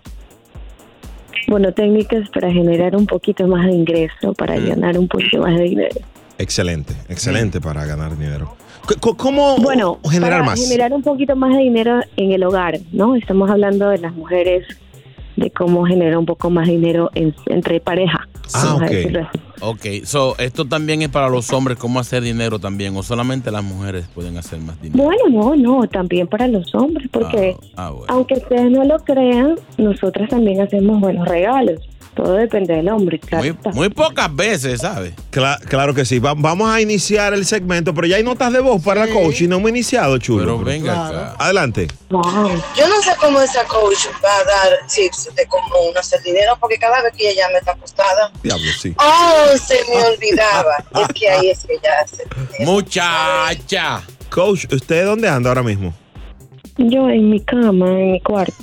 Bueno, 1.49 1.73
técnicas 1.75 2.29
para 2.33 2.53
generar 2.53 2.95
un 2.95 3.07
poquito 3.07 3.45
más 3.49 3.67
de 3.67 3.73
ingreso, 3.73 4.35
para 4.35 4.55
Mm. 4.57 4.69
ganar 4.69 4.97
un 5.01 5.09
poquito 5.09 5.39
más 5.41 5.57
de 5.59 5.65
dinero. 5.65 5.97
Excelente, 6.39 6.95
excelente 7.09 7.61
para 7.61 7.85
ganar 7.87 8.17
dinero. 8.17 8.55
¿Cómo 9.17 9.57
Bueno, 9.59 9.99
generar 10.11 10.41
para 10.41 10.45
más? 10.51 10.61
generar 10.61 10.93
un 10.93 11.03
poquito 11.03 11.37
más 11.37 11.57
de 11.57 11.63
dinero 11.63 12.01
en 12.17 12.33
el 12.33 12.43
hogar, 12.45 12.79
¿no? 12.93 13.15
Estamos 13.15 13.51
hablando 13.51 13.89
de 13.89 13.99
las 13.99 14.15
mujeres, 14.15 14.67
de 15.37 15.51
cómo 15.51 15.87
generar 15.87 16.19
un 16.19 16.27
poco 16.27 16.51
más 16.51 16.67
de 16.67 16.73
dinero 16.75 17.11
en- 17.15 17.35
entre 17.47 17.81
pareja. 17.81 18.27
Ah, 18.53 18.77
ok. 18.77 19.29
Ok, 19.63 19.87
so, 20.05 20.37
esto 20.39 20.65
también 20.65 21.03
es 21.03 21.09
para 21.11 21.29
los 21.29 21.53
hombres, 21.53 21.77
cómo 21.79 22.01
hacer 22.01 22.23
dinero 22.23 22.59
también, 22.59 22.97
o 22.97 23.03
solamente 23.03 23.51
las 23.51 23.63
mujeres 23.63 24.07
pueden 24.15 24.39
hacer 24.39 24.59
más 24.59 24.81
dinero. 24.81 25.05
Bueno, 25.05 25.23
no, 25.29 25.55
no, 25.55 25.87
también 25.89 26.27
para 26.27 26.49
los 26.49 26.75
hombres, 26.75 27.09
porque 27.13 27.57
Ah, 27.77 27.91
bueno. 27.91 28.07
aunque 28.09 28.35
ustedes 28.35 28.71
no 28.71 28.85
lo 28.85 28.99
crean, 29.01 29.57
nosotras 29.77 30.31
también 30.31 30.63
hacemos 30.63 30.99
buenos 31.01 31.29
regalos. 31.29 31.79
Todo 32.23 32.35
depende 32.35 32.75
del 32.75 32.87
hombre, 32.91 33.19
claro. 33.19 33.57
Muy, 33.73 33.89
pocas 33.89 34.35
veces, 34.37 34.83
¿sabes? 34.83 35.15
Cla- 35.33 35.59
claro 35.61 35.95
que 35.95 36.05
sí. 36.05 36.19
Va- 36.19 36.35
vamos 36.37 36.69
a 36.69 36.79
iniciar 36.79 37.33
el 37.33 37.47
segmento, 37.47 37.95
pero 37.95 38.07
ya 38.07 38.17
hay 38.17 38.23
notas 38.23 38.53
de 38.53 38.61
voz 38.61 38.83
para 38.83 39.07
la 39.07 39.13
coach 39.13 39.41
y 39.41 39.49
no 39.49 39.57
hemos 39.57 39.71
iniciado, 39.71 40.19
chulo. 40.19 40.41
Pero 40.45 40.59
venga 40.59 41.07
acá. 41.09 41.37
Adelante. 41.39 41.89
Yo 42.11 42.19
no 42.89 43.01
sé 43.03 43.13
cómo 43.19 43.41
esa 43.41 43.65
coach 43.65 44.07
va 44.23 44.37
a 44.37 44.45
dar 44.45 44.87
tips 44.95 45.31
de 45.35 45.47
cómo 45.47 45.65
uno 45.91 45.99
hacer 45.99 46.23
dinero, 46.23 46.59
porque 46.61 46.77
cada 46.77 47.01
vez 47.03 47.15
que 47.17 47.31
ella 47.31 47.49
me 47.53 47.59
está 47.59 47.73
acostada, 47.73 48.31
Diablo, 48.43 48.67
sí. 48.79 48.95
oh, 48.99 49.57
se 49.57 49.77
me 49.89 50.03
olvidaba. 50.05 50.77
es 51.01 51.09
que 51.19 51.31
ahí 51.31 51.49
es 51.49 51.65
que 51.65 51.73
ella 51.73 51.91
hace. 52.05 52.25
Muchacha. 52.67 54.03
Coach, 54.29 54.67
¿usted 54.71 55.07
dónde 55.07 55.27
anda 55.27 55.49
ahora 55.49 55.63
mismo? 55.63 55.95
Yo 56.77 57.09
en 57.09 57.31
mi 57.31 57.41
cama, 57.41 57.89
en 57.89 58.13
mi 58.13 58.21
cuarto. 58.21 58.55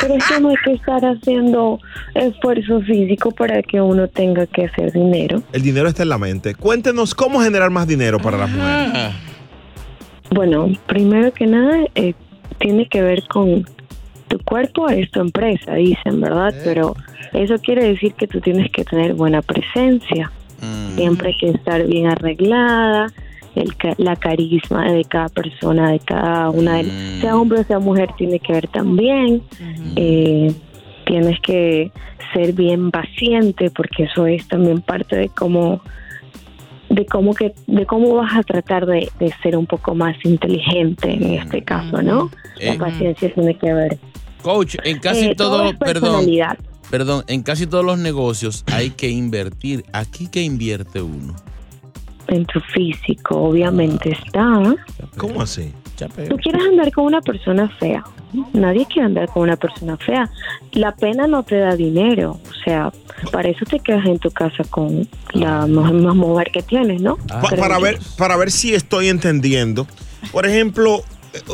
Pero 0.00 0.14
es 0.14 0.24
que 0.26 0.40
no 0.40 0.50
hay 0.50 0.56
que 0.64 0.72
estar 0.72 1.04
haciendo 1.04 1.80
esfuerzo 2.14 2.80
físico 2.82 3.30
para 3.30 3.62
que 3.62 3.80
uno 3.80 4.08
tenga 4.08 4.46
que 4.46 4.66
hacer 4.66 4.92
dinero. 4.92 5.42
El 5.52 5.62
dinero 5.62 5.88
está 5.88 6.02
en 6.02 6.08
la 6.10 6.18
mente. 6.18 6.54
Cuéntenos 6.54 7.14
cómo 7.14 7.40
generar 7.40 7.70
más 7.70 7.86
dinero 7.86 8.18
para 8.18 8.38
las 8.38 8.50
mujeres. 8.50 9.14
Bueno, 10.30 10.68
primero 10.86 11.32
que 11.32 11.46
nada, 11.46 11.84
eh, 11.94 12.14
tiene 12.58 12.86
que 12.88 13.02
ver 13.02 13.26
con 13.28 13.64
tu 14.28 14.38
cuerpo 14.40 14.88
es 14.88 15.10
tu 15.10 15.20
empresa, 15.20 15.74
dicen, 15.74 16.20
¿verdad? 16.20 16.54
Pero 16.62 16.94
eso 17.32 17.58
quiere 17.58 17.88
decir 17.88 18.14
que 18.14 18.26
tú 18.26 18.40
tienes 18.40 18.70
que 18.70 18.84
tener 18.84 19.14
buena 19.14 19.42
presencia. 19.42 20.30
Siempre 20.96 21.28
hay 21.28 21.36
que 21.38 21.50
estar 21.50 21.86
bien 21.86 22.08
arreglada, 22.08 23.06
el, 23.54 23.72
la 23.98 24.16
carisma 24.16 24.90
de 24.92 25.04
cada 25.04 25.28
persona, 25.28 25.90
de 25.90 25.98
cada 26.00 26.50
una, 26.50 26.76
de, 26.76 27.20
sea 27.20 27.36
hombre 27.36 27.60
o 27.60 27.64
sea 27.64 27.78
mujer, 27.78 28.10
tiene 28.16 28.38
que 28.40 28.52
ver 28.52 28.68
también. 28.68 29.42
Eh, 29.96 30.52
tienes 31.06 31.40
que 31.40 31.90
ser 32.34 32.52
bien 32.52 32.90
paciente 32.90 33.70
porque 33.70 34.04
eso 34.04 34.26
es 34.26 34.46
también 34.48 34.82
parte 34.82 35.16
de 35.16 35.28
cómo 35.30 35.80
de 36.90 37.04
cómo 37.06 37.34
que 37.34 37.54
de 37.66 37.84
cómo 37.86 38.14
vas 38.14 38.34
a 38.34 38.42
tratar 38.42 38.86
de, 38.86 39.10
de 39.18 39.32
ser 39.42 39.56
un 39.56 39.66
poco 39.66 39.94
más 39.94 40.16
inteligente 40.24 41.12
en 41.12 41.34
este 41.34 41.62
caso, 41.62 42.02
¿no? 42.02 42.30
La 42.60 42.74
Eh, 42.74 42.78
paciencia 42.78 43.32
tiene 43.34 43.54
que 43.56 43.72
ver. 43.72 43.98
Coach, 44.42 44.76
en 44.84 44.98
casi 44.98 45.26
Eh, 45.26 45.34
todo 45.34 45.64
todo, 45.70 45.78
perdón, 45.78 46.26
perdón, 46.90 47.24
en 47.28 47.42
casi 47.42 47.66
todos 47.66 47.84
los 47.84 47.98
negocios 47.98 48.64
hay 48.72 48.90
que 48.90 49.08
invertir. 49.10 49.84
Aquí 49.92 50.28
que 50.28 50.42
invierte 50.42 51.02
uno. 51.02 51.34
En 52.28 52.44
tu 52.44 52.60
físico, 52.60 53.36
obviamente 53.36 54.10
está. 54.12 54.76
¿Cómo 55.16 55.40
así? 55.42 55.72
Tú 56.28 56.36
quieres 56.36 56.62
andar 56.70 56.92
con 56.92 57.04
una 57.06 57.20
persona 57.22 57.68
fea. 57.80 58.04
Nadie 58.52 58.86
quiere 58.86 59.06
andar 59.06 59.28
con 59.28 59.42
una 59.44 59.56
persona 59.56 59.96
fea. 59.96 60.30
La 60.72 60.94
pena 60.94 61.26
no 61.26 61.42
te 61.42 61.56
da 61.56 61.74
dinero. 61.74 62.38
O 62.48 62.64
sea, 62.64 62.92
para 63.32 63.48
eso 63.48 63.64
te 63.64 63.80
quedas 63.80 64.06
en 64.06 64.18
tu 64.18 64.30
casa 64.30 64.62
con 64.70 65.08
la 65.32 65.66
mujer 65.66 65.94
más 65.94 66.14
mujer 66.14 66.50
que 66.52 66.62
tienes, 66.62 67.00
¿no? 67.00 67.16
Pa- 67.16 67.40
Creo 67.48 67.60
para 67.60 67.78
ver, 67.78 67.98
para 68.16 68.36
ver 68.36 68.50
si 68.50 68.74
estoy 68.74 69.08
entendiendo. 69.08 69.86
Por 70.30 70.46
ejemplo, 70.46 71.02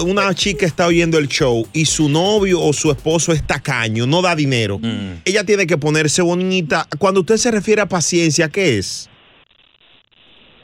una 0.05 0.35
chica 0.35 0.67
está 0.67 0.87
oyendo 0.89 1.19
el 1.19 1.29
show 1.29 1.67
y 1.73 1.85
su 1.85 2.09
novio 2.09 2.61
o 2.61 2.73
su 2.73 2.91
esposo 2.91 3.33
es 3.33 3.47
tacaño, 3.47 4.07
no 4.07 4.21
da 4.23 4.35
dinero. 4.35 4.81
Ella 5.25 5.45
tiene 5.45 5.67
que 5.67 5.79
ponerse 5.79 6.21
bonita. 6.21 6.87
Cuando 6.99 7.21
usted 7.21 7.37
se 7.37 7.51
refiere 7.51 7.81
a 7.81 7.87
paciencia, 7.89 8.49
¿qué 8.49 8.79
es? 8.79 9.09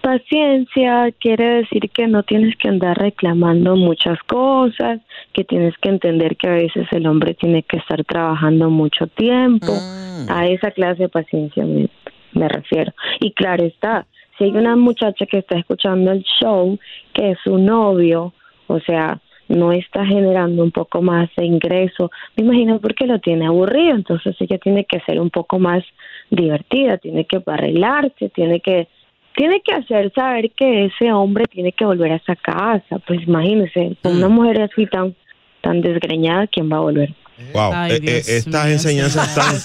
Paciencia 0.00 1.12
quiere 1.20 1.60
decir 1.60 1.90
que 1.90 2.06
no 2.06 2.22
tienes 2.22 2.56
que 2.56 2.68
andar 2.68 2.96
reclamando 2.96 3.76
muchas 3.76 4.18
cosas, 4.22 5.00
que 5.34 5.44
tienes 5.44 5.76
que 5.78 5.90
entender 5.90 6.36
que 6.36 6.48
a 6.48 6.52
veces 6.52 6.86
el 6.92 7.06
hombre 7.06 7.34
tiene 7.34 7.62
que 7.62 7.76
estar 7.76 8.02
trabajando 8.04 8.70
mucho 8.70 9.06
tiempo. 9.08 9.72
A 10.28 10.46
esa 10.46 10.70
clase 10.70 11.02
de 11.02 11.08
paciencia 11.10 11.64
me, 11.64 11.88
me 12.32 12.48
refiero. 12.48 12.92
Y 13.20 13.32
claro 13.32 13.64
está, 13.64 14.06
si 14.38 14.44
hay 14.44 14.52
una 14.52 14.74
muchacha 14.74 15.26
que 15.26 15.38
está 15.38 15.58
escuchando 15.58 16.12
el 16.12 16.24
show, 16.40 16.78
que 17.12 17.36
su 17.44 17.58
novio, 17.58 18.32
o 18.68 18.80
sea, 18.80 19.20
no 19.48 19.72
está 19.72 20.06
generando 20.06 20.62
un 20.62 20.70
poco 20.70 21.02
más 21.02 21.28
de 21.36 21.44
ingreso, 21.44 22.10
me 22.36 22.44
imagino 22.44 22.80
porque 22.80 23.06
lo 23.06 23.18
tiene 23.18 23.46
aburrido, 23.46 23.96
entonces 23.96 24.34
ella 24.40 24.58
tiene 24.58 24.84
que 24.84 25.00
ser 25.00 25.20
un 25.20 25.28
poco 25.28 25.58
más 25.58 25.84
divertida, 26.30 26.96
tiene 26.98 27.26
que 27.26 27.42
arreglarse, 27.44 28.30
tiene 28.30 28.60
que 28.60 28.88
tiene 29.36 29.62
que 29.64 29.72
hacer 29.72 30.12
saber 30.14 30.50
que 30.56 30.86
ese 30.86 31.12
hombre 31.12 31.44
tiene 31.46 31.72
que 31.72 31.84
volver 31.84 32.12
a 32.12 32.16
esa 32.16 32.36
casa. 32.36 32.98
Pues 33.06 33.22
imagínese, 33.22 33.96
con 34.02 34.16
una 34.16 34.28
mujer 34.28 34.62
así 34.62 34.86
tan, 34.86 35.14
tan 35.62 35.80
desgreñada, 35.80 36.46
¿quién 36.46 36.70
va 36.70 36.76
a 36.76 36.80
volver? 36.80 37.14
Wow, 37.54 37.72
Ay, 37.74 37.92
eh, 37.92 38.00
eh, 38.04 38.22
estas 38.26 38.64
mío, 38.64 38.74
enseñanzas 38.74 39.28
están. 39.38 39.56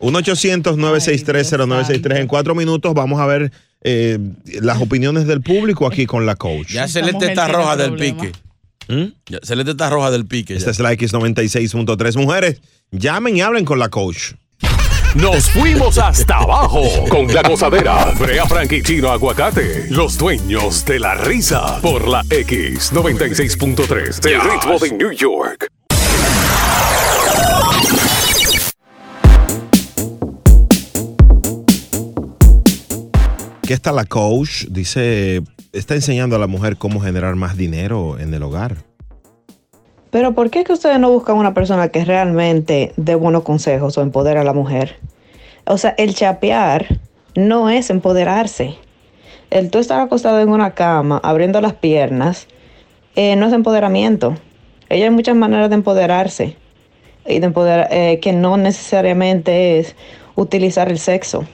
1-800-963-0963. 0.00 2.20
En 2.20 2.26
cuatro 2.26 2.54
minutos 2.54 2.94
vamos 2.94 3.20
a 3.20 3.26
ver 3.26 3.52
eh, 3.82 4.18
las 4.60 4.80
opiniones 4.80 5.26
del 5.26 5.42
público 5.42 5.86
aquí 5.86 6.06
con 6.06 6.24
la 6.26 6.36
coach. 6.36 6.72
Ya 6.72 6.88
Celeste 6.88 7.26
está 7.26 7.48
roja 7.48 7.76
del 7.76 7.94
pique. 7.94 8.32
¿Mm? 8.88 9.04
Ya, 9.26 9.38
Celeste 9.42 9.72
está 9.72 9.90
roja 9.90 10.10
del 10.10 10.26
pique. 10.26 10.56
Esta 10.56 10.70
es 10.70 10.80
la 10.80 10.92
X96.3. 10.94 12.16
Mujeres, 12.16 12.62
llamen 12.90 13.36
y 13.36 13.42
hablen 13.42 13.64
con 13.64 13.78
la 13.78 13.88
coach. 13.88 14.32
Nos 15.16 15.50
fuimos 15.50 15.98
hasta 15.98 16.36
abajo 16.36 16.82
con 17.08 17.26
la 17.26 17.42
gozadera. 17.42 18.12
Brea 18.16 18.46
Frank 18.46 18.70
y 18.70 18.80
Chino 18.80 19.10
Aguacate, 19.10 19.86
los 19.90 20.16
dueños 20.16 20.84
de 20.84 21.00
la 21.00 21.14
risa. 21.16 21.80
Por 21.82 22.06
la 22.06 22.22
X96.3 22.22 24.20
del 24.20 24.40
ritmo 24.40 24.78
de 24.78 24.92
New 24.92 25.10
York. 25.10 25.66
Aquí 33.64 33.72
está 33.72 33.90
la 33.90 34.04
coach, 34.04 34.66
dice, 34.68 35.42
está 35.72 35.96
enseñando 35.96 36.36
a 36.36 36.38
la 36.38 36.46
mujer 36.46 36.76
cómo 36.76 37.00
generar 37.00 37.34
más 37.34 37.56
dinero 37.56 38.16
en 38.20 38.32
el 38.32 38.44
hogar. 38.44 38.89
Pero 40.10 40.34
¿por 40.34 40.50
qué 40.50 40.60
es 40.60 40.64
que 40.64 40.72
ustedes 40.72 40.98
no 40.98 41.10
buscan 41.10 41.36
una 41.36 41.54
persona 41.54 41.88
que 41.88 42.04
realmente 42.04 42.92
dé 42.96 43.14
buenos 43.14 43.44
consejos 43.44 43.96
o 43.96 44.02
empodere 44.02 44.40
a 44.40 44.44
la 44.44 44.52
mujer? 44.52 44.96
O 45.66 45.78
sea, 45.78 45.94
el 45.98 46.14
chapear 46.14 46.98
no 47.36 47.70
es 47.70 47.90
empoderarse. 47.90 48.74
El 49.50 49.70
tú 49.70 49.78
estar 49.78 50.00
acostado 50.00 50.40
en 50.40 50.48
una 50.48 50.72
cama, 50.72 51.20
abriendo 51.22 51.60
las 51.60 51.74
piernas, 51.74 52.48
eh, 53.14 53.36
no 53.36 53.46
es 53.46 53.52
empoderamiento. 53.52 54.34
Ella 54.88 55.04
hay 55.04 55.10
muchas 55.10 55.36
maneras 55.36 55.68
de 55.68 55.76
empoderarse 55.76 56.56
y 57.26 57.38
de 57.38 57.46
empoderar, 57.46 57.88
eh, 57.92 58.18
que 58.20 58.32
no 58.32 58.56
necesariamente 58.56 59.78
es 59.78 59.94
utilizar 60.34 60.88
el 60.90 60.98
sexo. 60.98 61.46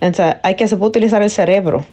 O 0.00 0.12
sea, 0.12 0.40
hay 0.42 0.56
que 0.56 0.68
se 0.68 0.76
puede 0.76 0.90
utilizar 0.90 1.22
el 1.22 1.30
cerebro. 1.30 1.84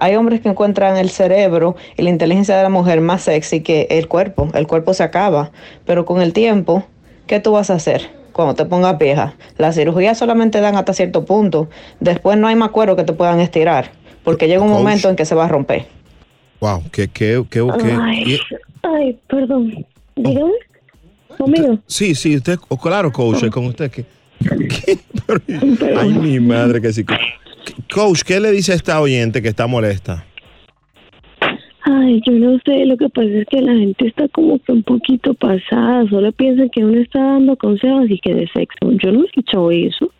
Hay 0.00 0.16
hombres 0.16 0.40
que 0.40 0.48
encuentran 0.48 0.96
el 0.96 1.10
cerebro 1.10 1.76
y 1.96 2.02
la 2.02 2.10
inteligencia 2.10 2.56
de 2.56 2.62
la 2.62 2.70
mujer 2.70 3.00
más 3.02 3.22
sexy 3.22 3.60
que 3.60 3.86
el 3.90 4.08
cuerpo. 4.08 4.48
El 4.54 4.66
cuerpo 4.66 4.94
se 4.94 5.02
acaba, 5.02 5.50
pero 5.84 6.04
con 6.06 6.22
el 6.22 6.32
tiempo, 6.32 6.84
¿qué 7.26 7.38
tú 7.38 7.52
vas 7.52 7.70
a 7.70 7.74
hacer? 7.74 8.10
Cuando 8.32 8.54
te 8.54 8.64
pongas 8.64 8.98
vieja. 8.98 9.34
Las 9.58 9.74
cirugías 9.76 10.16
solamente 10.16 10.60
dan 10.60 10.76
hasta 10.76 10.94
cierto 10.94 11.24
punto. 11.26 11.68
Después 12.00 12.38
no 12.38 12.46
hay 12.48 12.54
más 12.56 12.70
cuero 12.70 12.96
que 12.96 13.04
te 13.04 13.12
puedan 13.12 13.40
estirar, 13.40 13.92
porque 14.24 14.48
llega 14.48 14.62
un 14.62 14.68
Coach. 14.70 14.78
momento 14.78 15.10
en 15.10 15.16
que 15.16 15.24
se 15.26 15.34
va 15.34 15.44
a 15.44 15.48
romper. 15.48 15.86
Wow, 16.60 16.82
qué, 16.92 17.08
qué, 17.08 17.44
qué, 17.50 17.60
qué- 17.78 17.98
Ay, 18.00 18.38
ay, 18.82 19.18
perdón. 19.28 19.86
Dígame. 20.16 20.52
Conmigo. 21.36 21.78
Sí, 21.86 22.14
sí, 22.14 22.36
usted, 22.36 22.58
oh, 22.68 22.76
claro, 22.78 23.10
coach, 23.12 23.48
con 23.50 23.66
usted. 23.66 23.90
que 23.90 24.04
Ay, 25.96 26.08
mi 26.14 26.40
madre, 26.40 26.80
que 26.80 26.92
sí. 26.92 27.04
Coach, 27.92 28.22
¿qué 28.22 28.40
le 28.40 28.50
dice 28.52 28.72
a 28.72 28.76
esta 28.76 29.00
oyente 29.00 29.42
que 29.42 29.48
está 29.48 29.66
molesta? 29.66 30.24
Ay, 31.82 32.20
yo 32.26 32.32
no 32.32 32.58
sé, 32.64 32.84
lo 32.84 32.96
que 32.96 33.08
pasa 33.08 33.28
es 33.28 33.46
que 33.46 33.62
la 33.62 33.72
gente 33.72 34.06
está 34.06 34.28
como 34.28 34.58
que 34.58 34.72
un 34.72 34.82
poquito 34.82 35.34
pasada, 35.34 36.06
solo 36.08 36.30
piensan 36.32 36.68
que 36.68 36.84
uno 36.84 37.00
está 37.00 37.20
dando 37.20 37.56
consejos 37.56 38.10
y 38.10 38.18
que 38.18 38.34
de 38.34 38.48
sexo. 38.48 38.92
Yo 39.02 39.12
no 39.12 39.22
he 39.22 39.26
escuchado 39.26 39.70
eso. 39.70 40.12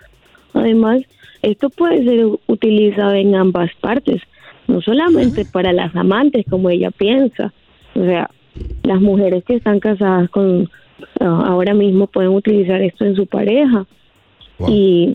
Además, 0.55 1.03
esto 1.43 1.71
puede 1.71 2.05
ser 2.05 2.27
utilizado 2.47 3.15
en 3.15 3.35
ambas 3.35 3.71
partes, 3.81 4.23
no 4.69 4.81
solamente 4.81 5.45
para 5.45 5.73
las 5.73 5.95
amantes 5.95 6.45
como 6.49 6.71
ella 6.71 6.91
piensa. 6.91 7.53
O 7.95 8.05
sea, 8.05 8.31
las 8.83 9.01
mujeres 9.01 9.45
que 9.45 9.57
están 9.57 9.81
casadas 9.81 10.29
con 10.31 10.69
ah, 11.21 11.45
ahora 11.47 11.75
mismo 11.75 12.07
pueden 12.07 12.33
utilizar 12.33 12.81
esto 12.83 13.05
en 13.05 13.17
su 13.17 13.27
pareja. 13.27 13.87
Y 14.69 15.15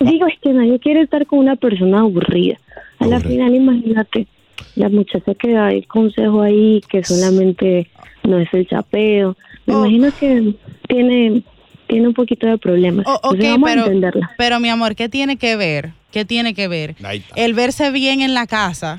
digo, 0.00 0.26
es 0.26 0.38
que 0.40 0.52
nadie 0.52 0.78
quiere 0.78 1.02
estar 1.02 1.26
con 1.26 1.38
una 1.40 1.56
persona 1.56 2.00
aburrida. 2.00 2.58
A 2.98 3.06
la 3.06 3.20
final, 3.20 3.54
imagínate, 3.54 4.26
la 4.74 4.88
muchacha 4.88 5.34
que 5.34 5.52
da 5.52 5.72
el 5.72 5.86
consejo 5.86 6.42
ahí, 6.42 6.82
que 6.88 7.02
solamente 7.04 7.88
no 8.24 8.38
es 8.38 8.48
el 8.52 8.66
chapeo. 8.66 9.36
Me 9.66 9.74
imagino 9.74 10.12
que 10.12 10.54
tiene, 10.88 11.42
tiene 11.86 12.08
un 12.08 12.14
poquito 12.14 12.46
de 12.46 12.58
problemas. 12.58 13.06
O- 13.06 13.12
ok, 13.14 13.22
Entonces, 13.34 13.50
vamos 13.50 13.68
a 13.70 13.72
pero, 13.72 13.84
entenderla. 13.86 14.30
pero 14.36 14.60
mi 14.60 14.68
amor, 14.68 14.94
¿qué 14.94 15.08
tiene 15.08 15.36
que 15.36 15.56
ver? 15.56 15.90
¿Qué 16.10 16.24
tiene 16.24 16.54
que 16.54 16.68
ver? 16.68 16.96
El 17.36 17.54
verse 17.54 17.90
bien 17.90 18.20
en 18.20 18.34
la 18.34 18.46
casa 18.46 18.98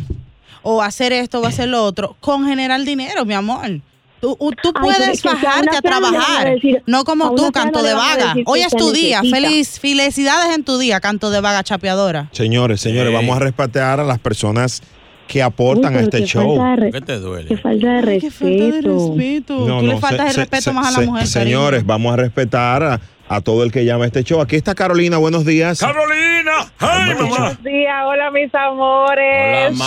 o 0.64 0.82
hacer 0.82 1.12
esto 1.14 1.42
o 1.42 1.46
hacer 1.46 1.68
lo 1.70 1.84
otro 1.84 2.16
con 2.20 2.46
generar 2.48 2.82
dinero, 2.84 3.26
mi 3.26 3.34
amor. 3.34 3.82
Tú, 4.22 4.38
Ay, 4.40 4.72
puedes 4.82 5.24
bajarte 5.24 5.70
a 5.72 5.74
no 5.74 5.82
trabajar, 5.82 6.48
decir- 6.54 6.84
no 6.86 7.04
como 7.04 7.34
tú, 7.34 7.52
canto 7.52 7.80
no 7.80 7.86
de 7.86 7.94
vaga. 7.96 8.36
Hoy 8.46 8.62
es 8.62 8.72
tu 8.72 8.92
día, 8.92 9.22
necesita. 9.24 9.48
feliz, 9.48 9.80
felicidades 9.80 10.56
en 10.56 10.64
tu 10.64 10.78
día, 10.78 11.00
canto 11.00 11.32
de 11.32 11.42
vaga 11.42 11.64
chapeadora. 11.64 12.30
Señores, 12.32 12.80
señores, 12.82 13.12
vamos 13.12 13.36
a 13.36 13.40
respetar 13.40 14.00
a 14.00 14.04
las 14.04 14.20
personas 14.20 14.82
que 15.28 15.42
aportan 15.42 15.94
Uy, 15.96 16.00
a 16.00 16.02
este 16.04 16.20
qué 16.20 16.26
show. 16.28 16.58
falta 16.58 16.70
de 16.70 16.76
re- 16.76 16.92
¿Qué 16.92 17.02
te 17.02 17.20
duele? 17.20 17.48
Qué 17.48 17.58
falta 17.58 17.88
de 17.94 18.02
respeto. 18.02 19.46
Tú 19.48 19.82
le 19.88 19.98
faltas 19.98 20.30
el 20.30 20.36
respeto 20.36 20.74
más 20.74 20.96
a 20.96 21.00
la 21.00 21.06
mujer, 21.08 21.26
Señores, 21.28 21.86
vamos 21.86 22.14
a 22.14 22.18
respetar 22.18 22.84
a, 22.84 23.02
a 23.34 23.40
todo 23.40 23.64
el 23.64 23.72
que 23.72 23.86
llama 23.86 24.04
a 24.04 24.08
este 24.08 24.24
show. 24.24 24.42
Aquí 24.42 24.58
está 24.58 24.76
Carolina, 24.76 25.18
buenos 25.18 25.46
días. 25.46 25.80
Carolina, 25.80 26.52
¡ay, 26.80 27.14
mamá! 27.16 27.30
Buenos 27.30 27.64
días, 27.64 27.96
hola 28.06 28.30
mis 28.32 28.54
amores. 28.54 29.80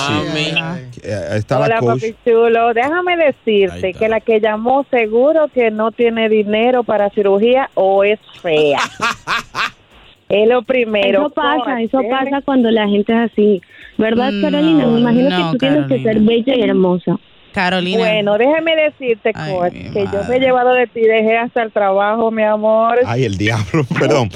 Eh, 1.02 1.28
está 1.36 1.58
la 1.58 1.66
Hola, 1.66 1.78
coach. 1.80 2.00
papi 2.00 2.14
chulo. 2.24 2.72
Déjame 2.72 3.16
decirte 3.18 3.92
que 3.92 4.08
la 4.08 4.20
que 4.20 4.40
llamó 4.40 4.86
seguro 4.90 5.48
que 5.52 5.70
no 5.70 5.92
tiene 5.92 6.30
dinero 6.30 6.84
para 6.84 7.10
cirugía 7.10 7.68
o 7.74 8.02
es 8.02 8.18
fea. 8.40 8.78
es 10.30 10.48
lo 10.48 10.62
primero. 10.62 11.26
Eso 11.26 11.30
pasa, 11.30 11.82
eso 11.82 12.00
pasa 12.10 12.40
cuando 12.42 12.70
la 12.70 12.88
gente 12.88 13.12
es 13.12 13.30
así. 13.30 13.60
¿Verdad, 13.98 14.32
Mm, 14.32 14.40
Carolina? 14.42 14.86
Me 14.86 15.00
imagino 15.00 15.28
no, 15.30 15.36
que 15.36 15.52
tú 15.52 15.58
tienes 15.58 15.86
que 15.86 16.02
ser 16.02 16.18
bella 16.20 16.56
y 16.56 16.62
hermosa. 16.62 17.16
Carolina. 17.54 17.98
Bueno, 17.98 18.36
déjame 18.36 18.74
decirte, 18.76 19.32
coach, 19.32 19.72
que 19.72 20.06
yo 20.12 20.24
me 20.28 20.36
he 20.36 20.40
llevado 20.40 20.72
de 20.74 20.86
ti, 20.88 21.00
dejé 21.00 21.38
hasta 21.38 21.62
el 21.62 21.70
trabajo, 21.72 22.30
mi 22.32 22.42
amor. 22.42 22.98
Ay, 23.06 23.24
el 23.24 23.38
diablo, 23.38 23.84
perdón. 23.98 24.28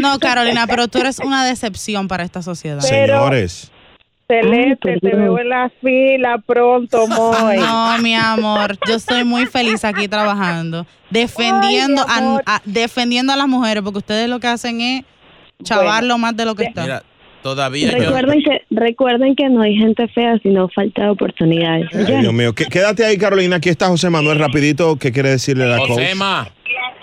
No, 0.00 0.18
Carolina, 0.18 0.66
pero 0.66 0.88
tú 0.88 0.98
eres 0.98 1.18
una 1.20 1.44
decepción 1.44 2.06
para 2.06 2.22
esta 2.22 2.42
sociedad. 2.42 2.80
Señores. 2.80 3.70
Celeste, 4.28 4.98
te 5.00 5.08
veo 5.16 5.40
en 5.40 5.48
la 5.48 5.72
fila 5.80 6.38
pronto, 6.46 7.06
Moy. 7.08 7.56
No, 7.56 7.98
mi 7.98 8.14
amor, 8.14 8.78
yo 8.86 8.94
estoy 8.94 9.24
muy 9.24 9.46
feliz 9.46 9.84
aquí 9.84 10.06
trabajando, 10.06 10.86
defendiendo, 11.10 12.04
Ay, 12.08 12.38
a, 12.46 12.56
a- 12.56 12.62
defendiendo 12.64 13.32
a 13.32 13.36
las 13.36 13.48
mujeres, 13.48 13.82
porque 13.82 13.98
ustedes 13.98 14.28
lo 14.28 14.38
que 14.38 14.46
hacen 14.46 14.80
es 14.80 15.04
chavarlo 15.64 16.16
más 16.16 16.36
de 16.36 16.44
lo 16.44 16.54
que 16.54 16.64
está. 16.64 16.82
Mira, 16.82 17.02
todavía 17.42 17.90
yo. 17.98 18.04
Recuerden 18.04 18.42
que, 18.42 18.62
recuerden 18.70 19.34
que 19.36 19.48
no 19.48 19.62
hay 19.62 19.76
gente 19.76 20.08
fea, 20.08 20.38
sino 20.42 20.68
falta 20.68 21.04
de 21.04 21.08
oportunidades. 21.10 21.88
Dios 22.20 22.32
mío, 22.32 22.54
Qué- 22.54 22.66
quédate 22.66 23.04
ahí, 23.04 23.16
Carolina. 23.18 23.56
Aquí 23.56 23.68
está 23.68 23.86
José 23.88 24.10
Manuel, 24.10 24.38
rapidito. 24.38 24.96
¿Qué 24.96 25.12
quiere 25.12 25.30
decirle 25.30 25.66
la 25.66 25.78
coach? 25.78 26.00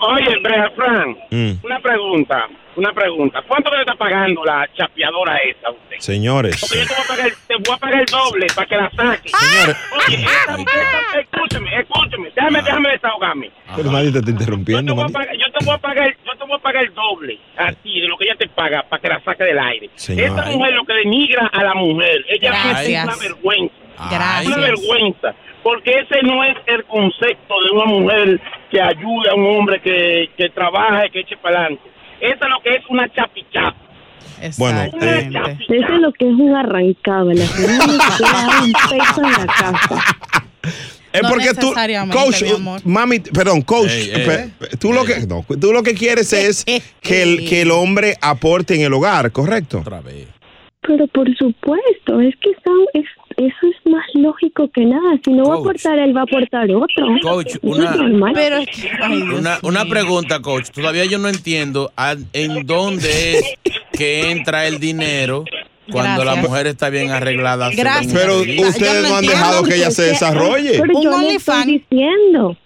Oye, 0.00 0.38
Brea 0.42 0.70
Fran, 0.76 1.16
Mm, 1.30 1.52
una 1.64 1.80
pregunta, 1.80 2.46
una 2.76 2.92
pregunta. 2.92 3.42
¿Cuánto 3.46 3.70
le 3.74 3.80
está 3.80 3.94
pagando 3.96 4.44
la 4.44 4.68
chapeadora 4.76 5.36
esa 5.38 5.68
a 5.68 5.70
usted? 5.72 5.96
señores. 5.98 6.60
Porque 6.60 6.78
yo 6.78 6.86
te 6.86 6.94
voy 6.94 7.04
a 7.04 7.08
pagar, 7.08 7.30
te 7.48 7.54
voy 7.56 7.74
a 7.74 7.76
pagar 7.78 8.00
el 8.00 8.06
doble 8.06 8.46
para 8.54 8.66
que 8.68 8.76
la 8.76 8.90
saque. 8.90 9.28
Señores. 9.28 9.76
Oye, 10.06 10.16
esa, 10.22 10.54
esa- 10.54 11.20
escúcheme, 11.20 11.80
escúcheme, 11.80 12.30
déjame, 12.34 12.62
déjame 12.62 12.88
desahogarme. 12.90 13.50
Pero 13.76 13.90
nadie 13.90 14.12
te 14.12 14.18
está 14.18 14.30
interrumpiendo, 14.30 14.94
Yo 14.94 14.96
te, 14.96 15.02
voy 15.02 15.02
a 15.02 15.04
man. 15.04 15.12
pagar, 15.12 15.36
yo 15.36 15.52
te 15.58 15.64
voy 15.64 15.74
a 15.74 15.78
pagar, 15.78 16.16
yo 16.24 16.32
te 16.38 16.44
voy 16.44 16.54
a 16.56 16.58
pagar 16.58 16.84
el 16.84 16.94
doble 16.94 17.38
a 17.56 17.72
ti 17.72 18.00
de 18.00 18.06
lo 18.08 18.16
que 18.16 18.24
ella 18.24 18.36
te 18.36 18.48
paga 18.48 18.82
para 18.88 19.02
que 19.02 19.08
la 19.08 19.20
saque 19.24 19.44
del 19.44 19.58
aire. 19.58 19.90
Señora. 19.96 20.28
Esta 20.28 20.46
mujer 20.52 20.72
lo 20.74 20.84
que 20.84 20.94
denigra 20.94 21.46
a 21.52 21.64
la 21.64 21.74
mujer, 21.74 22.24
ella 22.28 22.50
Gracias. 22.50 22.88
es 22.88 23.04
una 23.04 23.16
vergüenza. 23.16 23.74
Gracias. 24.10 24.46
Una 24.56 24.56
vergüenza. 24.66 25.34
Porque 25.60 25.90
ese 25.90 26.22
no 26.22 26.44
es 26.44 26.56
el 26.66 26.84
concepto 26.84 27.54
de 27.64 27.70
una 27.72 27.84
mujer 27.86 28.40
que 28.70 28.80
ayude 28.80 29.30
a 29.30 29.34
un 29.34 29.46
hombre 29.46 29.80
que, 29.80 30.30
que 30.36 30.48
trabaje, 30.50 31.10
que 31.10 31.20
eche 31.20 31.36
para 31.36 31.60
adelante. 31.60 31.82
Esa 32.20 32.44
es 32.44 32.50
lo 32.50 32.60
que 32.62 32.74
es 32.76 32.82
una 32.88 33.08
chapichapa. 33.12 33.76
Bueno, 34.56 34.82
eh, 35.00 35.30
Eso 35.68 35.94
es 35.94 36.00
lo 36.00 36.12
que 36.12 36.28
es 36.28 36.34
un 36.34 36.54
arrancado. 36.54 37.32
La 37.32 37.44
señora 37.46 37.86
ni 37.86 37.92
siquiera 37.98 38.32
da 38.32 38.62
un 38.62 38.72
peso 38.72 39.22
en 39.24 39.32
la 39.32 39.46
casa. 39.46 40.04
Es 41.12 41.22
No 41.22 41.28
porque 41.30 41.54
tú, 41.54 41.72
coach, 42.12 42.42
mami, 42.84 43.18
perdón, 43.20 43.62
coach, 43.62 43.90
Ey, 43.90 44.10
ey. 44.14 44.26
pe- 44.26 44.76
tú 44.76 44.92
lo 44.92 45.04
que 45.04 45.26
no, 45.26 45.44
tú 45.58 45.72
lo 45.72 45.82
que 45.82 45.94
quieres 45.94 46.32
es 46.34 46.64
que 47.00 47.22
el 47.22 47.48
que 47.48 47.62
el 47.62 47.70
hombre 47.70 48.14
aporte 48.20 48.74
en 48.74 48.82
el 48.82 48.92
hogar, 48.92 49.32
¿correcto? 49.32 49.78
Otra 49.80 50.00
vez. 50.02 50.28
Pero 50.82 51.06
por 51.08 51.26
supuesto, 51.36 52.20
es 52.20 52.34
que 52.36 52.50
son, 52.64 52.78
es, 52.92 53.06
eso 53.38 53.56
es 53.62 53.90
más 53.92 54.04
lógico 54.14 54.68
que 54.74 54.84
nada. 54.84 55.18
Si 55.24 55.30
no 55.32 55.44
va 55.44 55.54
a 55.54 55.58
aportar 55.58 55.98
él, 55.98 56.14
va 56.16 56.20
a 56.20 56.24
aportar 56.24 56.70
otro. 56.70 57.06
Coach, 57.22 57.54
una-. 57.62 57.96
Pero 58.34 58.56
ay, 59.02 59.22
Una, 59.22 59.58
una 59.62 59.84
pregunta, 59.86 60.40
coach. 60.42 60.70
Todavía 60.70 61.04
yo 61.06 61.18
no 61.18 61.28
entiendo 61.28 61.90
a- 61.96 62.16
en 62.32 62.66
dónde 62.66 63.38
es 63.38 63.54
que 63.92 64.30
entra 64.30 64.66
el 64.66 64.78
dinero 64.80 65.44
cuando 65.90 66.24
la 66.24 66.34
mujer 66.34 66.66
está 66.66 66.90
bien 66.90 67.10
arreglada. 67.10 67.70
Gracias. 67.74 68.12
Pero 68.12 68.40
ustedes 68.68 69.08
no 69.08 69.16
han 69.16 69.24
dejado 69.24 69.62
que 69.62 69.76
ella 69.76 69.90
se 69.90 70.02
desarrolle. 70.02 70.78
Pero 70.80 71.00
yo 71.02 71.18
le 71.20 71.34
estoy 71.36 71.64
diciendo, 71.64 72.56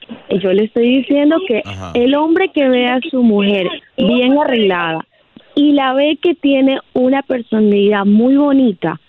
yo 0.43 0.53
le 0.53 0.65
estoy 0.65 0.97
diciendo 0.99 1.37
que 1.47 1.63
Ajá. 1.65 1.93
el 1.95 2.15
hombre 2.17 2.51
que 2.53 2.69
ve 2.69 2.89
a 2.89 2.99
su 3.11 3.23
mujer 3.23 3.67
bien 3.97 4.37
arreglada 4.39 5.07
y 5.55 5.73
la 5.73 5.93
ve 5.95 6.19
que 6.23 6.35
tiene 6.35 6.79
una 6.95 7.23
personalidad 7.23 8.05
muy 8.05 8.37
bonita, 8.37 9.01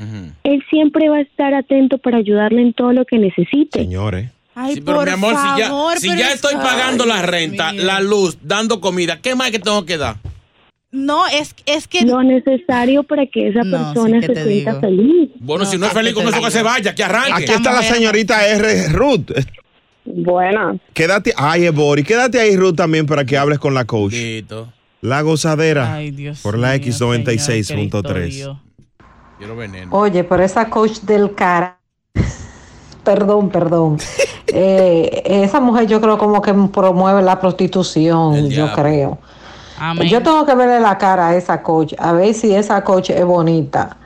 él 0.43 0.63
siempre 0.69 1.09
va 1.09 1.17
a 1.17 1.21
estar 1.21 1.53
atento 1.53 1.97
para 1.97 2.17
ayudarle 2.17 2.61
en 2.61 2.73
todo 2.73 2.93
lo 2.93 3.05
que 3.05 3.17
necesite. 3.17 3.79
Señores. 3.79 4.29
Ay, 4.55 4.75
Sí, 4.75 4.81
pero 4.81 4.97
por 4.99 5.07
mi 5.07 5.13
amor, 5.13 5.31
si 5.35 5.59
ya, 5.61 5.67
favor, 5.67 5.97
si 5.97 6.07
ya 6.15 6.27
es- 6.27 6.35
estoy 6.35 6.53
pagando 6.55 7.05
Ay, 7.05 7.09
la 7.09 7.21
renta, 7.23 7.71
mío. 7.71 7.83
la 7.85 7.99
luz, 8.01 8.37
dando 8.43 8.79
comida, 8.81 9.19
¿qué 9.21 9.33
más 9.35 9.49
que 9.49 9.57
tengo 9.59 9.83
que 9.85 9.97
dar? 9.97 10.17
No, 10.91 11.25
es, 11.25 11.55
es 11.65 11.87
que. 11.87 12.01
Lo 12.05 12.21
necesario 12.21 13.01
para 13.01 13.25
que 13.25 13.47
esa 13.47 13.63
No, 13.63 13.71
persona 13.77 14.21
sí 14.21 14.27
que 14.27 14.35
se 14.35 14.43
sienta 14.45 14.71
digo. 14.71 14.81
feliz. 14.81 15.29
Bueno, 15.39 15.65
si 15.65 15.79
no 15.79 15.87
es 15.87 15.93
feliz 15.93 16.13
con 16.13 16.27
eso, 16.27 16.39
que 16.39 16.51
se 16.51 16.61
vaya, 16.61 16.93
que 16.93 17.03
arranque. 17.03 17.31
Aquí 17.45 17.51
está 17.51 17.73
la 17.73 17.81
señorita 17.81 18.45
R. 18.47 18.89
Ruth. 18.89 19.31
Buenas. 20.05 20.77
Quédate, 20.93 21.33
ay, 21.35 21.65
es 21.65 21.73
Bori, 21.73 22.03
quédate 22.03 22.39
ahí, 22.39 22.55
Ruth, 22.55 22.75
también 22.75 23.05
para 23.07 23.25
que 23.25 23.37
hables 23.37 23.57
con 23.57 23.73
la 23.73 23.85
coach. 23.85 24.13
La 25.03 25.21
gozadera 25.21 25.95
Ay, 25.95 26.11
Dios 26.11 26.39
por 26.39 26.57
la 26.57 26.77
mío, 26.77 26.93
X96.3. 26.93 28.27
Dios. 28.29 28.57
Quiero 29.37 29.57
veneno. 29.57 29.93
Oye, 29.93 30.23
pero 30.23 30.41
esa 30.41 30.69
coach 30.69 31.01
del 31.01 31.35
cara. 31.35 31.77
Perdón, 33.03 33.49
perdón. 33.49 33.97
Eh, 34.55 35.23
esa 35.25 35.59
mujer 35.59 35.87
yo 35.87 35.99
creo 35.99 36.19
como 36.19 36.39
que 36.39 36.53
promueve 36.53 37.23
la 37.23 37.39
prostitución, 37.39 38.49
yo 38.51 38.71
creo. 38.73 39.17
Amén. 39.79 40.07
Yo 40.07 40.21
tengo 40.21 40.45
que 40.45 40.53
verle 40.53 40.79
la 40.79 40.95
cara 40.99 41.29
a 41.29 41.35
esa 41.35 41.63
coach, 41.63 41.93
a 41.97 42.11
ver 42.11 42.35
si 42.35 42.53
esa 42.53 42.83
coach 42.83 43.09
es 43.09 43.25
bonita. 43.25 43.97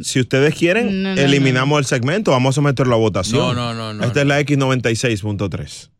Si 0.00 0.18
ustedes 0.18 0.54
quieren, 0.54 1.02
No, 1.02 1.14
no, 1.14 1.20
eliminamos 1.20 1.78
el 1.80 1.84
segmento, 1.84 2.30
vamos 2.30 2.54
a 2.54 2.56
someterlo 2.56 2.94
a 2.94 2.98
votación. 2.98 3.38
No, 3.38 3.52
no, 3.52 3.74
no, 3.74 3.92
no, 3.92 4.04
Esta 4.04 4.22
es 4.22 4.26
la 4.26 4.40
X96.3. 4.40 5.90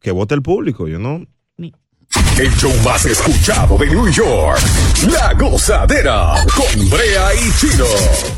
Que 0.00 0.10
vote 0.10 0.36
el 0.36 0.42
público, 0.42 0.88
yo 0.88 0.98
no. 0.98 1.26
El 2.38 2.54
show 2.54 2.72
más 2.84 3.04
escuchado 3.04 3.76
de 3.76 3.86
New 3.86 4.08
York. 4.12 4.60
La 5.10 5.34
gozadera 5.34 6.36
con 6.54 6.88
Brea 6.88 7.34
y 7.34 7.52
Chino. 7.58 8.37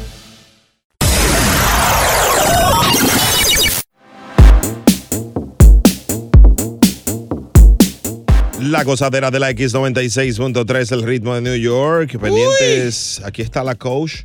La 8.71 8.83
gozadera 8.85 9.29
de 9.31 9.39
la 9.39 9.51
X96.3, 9.51 10.91
el 10.93 11.03
ritmo 11.03 11.35
de 11.35 11.41
New 11.41 11.55
York. 11.55 12.17
Pendientes, 12.19 13.21
aquí 13.25 13.41
está 13.41 13.63
la 13.63 13.75
coach. 13.75 14.23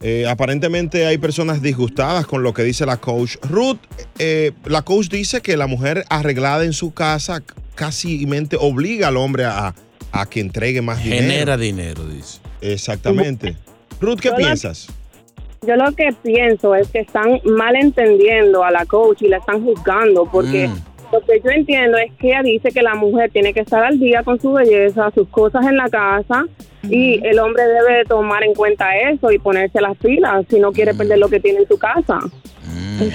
Eh, 0.00 0.26
aparentemente 0.28 1.06
hay 1.06 1.18
personas 1.18 1.60
disgustadas 1.62 2.26
con 2.26 2.42
lo 2.42 2.52
que 2.54 2.62
dice 2.62 2.86
la 2.86 2.96
coach. 2.98 3.36
Ruth, 3.48 3.78
eh, 4.18 4.52
la 4.64 4.82
coach 4.82 5.08
dice 5.08 5.40
que 5.42 5.56
la 5.56 5.66
mujer 5.66 6.04
arreglada 6.08 6.64
en 6.64 6.72
su 6.72 6.92
casa 6.94 7.42
casi 7.74 8.26
obliga 8.58 9.08
al 9.08 9.16
hombre 9.16 9.44
a, 9.44 9.74
a 10.12 10.26
que 10.26 10.40
entregue 10.40 10.80
más 10.82 11.02
dinero. 11.02 11.22
Genera 11.22 11.56
dinero, 11.56 12.04
dice. 12.06 12.38
Exactamente. 12.60 13.56
Ruth, 14.00 14.18
¿qué 14.20 14.28
Yo 14.28 14.32
lo- 14.32 14.38
piensas? 14.38 14.88
Yo 15.66 15.74
lo 15.76 15.90
que 15.92 16.08
pienso 16.22 16.74
es 16.74 16.88
que 16.88 17.00
están 17.00 17.40
mal 17.44 17.74
entendiendo 17.76 18.62
a 18.62 18.70
la 18.70 18.84
coach 18.86 19.22
y 19.22 19.28
la 19.28 19.38
están 19.38 19.62
juzgando 19.64 20.28
porque 20.30 20.68
Mm. 20.68 20.74
Lo 21.16 21.26
que 21.26 21.40
yo 21.40 21.50
entiendo 21.50 21.96
es 21.96 22.12
que 22.18 22.28
ella 22.28 22.42
dice 22.42 22.70
que 22.70 22.82
la 22.82 22.94
mujer 22.94 23.30
tiene 23.30 23.54
que 23.54 23.60
estar 23.60 23.82
al 23.82 23.98
día 23.98 24.22
con 24.22 24.40
su 24.40 24.52
belleza, 24.52 25.10
sus 25.14 25.28
cosas 25.28 25.66
en 25.66 25.76
la 25.76 25.88
casa 25.88 26.44
y 26.88 27.20
el 27.26 27.38
hombre 27.38 27.62
debe 27.64 27.98
de 27.98 28.04
tomar 28.04 28.44
en 28.44 28.54
cuenta 28.54 28.96
eso 28.98 29.30
y 29.32 29.38
ponerse 29.38 29.80
las 29.80 29.96
pilas 29.96 30.44
si 30.48 30.60
no 30.60 30.72
quiere 30.72 30.94
perder 30.94 31.18
lo 31.18 31.28
que 31.28 31.40
tiene 31.40 31.60
en 31.60 31.68
su 31.68 31.78
casa. 31.78 32.18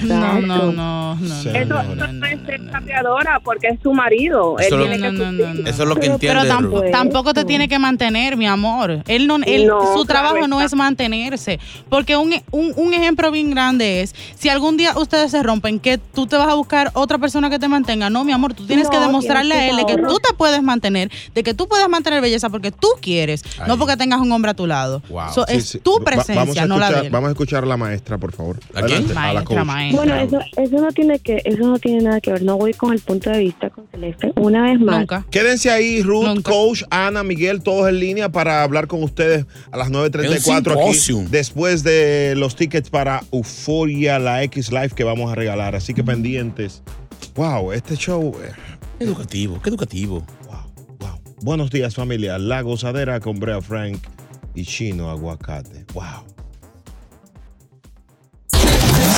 No, 0.02 0.40
no, 0.40 0.72
no, 0.72 1.14
no. 1.16 1.26
Eso, 1.26 1.50
eso 1.50 1.96
no 2.12 2.26
es 2.26 2.38
ser 2.46 2.70
capeadora 2.70 3.40
porque 3.44 3.68
es 3.68 3.80
su 3.82 3.92
marido. 3.92 4.56
Él 4.58 4.68
tiene 4.68 4.90
que 4.98 5.12
no, 5.12 5.32
no, 5.32 5.44
cumplir. 5.44 5.68
Eso 5.68 5.82
es 5.82 5.88
lo 5.88 5.96
que 5.96 6.06
entiende 6.06 6.40
pero 6.40 6.54
tampo- 6.54 6.82
Ruth. 6.82 6.90
tampoco 6.90 7.34
te 7.34 7.44
tiene 7.44 7.68
que 7.68 7.78
mantener, 7.78 8.36
mi 8.36 8.46
amor. 8.46 9.02
Él 9.06 9.26
no, 9.26 9.36
él, 9.44 9.66
No, 9.66 9.80
su 9.80 10.04
claro 10.04 10.28
trabajo 10.30 10.48
no 10.48 10.60
es 10.60 10.74
mantenerse. 10.74 11.58
Porque 11.88 12.16
un, 12.16 12.34
un, 12.50 12.72
un 12.76 12.94
ejemplo 12.94 13.30
bien 13.30 13.50
grande 13.50 14.02
es, 14.02 14.14
si 14.38 14.48
algún 14.48 14.76
día 14.76 14.96
ustedes 14.96 15.30
se 15.30 15.42
rompen, 15.42 15.80
que 15.80 15.98
tú 15.98 16.26
te 16.26 16.36
vas 16.36 16.48
a 16.48 16.54
buscar 16.54 16.90
otra 16.94 17.18
persona 17.18 17.50
que 17.50 17.58
te 17.58 17.68
mantenga. 17.68 18.10
No, 18.10 18.24
mi 18.24 18.32
amor, 18.32 18.54
tú 18.54 18.66
tienes 18.66 18.86
No, 18.86 18.90
que 18.90 18.98
demostrarle 18.98 19.54
a 19.54 19.68
él 19.70 19.76
que 19.76 19.92
de 19.92 19.96
que 19.96 20.02
tú 20.02 20.18
te 20.18 20.34
puedes 20.34 20.62
mantener, 20.62 21.10
de 21.34 21.42
que 21.42 21.54
tú 21.54 21.68
puedes 21.68 21.88
mantener 21.88 22.20
belleza 22.20 22.48
porque 22.50 22.70
tú 22.72 22.88
quieres, 23.00 23.44
no 23.66 23.78
porque 23.78 23.96
tengas 23.96 24.20
un 24.20 24.30
hombre 24.32 24.50
a 24.52 24.54
tu 24.54 24.66
lado. 24.66 25.02
So, 25.34 25.44
Sí, 25.48 25.56
es 25.56 25.68
sí. 25.68 25.78
tu 25.80 25.98
Va- 25.98 26.04
presencia, 26.04 26.34
vamos 26.36 26.56
a 26.56 26.66
no 26.66 26.78
la 26.78 26.86
escuchar- 26.86 27.00
de 27.00 27.06
él. 27.06 27.12
Vamos 27.12 27.28
a 27.28 27.30
escuchar 27.32 27.62
a 27.64 27.66
la 27.66 27.76
maestra, 27.76 28.18
por 28.18 28.32
favor. 28.32 28.58
Adelante, 28.74 29.12
a 29.16 29.32
la 29.32 29.44
coach. 29.54 29.92
Bueno, 29.92 30.14
eso, 30.16 30.40
eso 30.56 30.76
no 30.80 30.92
tiene 30.92 31.18
que, 31.18 31.42
eso 31.44 31.66
no 31.66 31.78
tiene 31.78 32.02
nada 32.02 32.20
que 32.20 32.32
ver. 32.32 32.42
No 32.42 32.56
voy 32.56 32.72
con 32.74 32.92
el 32.92 33.00
punto 33.00 33.30
de 33.30 33.38
vista 33.38 33.70
con 33.70 33.86
Celeste. 33.90 34.32
Una 34.36 34.62
vez 34.62 34.80
más. 34.80 35.06
Quédense 35.30 35.70
ahí, 35.70 36.02
Ruth, 36.02 36.42
Coach, 36.42 36.82
Ana, 36.90 37.22
Miguel, 37.22 37.62
todos 37.62 37.88
en 37.88 38.00
línea 38.00 38.30
para 38.30 38.62
hablar 38.62 38.86
con 38.86 39.02
ustedes 39.02 39.46
a 39.70 39.76
las 39.76 39.90
9.34 39.90 40.90
Es 40.90 41.10
un 41.10 41.22
aquí. 41.22 41.30
Después 41.30 41.82
de 41.84 42.34
los 42.36 42.56
tickets 42.56 42.90
para 42.90 43.22
Euforia, 43.32 44.18
la 44.18 44.42
X 44.44 44.70
Live 44.70 44.90
que 44.90 45.04
vamos 45.04 45.30
a 45.30 45.34
regalar. 45.34 45.74
Así 45.74 45.94
que 45.94 46.02
pendientes. 46.04 46.82
Wow, 47.34 47.72
este 47.72 47.96
show. 47.96 48.34
eh, 48.42 48.52
Educativo, 49.00 49.60
qué 49.62 49.70
educativo. 49.70 50.24
Buenos 51.42 51.72
días, 51.72 51.96
familia. 51.96 52.38
La 52.38 52.60
gozadera 52.62 53.18
con 53.18 53.40
Brea 53.40 53.60
Frank 53.60 53.98
y 54.54 54.64
Chino 54.64 55.10
Aguacate. 55.10 55.84
Wow. 55.92 56.31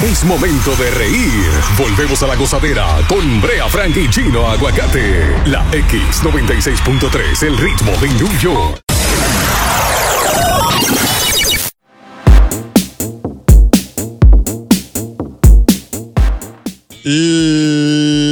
Es 0.04 0.22
momento 0.22 0.76
de 0.76 0.90
reír. 0.90 1.50
Volvemos 1.78 2.22
a 2.22 2.26
la 2.26 2.36
gozadera 2.36 2.98
con 3.08 3.40
Brea 3.40 3.70
Frank 3.70 3.96
y 3.96 4.10
Chino 4.10 4.46
Aguacate. 4.46 5.24
La 5.46 5.64
X96.3, 5.70 7.42
el 7.46 7.56
ritmo 7.56 7.90
de 7.92 8.08
New 8.08 8.38
York. 8.38 8.82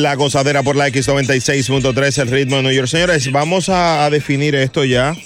La 0.02 0.14
gozadera 0.16 0.62
por 0.62 0.76
la 0.76 0.88
X96.3, 0.88 2.18
el 2.20 2.28
ritmo 2.28 2.56
de 2.56 2.62
New 2.64 2.72
York. 2.72 2.88
Señores, 2.88 3.32
vamos 3.32 3.70
a, 3.70 4.04
a 4.04 4.10
definir 4.10 4.54
esto 4.56 4.84
ya, 4.84 5.16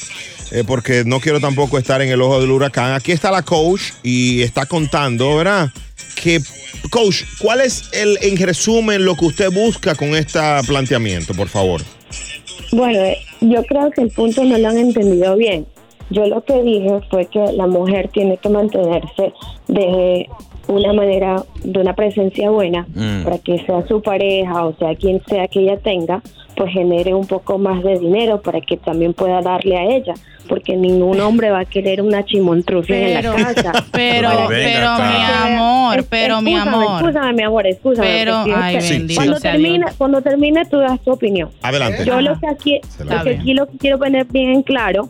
eh, 0.53 0.65
porque 0.67 1.03
no 1.05 1.21
quiero 1.21 1.41
tampoco 1.41 1.79
estar 1.79 2.01
en 2.03 2.11
el 2.11 2.21
ojo 2.23 2.41
del 2.41 2.51
huracán. 2.51 2.93
Aquí 2.93 3.13
está 3.13 3.31
la 3.31 3.43
coach 3.43 3.83
y 4.03 4.43
está 4.43 4.67
contando, 4.67 5.37
¿verdad? 5.37 5.71
Que, 6.23 6.41
coach, 6.91 7.23
¿cuál 7.41 7.61
es 7.61 7.91
el, 7.93 8.19
en 8.23 8.37
resumen, 8.37 9.05
lo 9.05 9.15
que 9.17 9.27
usted 9.27 9.51
busca 9.53 9.95
con 9.95 10.15
este 10.15 10.39
planteamiento, 10.67 11.35
por 11.35 11.49
favor? 11.49 11.83
Bueno, 12.73 12.99
eh, 13.01 13.19
yo 13.41 13.63
creo 13.65 13.91
que 13.91 14.03
el 14.03 14.11
punto 14.11 14.45
no 14.45 14.59
lo 14.59 14.69
han 14.69 14.79
entendido 14.79 15.37
bien. 15.37 15.67
Yo 16.11 16.27
lo 16.27 16.43
que 16.45 16.63
dije 16.63 17.01
fue 17.11 17.27
que 17.27 17.41
la 17.53 17.67
mujer 17.67 18.09
tiene 18.13 18.37
que 18.39 18.49
mantenerse 18.49 19.33
de 19.69 20.29
una 20.69 20.93
manera, 20.93 21.45
de 21.65 21.81
una 21.81 21.95
presencia 21.95 22.51
buena, 22.51 22.87
Mm. 22.95 23.25
para 23.25 23.39
que 23.39 23.59
sea 23.67 23.87
su 23.87 24.01
pareja 24.03 24.67
o 24.67 24.77
sea 24.79 24.95
quien 24.97 25.21
sea 25.29 25.47
que 25.49 25.61
ella 25.61 25.79
tenga, 25.79 26.23
pues 26.57 26.73
genere 26.73 27.15
un 27.15 27.27
poco 27.27 27.59
más 27.59 27.83
de 27.83 27.99
dinero 27.99 28.41
para 28.41 28.61
que 28.61 28.77
también 28.79 29.13
pueda 29.13 29.43
darle 29.43 29.77
a 29.77 29.85
ella, 29.85 30.15
porque 30.49 30.75
ningún 30.75 31.21
hombre 31.21 31.51
va 31.51 31.61
a 31.61 31.65
querer 31.67 32.01
una 32.01 32.25
chimontrufa 32.25 32.95
en 32.95 33.15
la 33.15 33.23
casa. 33.23 33.73
pero- 33.93 34.31
pero, 34.49 34.97
mi 34.97 35.55
amor, 35.55 36.05
pero, 36.09 36.41
mi 36.43 36.55
amor. 36.55 37.03
Escúchame, 37.03 37.33
mi 37.35 37.43
amor, 37.43 37.67
escúchame. 37.67 38.07
Pero, 38.07 38.45
ay, 38.55 38.77
bendito 38.79 39.21
cuando 39.21 39.39
sea 39.39 39.53
termine, 39.53 39.79
Dios. 39.85 39.95
cuando 39.99 40.23
termine 40.23 40.65
tú 40.65 40.79
das 40.79 40.99
tu 41.01 41.13
opinión. 41.13 41.51
Adelante. 41.63 42.05
Yo 42.07 42.21
lo 42.23 42.41
que 42.41 42.47
aquí, 42.49 42.81
lo 43.05 43.23
que 43.23 43.31
aquí 43.35 43.55
lo 43.55 43.67
que 43.67 43.77
quiero 43.77 43.99
poner 43.99 44.25
bien 44.27 44.51
en 44.51 44.63
claro 44.63 45.09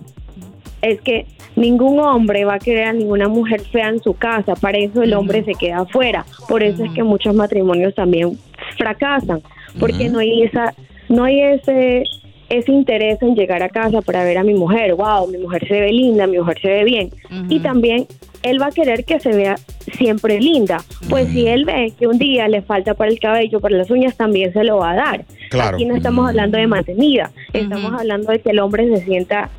es 0.83 1.01
que 1.01 1.27
ningún 1.55 2.01
hombre 2.01 2.45
va 2.45 2.55
a 2.55 2.59
querer 2.59 2.89
a 2.89 2.93
ninguna 2.93 3.29
mujer 3.29 3.61
fea 3.63 3.89
en 3.89 4.03
su 4.03 4.15
casa, 4.15 4.55
para 4.57 4.79
eso 4.79 5.03
el 5.03 5.15
hombre 5.15 5.45
se 5.45 5.53
queda 5.55 5.79
afuera. 5.79 6.27
Por 6.49 6.63
eso 6.65 6.85
es 6.85 6.91
que 6.93 7.03
muchos 7.05 7.35
matrimonios 7.35 7.95
también 7.95 8.37
fracasan, 8.77 9.41
porque 9.79 10.09
no 10.09 10.19
hay 10.19 10.43
esa 10.43 10.75
no 11.09 11.25
hay 11.25 11.41
ese 11.41 12.05
ese 12.49 12.73
interés 12.73 13.21
en 13.23 13.35
llegar 13.35 13.63
a 13.63 13.69
casa 13.69 14.03
para 14.03 14.25
ver 14.25 14.39
a 14.39 14.45
mi 14.45 14.55
mujer, 14.55 14.95
wow, 14.95 15.27
mi 15.29 15.39
mujer 15.39 15.67
se 15.67 15.81
ve 15.81 15.93
linda, 15.93 16.27
mi 16.27 16.39
mujer 16.39 16.59
se 16.61 16.69
ve 16.69 16.85
bien. 16.85 17.11
Y 17.49 17.61
también 17.61 18.07
él 18.43 18.61
va 18.61 18.67
a 18.67 18.71
querer 18.71 19.05
que 19.05 19.19
se 19.19 19.31
vea 19.31 19.57
siempre 19.95 20.39
linda. 20.41 20.79
Pues 21.09 21.29
si 21.29 21.47
él 21.47 21.65
ve 21.65 21.93
que 21.99 22.07
un 22.07 22.19
día 22.19 22.47
le 22.49 22.63
falta 22.63 22.95
para 22.95 23.11
el 23.11 23.19
cabello, 23.19 23.61
para 23.61 23.77
las 23.77 23.91
uñas, 23.91 24.17
también 24.17 24.53
se 24.53 24.63
lo 24.63 24.79
va 24.79 24.93
a 24.93 24.95
dar. 24.95 25.25
Claro. 25.51 25.77
Aquí 25.77 25.87
no 25.87 25.97
estamos 25.97 26.29
hablando 26.29 26.57
de 26.57 26.67
mantenida, 26.67 27.31
estamos 27.53 27.93
hablando 27.93 28.31
de 28.31 28.41
que 28.41 28.51
el 28.51 28.61
hombre 28.61 28.89
se 28.89 29.05
sienta 29.05 29.51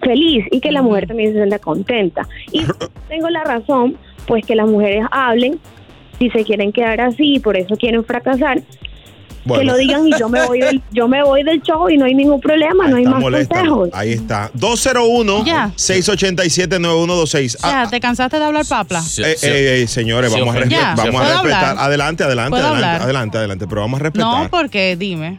feliz 0.00 0.46
y 0.50 0.60
que 0.60 0.72
la 0.72 0.82
mujer 0.82 1.06
también 1.06 1.32
se 1.32 1.38
sienta 1.38 1.58
contenta. 1.58 2.26
Y 2.52 2.62
tengo 3.08 3.28
la 3.28 3.44
razón, 3.44 3.96
pues 4.26 4.44
que 4.46 4.54
las 4.54 4.66
mujeres 4.66 5.04
hablen 5.10 5.58
si 6.18 6.30
se 6.30 6.44
quieren 6.44 6.72
quedar 6.72 7.00
así 7.00 7.34
y 7.34 7.38
por 7.38 7.56
eso 7.56 7.76
quieren 7.76 8.04
fracasar. 8.04 8.62
Que 9.46 9.64
lo 9.64 9.76
digan 9.76 10.06
y 10.06 10.12
yo 10.18 10.28
me 10.28 10.44
voy 10.46 10.60
del 10.60 10.82
yo 10.92 11.08
me 11.08 11.22
voy 11.24 11.42
del 11.42 11.60
show 11.62 11.88
y 11.88 11.96
no 11.96 12.04
hay 12.06 12.14
ningún 12.14 12.40
problema, 12.40 12.86
no 12.88 12.96
hay 12.96 13.04
más 13.04 13.20
molesta. 13.20 13.54
consejos. 13.56 13.88
Ahí 13.92 14.12
está. 14.12 14.50
201-687-9126. 14.58 17.56
Ah, 17.62 17.84
Ya, 17.84 17.90
¿te 17.90 18.00
cansaste 18.00 18.38
de 18.38 18.44
hablar 18.44 18.66
papla? 18.66 19.00
eh, 19.18 19.36
eh, 19.42 19.82
eh, 19.82 19.86
señores, 19.88 20.32
Sí, 20.32 20.40
vamos, 20.40 20.56
a, 20.56 20.64
Ya, 20.66 20.94
vamos 20.96 21.14
a 21.14 21.18
¿puedo 21.24 21.32
respetar. 21.42 21.64
hablar? 21.64 21.84
Adelante, 21.84 22.24
adelante, 22.24 22.58
adelante, 22.58 23.38
adelante. 23.38 23.66
Pero 23.68 23.80
vamos 23.82 24.00
a 24.00 24.02
respetar. 24.04 24.42
No, 24.42 24.48
porque 24.50 24.96
dime. 24.96 25.38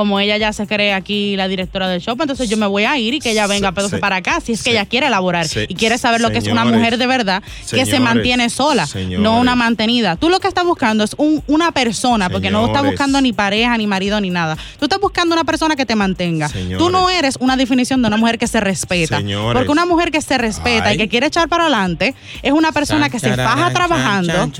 Como 0.00 0.18
ella 0.18 0.38
ya 0.38 0.50
se 0.54 0.66
cree 0.66 0.94
aquí 0.94 1.36
la 1.36 1.46
directora 1.46 1.86
del 1.86 2.00
show, 2.00 2.16
pues 2.16 2.24
entonces 2.24 2.48
yo 2.48 2.56
me 2.56 2.66
voy 2.66 2.84
a 2.84 2.96
ir 2.98 3.12
y 3.12 3.18
que 3.18 3.32
ella 3.32 3.46
venga 3.46 3.72
pero 3.72 3.90
sí, 3.90 3.96
para 3.98 4.16
acá, 4.16 4.40
si 4.40 4.52
es 4.52 4.62
que 4.62 4.70
ella 4.70 4.86
quiere 4.86 5.08
elaborar 5.08 5.46
sí, 5.46 5.66
y 5.68 5.74
quiere 5.74 5.98
saber 5.98 6.22
lo 6.22 6.30
que 6.30 6.38
es 6.38 6.46
una 6.46 6.64
mujer 6.64 6.96
de 6.96 7.06
verdad, 7.06 7.42
que 7.70 7.84
se 7.84 8.00
mantiene 8.00 8.48
sola, 8.48 8.86
señores. 8.86 9.20
no 9.22 9.38
una 9.38 9.56
mantenida. 9.56 10.16
Tú 10.16 10.30
lo 10.30 10.40
que 10.40 10.48
estás 10.48 10.64
buscando 10.64 11.04
es 11.04 11.14
un- 11.18 11.42
una 11.48 11.72
persona, 11.72 12.30
porque 12.30 12.50
no 12.50 12.64
estás 12.64 12.82
buscando 12.82 13.20
ni 13.20 13.34
pareja, 13.34 13.76
ni 13.76 13.86
marido, 13.86 14.18
ni 14.22 14.30
nada. 14.30 14.56
Tú 14.78 14.86
estás 14.86 14.98
buscando 15.00 15.34
una 15.34 15.44
persona 15.44 15.76
que 15.76 15.84
te 15.84 15.94
mantenga. 15.96 16.48
Tú 16.78 16.88
no 16.88 17.10
eres 17.10 17.36
una 17.38 17.58
definición 17.58 18.00
de 18.00 18.08
una 18.08 18.16
mujer 18.16 18.38
que 18.38 18.46
se 18.46 18.58
respeta. 18.58 19.20
Porque 19.52 19.68
una 19.70 19.84
mujer 19.84 20.10
que 20.10 20.22
se 20.22 20.38
respeta 20.38 20.86
Ay. 20.88 20.94
y 20.94 20.98
que 20.98 21.08
quiere 21.08 21.26
echar 21.26 21.46
para 21.50 21.64
adelante 21.64 22.14
es 22.42 22.52
una 22.52 22.72
persona 22.72 23.10
que 23.10 23.18
se 23.20 23.36
faja 23.36 23.70
trabajando 23.70 24.50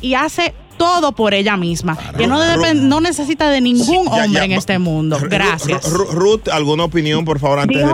y 0.00 0.14
hace 0.14 0.54
todo 0.80 1.12
por 1.12 1.34
ella 1.34 1.58
misma, 1.58 1.96
que 2.16 2.26
no, 2.26 2.40
no 2.74 3.00
necesita 3.02 3.50
de 3.50 3.60
ningún 3.60 4.06
Ya, 4.06 4.16
ya, 4.16 4.24
hombre 4.24 4.44
en 4.44 4.52
este 4.52 4.78
mundo. 4.78 5.18
Gracias. 5.28 5.84
Ru- 5.92 6.06
Ru- 6.06 6.10
Ruth, 6.12 6.48
¿alguna 6.50 6.84
opinión, 6.84 7.24
por 7.26 7.38
favor, 7.38 7.58
antes 7.58 7.76
de. 7.86 7.92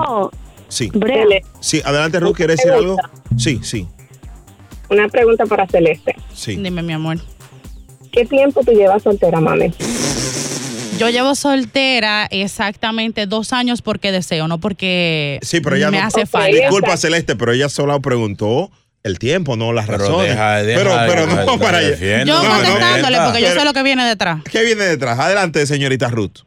Sí. 0.69 0.89
Brea, 0.95 1.25
Sí, 1.59 1.83
adelante, 1.85 2.21
Ruth, 2.21 2.37
¿quieres 2.37 2.59
decir 2.59 2.71
algo? 2.73 2.97
Sí, 3.37 3.59
sí, 3.63 3.89
Una 4.89 5.09
pregunta 5.09 5.47
para 5.47 5.67
Celeste. 5.67 6.15
sí. 6.33 6.55
Dime, 6.57 6.83
mi 6.83 6.93
amor. 6.93 7.19
¿Qué 8.13 8.25
tiempo 8.25 8.63
tú 8.65 8.71
llevas 8.73 9.03
soltera, 9.03 9.41
mami? 9.41 9.73
Yo 10.99 11.11
llevo 11.11 11.35
soltera 11.35 12.27
exactamente 12.31 13.27
dos 13.27 13.53
años 13.53 13.83
porque 13.83 14.13
deseo, 14.13 14.47
no 14.49 14.59
porque 14.59 15.39
Sí, 15.43 15.61
pero 15.61 15.77
ella 15.77 15.91
me 15.91 16.01
no. 16.01 16.07
hace 16.07 16.23
Ok, 16.23 16.29
falta. 16.29 16.57
Disculpa, 16.57 16.97
Celeste, 16.97 17.35
pero 17.37 17.53
ella 17.53 17.69
solo 17.69 18.01
preguntó 18.01 18.71
el 19.07 19.19
tiempo, 19.19 19.57
no 19.57 19.73
las 19.73 19.87
Pero 19.87 19.99
razones. 19.99 20.31
deja- 20.31 20.63
deja- 20.63 20.79
pero, 20.83 20.95
pero 21.09 21.27
deja- 21.27 21.45
no 21.45 21.59
para 21.61 21.79
allá. 21.79 22.25
Yo 22.25 22.43
no, 22.43 22.49
contestándole 22.49 23.17
no. 23.19 23.25
porque 23.25 23.41
yo 23.41 23.49
Pero- 23.49 23.61
sé 23.61 23.65
lo 23.67 23.73
que 23.73 23.83
viene 23.83 24.05
detrás. 24.07 24.43
¿Qué 24.51 24.63
viene 24.65 24.85
detrás? 24.85 25.19
Adelante, 25.19 25.65
señorita 25.67 26.09
Ruth. 26.09 26.39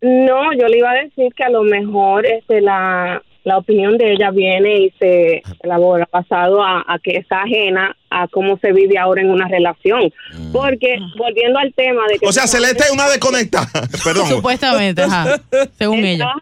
No, 0.00 0.52
yo 0.58 0.66
le 0.66 0.78
iba 0.78 0.90
a 0.90 0.94
decir 0.94 1.32
que 1.36 1.44
a 1.44 1.48
lo 1.50 1.62
mejor 1.62 2.26
este, 2.26 2.60
la, 2.60 3.22
la 3.44 3.58
opinión 3.58 3.96
de 3.98 4.12
ella 4.14 4.30
viene 4.32 4.76
y 4.86 4.90
se 4.98 5.42
elabora 5.62 6.08
basado 6.12 6.60
a, 6.62 6.80
a 6.88 6.98
que 6.98 7.16
está 7.18 7.42
ajena 7.42 7.96
a 8.10 8.26
cómo 8.26 8.58
se 8.58 8.72
vive 8.72 8.98
ahora 8.98 9.22
en 9.22 9.30
una 9.30 9.46
relación. 9.46 10.12
Porque, 10.52 10.96
volviendo 11.16 11.58
al 11.60 11.72
tema 11.74 12.02
de 12.10 12.18
que... 12.18 12.26
O 12.26 12.32
sea, 12.32 12.48
Celeste 12.48 12.82
es 12.84 12.90
una 12.90 13.08
desconectada. 13.08 13.68
Perdón. 14.04 14.26
Supuestamente, 14.28 15.02
ajá, 15.02 15.40
según 15.78 16.04
ella. 16.04 16.32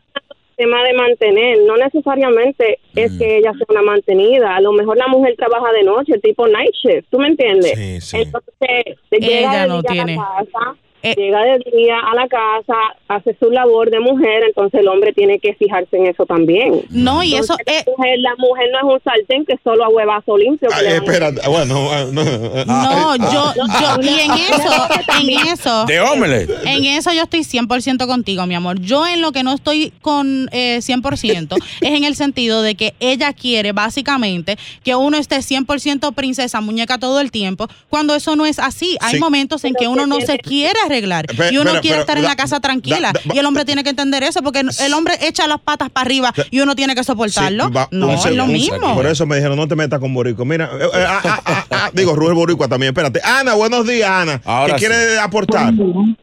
Tema 0.60 0.82
de 0.82 0.92
mantener, 0.92 1.58
no 1.66 1.74
necesariamente 1.78 2.80
es 2.94 3.12
que 3.18 3.38
ella 3.38 3.52
sea 3.54 3.64
una 3.70 3.80
mantenida, 3.80 4.56
a 4.56 4.60
lo 4.60 4.72
mejor 4.72 4.98
la 4.98 5.08
mujer 5.08 5.34
trabaja 5.34 5.72
de 5.72 5.84
noche, 5.84 6.18
tipo 6.18 6.46
night 6.46 6.74
shift, 6.74 7.08
¿tú 7.08 7.18
me 7.18 7.28
entiendes? 7.28 7.78
Sí, 7.78 7.98
sí. 8.02 8.16
Entonces, 8.18 8.98
llega 9.10 9.54
Ella 9.54 9.66
no 9.66 9.82
tiene. 9.82 10.12
a 10.12 10.16
la 10.16 10.44
casa, 10.44 10.76
Eh. 11.02 11.14
llega 11.16 11.40
de 11.42 11.58
día 11.74 11.98
a 11.98 12.14
la 12.14 12.28
casa, 12.28 12.74
hace 13.08 13.36
su 13.40 13.50
labor 13.50 13.90
de 13.90 14.00
mujer, 14.00 14.42
entonces 14.46 14.80
el 14.80 14.88
hombre 14.88 15.12
tiene 15.12 15.38
que 15.38 15.54
fijarse 15.54 15.96
en 15.96 16.06
eso 16.06 16.26
también. 16.26 16.82
No, 16.90 17.22
y 17.22 17.34
eso 17.34 17.56
es. 17.66 17.84
la, 17.86 17.92
mujer, 17.96 18.18
la 18.18 18.34
mujer 18.36 18.66
no 18.72 18.78
es 18.78 18.94
un 18.96 19.02
sartén 19.02 19.44
que 19.46 19.58
solo 19.64 19.84
a 19.84 19.88
huevazo 19.88 20.36
limpio. 20.36 20.68
que 20.68 20.74
Ay, 20.74 20.82
le 20.84 20.90
van 20.90 21.00
a- 21.00 21.04
espérate. 21.12 21.48
Bueno, 21.48 21.74
no. 22.12 22.24
No, 22.66 23.10
Ay, 23.12 23.20
yo, 23.32 23.52
yo, 23.54 24.02
y 24.02 24.20
en 24.20 24.30
eso, 24.32 24.88
en 25.20 25.48
eso. 25.48 25.84
De 25.86 26.00
omelette. 26.00 26.50
En 26.64 26.84
eso 26.84 27.12
yo 27.12 27.22
estoy 27.22 27.40
100% 27.40 28.06
contigo, 28.06 28.46
mi 28.46 28.54
amor. 28.54 28.80
Yo 28.80 29.06
en 29.06 29.20
lo 29.20 29.32
que 29.32 29.42
no 29.42 29.52
estoy 29.52 29.92
con 30.02 30.48
eh, 30.52 30.78
100% 30.80 31.56
es 31.80 31.90
en 31.92 32.04
el 32.04 32.14
sentido 32.14 32.62
de 32.62 32.74
que 32.74 32.94
ella 33.00 33.32
quiere 33.32 33.72
básicamente 33.72 34.56
que 34.84 34.94
uno 34.94 35.16
esté 35.16 35.36
100% 35.38 36.14
princesa, 36.14 36.60
muñeca 36.60 36.98
todo 36.98 37.20
el 37.20 37.30
tiempo, 37.30 37.68
cuando 37.88 38.14
eso 38.14 38.36
no 38.36 38.46
es 38.46 38.58
así. 38.58 38.96
Hay 39.00 39.14
Sí. 39.14 39.18
momentos 39.20 39.64
en 39.64 39.74
que 39.74 39.88
uno 39.88 40.06
no 40.06 40.20
se 40.20 40.38
quiere 40.38 40.78
arreglar 40.90 41.26
Pe- 41.26 41.48
y 41.52 41.56
uno 41.56 41.70
pero- 41.70 41.80
quiere 41.80 41.94
pero 41.96 42.00
estar 42.02 42.18
en 42.18 42.24
la 42.24 42.36
casa 42.36 42.60
tranquila. 42.60 43.12
da- 43.12 43.20
da- 43.24 43.34
y 43.34 43.38
el 43.38 43.46
hombre 43.46 43.64
tiene 43.64 43.82
que 43.84 43.90
entender 43.90 44.22
eso 44.22 44.42
porque 44.42 44.60
el 44.60 44.94
hombre 44.94 45.14
echa 45.22 45.46
las 45.46 45.60
patas 45.60 45.90
para 45.90 46.04
arriba 46.06 46.32
y 46.50 46.60
uno 46.60 46.74
tiene 46.74 46.94
que 46.94 47.04
soportarlo. 47.04 47.66
Sí, 47.68 47.72
va- 47.74 47.88
no, 47.90 48.12
es 48.12 48.22
segundo, 48.22 48.46
lo 48.46 48.52
mismo. 48.52 48.94
Por 48.94 49.06
eso 49.06 49.26
me 49.26 49.36
dijeron, 49.36 49.56
no 49.56 49.66
te 49.68 49.76
metas 49.76 49.98
con 50.00 50.12
Boricua. 50.12 50.44
Mira, 50.44 50.70
eh, 50.80 50.84
eh, 50.84 51.04
ah, 51.08 51.40
ah, 51.44 51.64
ah, 51.70 51.90
digo, 51.92 52.14
Rubén 52.14 52.34
Boricua 52.34 52.68
también, 52.68 52.90
espérate. 52.90 53.20
Ana, 53.24 53.54
buenos 53.54 53.86
días, 53.86 54.08
Ana. 54.10 54.40
Ahora 54.44 54.74
¿Qué 54.74 54.80
sí. 54.80 54.86
quiere 54.86 55.18
aportar? 55.18 55.72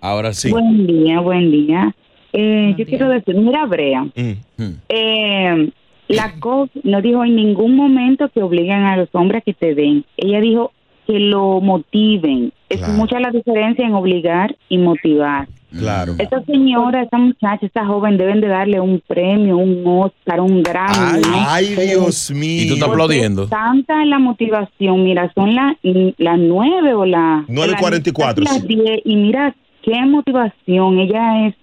Ahora 0.01 0.33
sí. 0.33 0.49
Buen 0.51 0.85
día, 0.87 1.19
buen 1.19 1.51
día. 1.51 1.95
Eh, 2.33 2.75
yo 2.77 2.85
quiero 2.85 3.09
decir, 3.09 3.35
mira, 3.35 3.65
Brea, 3.65 4.01
Mm. 4.03 4.71
eh, 4.89 5.71
la 6.09 6.33
COP 6.39 6.69
no 6.83 7.01
dijo 7.01 7.23
en 7.23 7.35
ningún 7.35 7.75
momento 7.75 8.29
que 8.29 8.41
obliguen 8.41 8.83
a 8.83 8.97
los 8.97 9.09
hombres 9.13 9.41
a 9.41 9.43
que 9.45 9.53
te 9.53 9.73
den. 9.75 10.05
Ella 10.17 10.39
dijo 10.39 10.71
que 11.07 11.19
lo 11.19 11.61
motiven. 11.61 12.53
Es 12.69 12.79
Claro. 12.79 12.93
mucha 12.93 13.19
la 13.19 13.31
diferencia 13.31 13.85
en 13.85 13.93
obligar 13.93 14.55
y 14.69 14.77
motivar. 14.77 15.47
Claro. 15.77 16.15
Esta 16.17 16.41
señora, 16.43 17.03
esta 17.03 17.17
muchacha, 17.17 17.65
esta 17.65 17.85
joven 17.85 18.17
deben 18.17 18.39
de 18.41 18.47
darle 18.47 18.79
un 18.79 19.01
premio, 19.05 19.57
un 19.57 19.83
Oscar, 19.85 20.39
un 20.39 20.63
Grammy. 20.63 20.95
Ay, 20.97 21.21
¿no? 21.21 21.37
ay, 21.47 21.65
Dios 21.75 22.31
mío. 22.31 22.63
Y 22.63 22.67
tú 22.67 22.73
estás 22.75 22.87
Porque 22.87 23.03
aplaudiendo. 23.03 23.47
Tanta 23.47 24.03
la 24.05 24.17
motivación, 24.17 25.03
mira, 25.03 25.31
son 25.35 25.55
las 25.55 25.75
las 26.17 26.39
nueve 26.39 26.93
o 26.93 27.05
las 27.05 27.45
9:44, 27.47 28.43
las 28.43 28.61
sí. 28.61 28.67
diez, 28.67 29.01
y 29.03 29.15
mira 29.17 29.53
qué 29.83 30.05
motivación, 30.05 30.99
ella 30.99 31.47
es 31.47 31.55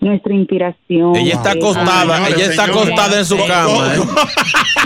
nuestra 0.00 0.34
inspiración. 0.34 1.14
Ella 1.16 1.34
está 1.34 1.52
acostada, 1.52 2.16
Señores, 2.16 2.34
ella 2.36 2.46
está 2.50 2.64
señores. 2.66 2.86
acostada 2.86 3.18
en 3.18 3.24
su 3.24 3.36
cama. 3.46 3.94
¿eh? 3.94 3.98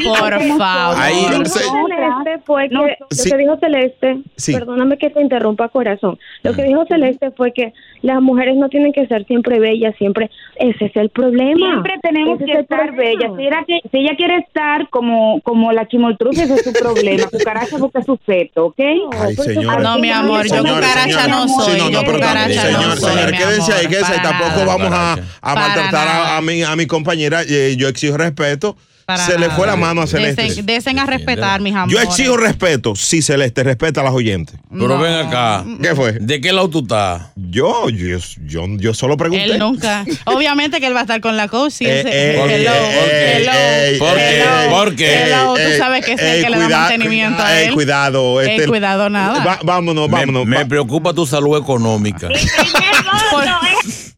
Por 0.04 0.58
favor. 0.58 1.00
Ahí- 1.02 1.26
Lo 1.30 1.38
que 1.42 1.48
Celeste 1.48 2.38
fue 2.44 2.68
que, 2.68 2.74
No, 2.74 2.82
lo 2.86 2.94
sí. 3.10 3.30
que 3.30 3.36
dijo 3.36 3.56
Celeste, 3.60 4.18
Sí. 4.36 4.52
perdóname 4.52 4.98
que 4.98 5.10
te 5.10 5.20
interrumpa 5.20 5.68
corazón, 5.68 6.18
lo 6.42 6.52
que 6.52 6.64
dijo 6.64 6.84
Celeste 6.86 7.30
fue 7.30 7.52
que 7.52 7.72
las 8.02 8.20
mujeres 8.20 8.56
no 8.56 8.68
tienen 8.68 8.92
que 8.92 9.06
ser 9.06 9.24
siempre 9.26 9.58
bellas, 9.60 9.94
siempre, 9.98 10.30
ese 10.56 10.86
es 10.86 10.96
el 10.96 11.08
problema. 11.10 11.56
Siempre 11.70 11.94
tenemos 12.02 12.36
Ese 12.36 12.44
que 12.46 12.52
es 12.52 12.58
estar 12.60 12.92
bellas. 12.94 13.30
Si 13.36 13.42
ella, 13.46 13.64
que- 13.66 13.80
si 13.90 13.98
ella 13.98 14.16
quiere 14.16 14.36
estar 14.38 14.88
como, 14.90 15.40
como 15.42 15.72
la 15.72 15.86
chimoltruz, 15.88 16.36
ese 16.38 16.54
es 16.54 16.64
su 16.64 16.72
problema. 16.72 17.24
Cucaracha 17.30 17.78
busca 17.78 18.02
su 18.02 18.16
feto, 18.18 18.66
¿ok? 18.66 18.80
Ay, 19.18 19.34
señora. 19.36 19.78
No, 19.80 19.98
mi 19.98 20.10
amor, 20.10 20.44
yo 20.46 20.58
cucaracha 20.58 21.28
no 21.28 21.48
soy. 21.48 21.72
Sí, 21.74 21.78
no, 21.78 21.90
no, 21.90 22.00
pero 22.00 22.14
cucaracha 22.14 22.62
también, 22.62 22.72
no 22.72 22.80
señor, 22.80 22.98
soy, 22.98 23.10
señor, 23.12 23.30
quédense 23.32 23.72
ahí, 23.72 23.86
quédense 23.86 24.12
ahí. 24.12 24.20
Tampoco 24.22 24.66
vamos 24.66 24.92
a, 24.92 25.03
a 25.40 25.54
maltratar 25.54 26.36
a, 26.36 26.40
mi, 26.40 26.62
a 26.62 26.74
mi 26.76 26.86
compañera. 26.86 27.42
Eh, 27.48 27.74
yo 27.78 27.88
exijo 27.88 28.16
respeto. 28.16 28.76
Para 29.06 29.26
se 29.26 29.38
le 29.38 29.50
fue 29.50 29.66
la 29.66 29.76
mano 29.76 30.00
a 30.00 30.06
Celeste. 30.06 30.44
Desen, 30.44 30.64
desen 30.64 30.98
a 30.98 31.04
respetar, 31.04 31.60
mis 31.60 31.74
amores. 31.74 31.92
Yo 31.92 32.00
exijo 32.00 32.38
respeto. 32.38 32.96
Sí, 32.96 33.20
Celeste, 33.20 33.62
respeta 33.62 34.00
a 34.00 34.04
las 34.04 34.14
oyentes. 34.14 34.56
Pero 34.70 34.98
ven 34.98 35.12
acá. 35.26 35.62
¿Qué 35.82 35.94
fue? 35.94 36.12
¿De 36.12 36.40
qué 36.40 36.54
lado 36.54 36.70
tú 36.70 36.78
estás? 36.78 37.24
Yo, 37.36 37.90
yo, 37.90 38.16
yo, 38.46 38.64
yo 38.78 38.94
solo 38.94 39.18
pregunté. 39.18 39.44
Él 39.44 39.58
nunca. 39.58 40.06
Obviamente 40.24 40.80
que 40.80 40.86
él 40.86 40.94
va 40.96 41.00
a 41.00 41.02
estar 41.02 41.20
con 41.20 41.36
la 41.36 41.48
coach. 41.48 41.72
Sí, 41.72 41.84
Eh, 41.86 42.02
eh, 42.06 42.40
hello, 42.48 42.72
eh, 42.72 43.34
hello, 43.36 43.52
eh, 43.54 43.96
¿Por 43.98 44.14
qué? 44.16 44.40
hello, 44.40 44.70
¿Por 44.74 44.96
qué? 44.96 45.22
hello. 45.24 45.58
Eh, 45.58 45.70
Tú 45.72 45.78
sabes 45.82 46.02
que 46.06 46.12
es 46.14 46.22
el 46.22 46.44
que 46.44 46.50
le 46.50 46.56
da 46.58 46.64
cuida- 46.64 46.78
mantenimiento 46.80 47.42
a 47.42 47.60
eh, 47.60 47.66
él. 47.66 47.74
cuidado. 47.74 48.40
Eh, 48.40 48.56
este- 48.56 48.68
cuidado, 48.68 49.10
nada. 49.10 49.44
Va- 49.44 49.60
vámonos, 49.64 50.08
vámonos. 50.08 50.46
Me, 50.46 50.56
va- 50.56 50.64
preocupa 50.64 51.12
tu 51.12 51.26
salud 51.26 51.58
económica. 51.58 52.28
¿Por 53.30 53.42
adelante, 53.46 54.14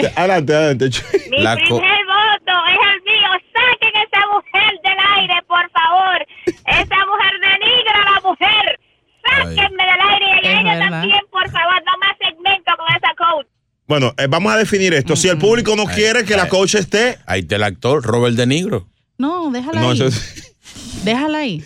qué? 0.00 0.12
adelante, 0.16 0.54
adelante. 0.54 0.90
Mi 1.30 1.42
La 1.42 1.54
primer 1.54 1.80
voto 1.80 2.54
es 2.68 2.78
el 2.92 3.02
mío. 3.02 3.28
Saquen 3.54 3.92
esa 3.96 4.26
mujer 4.28 4.80
del 4.84 4.98
aire, 5.18 5.34
por 5.46 5.70
favor. 5.70 6.26
Esa 6.46 7.06
mujer 7.06 7.32
denigra 7.40 8.02
a 8.06 8.10
la 8.12 8.20
mujer. 8.20 8.80
Sáquenme 9.28 9.84
del 9.84 10.00
aire 10.10 10.26
y 10.42 10.46
a 10.46 10.60
ella 10.60 10.74
verdad. 10.74 10.90
también, 11.00 11.20
por 11.30 11.50
favor. 11.50 11.82
No 11.84 11.92
más 11.98 12.16
segmento 12.18 12.72
con 12.76 12.86
esa 12.96 13.14
coach. 13.16 13.46
Bueno, 13.88 14.12
eh, 14.18 14.26
vamos 14.28 14.52
a 14.52 14.56
definir 14.56 14.94
esto. 14.94 15.14
Si 15.16 15.28
el 15.28 15.38
público 15.38 15.74
no 15.76 15.84
quiere 15.86 16.24
que 16.24 16.36
la 16.36 16.48
coach 16.48 16.74
esté. 16.74 17.18
Ahí 17.26 17.40
está 17.40 17.56
el 17.56 17.62
actor, 17.62 18.02
Robert 18.04 18.34
De 18.36 18.46
Nigro. 18.46 18.88
No, 19.18 19.50
déjala 19.50 19.80
No, 19.80 19.90
ahí. 19.90 19.94
eso 19.96 20.06
es- 20.06 20.56
Déjala 21.04 21.38
ahí. 21.38 21.64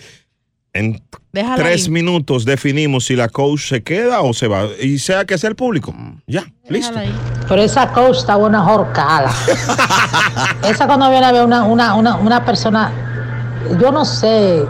En 0.73 1.03
Déjala 1.33 1.57
tres 1.57 1.85
ahí. 1.87 1.91
minutos 1.91 2.45
definimos 2.45 3.07
si 3.07 3.17
la 3.17 3.29
coach 3.29 3.69
se 3.69 3.83
queda 3.83 4.21
o 4.23 4.33
se 4.33 4.47
va. 4.49 4.65
Y 4.81 4.99
sea 4.99 5.25
que 5.25 5.37
sea 5.39 5.51
el 5.51 5.57
público. 5.57 5.95
Ya, 6.27 6.45
listo. 6.69 6.99
Ahí. 6.99 7.13
Pero 7.49 7.63
esa 7.63 7.89
coach 7.93 8.19
está 8.19 8.37
buena 8.37 8.61
jorcada. 8.63 9.31
esa 10.69 10.87
cuando 10.87 11.11
viene 11.11 11.27
a 11.27 11.33
ver 11.33 11.45
una, 11.45 11.65
una, 11.65 11.95
una, 11.95 12.17
una 12.17 12.45
persona, 12.45 12.91
yo 13.81 13.91
no 13.93 14.05
sé, 14.05 14.65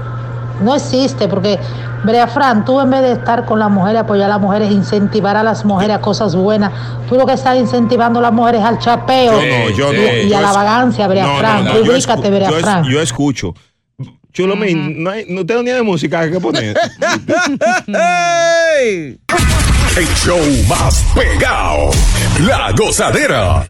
no 0.62 0.74
existe, 0.74 1.28
porque, 1.28 1.58
Brea 2.02 2.26
Fran, 2.28 2.64
tú 2.64 2.80
en 2.80 2.88
vez 2.90 3.02
de 3.02 3.12
estar 3.12 3.44
con 3.44 3.58
las 3.58 3.70
mujeres, 3.70 4.00
apoyar 4.00 4.24
a 4.26 4.34
las 4.34 4.40
mujeres, 4.40 4.70
incentivar 4.72 5.36
a 5.36 5.42
las 5.42 5.66
mujeres 5.66 5.96
a 5.96 6.00
cosas 6.00 6.34
buenas, 6.34 6.72
tú 7.08 7.16
lo 7.16 7.26
que 7.26 7.34
estás 7.34 7.58
incentivando 7.58 8.20
a 8.20 8.22
las 8.22 8.32
mujeres 8.32 8.62
al 8.62 8.78
chapeo 8.78 9.32
Yo 9.38 9.46
no, 9.46 9.70
yo 9.70 9.92
y, 9.92 9.96
no. 9.96 10.16
y 10.24 10.28
Yo 10.30 10.38
a 10.38 10.40
la 10.40 10.52
vagancia, 10.52 11.06
Brea 11.08 11.26
No, 11.26 11.32
no, 11.34 11.38
Fran. 11.40 11.64
no, 11.66 11.72
Ubícate, 11.92 12.30
Brea 12.30 12.48
yo 12.48 12.56
es- 12.56 12.62
Fran. 12.62 12.84
Yo 12.84 13.00
escucho. 13.02 13.54
Chulo, 14.32 14.54
mín, 14.54 15.02
no, 15.02 15.10
hay, 15.10 15.24
no 15.28 15.40
usted 15.40 15.56
no 15.56 15.64
tiene 15.64 15.82
música 15.82 16.30
que 16.30 16.38
poner. 16.38 16.76
El 19.96 20.06
show 20.24 20.38
más 20.68 21.04
pegado. 21.14 21.90
La 22.46 22.70
gozadera. 22.72 23.66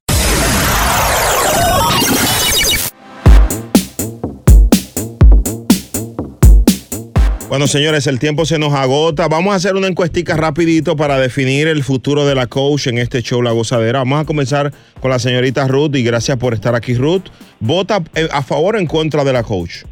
Bueno, 7.49 7.67
señores, 7.67 8.07
el 8.07 8.21
tiempo 8.21 8.45
se 8.45 8.59
nos 8.59 8.75
agota. 8.75 9.27
Vamos 9.29 9.55
a 9.55 9.57
hacer 9.57 9.75
una 9.75 9.89
encuestica 9.89 10.37
rapidito 10.37 10.95
para 10.95 11.19
definir 11.19 11.67
el 11.67 11.83
futuro 11.83 12.25
de 12.27 12.35
la 12.37 12.47
coach 12.47 12.87
en 12.87 12.99
este 12.99 13.23
show 13.23 13.43
La 13.43 13.51
Gozadera. 13.51 14.01
Vamos 14.01 14.21
a 14.21 14.25
comenzar 14.25 14.73
con 15.01 15.11
la 15.11 15.19
señorita 15.19 15.67
Ruth 15.67 15.97
y 15.97 16.05
gracias 16.05 16.37
por 16.37 16.55
estar 16.55 16.77
aquí, 16.77 16.95
Ruth. 16.95 17.25
¿Vota 17.59 18.05
eh, 18.15 18.29
a 18.31 18.43
favor 18.43 18.77
o 18.77 18.79
en 18.79 18.87
contra 18.87 19.25
de 19.25 19.33
la 19.33 19.43
coach? 19.43 19.85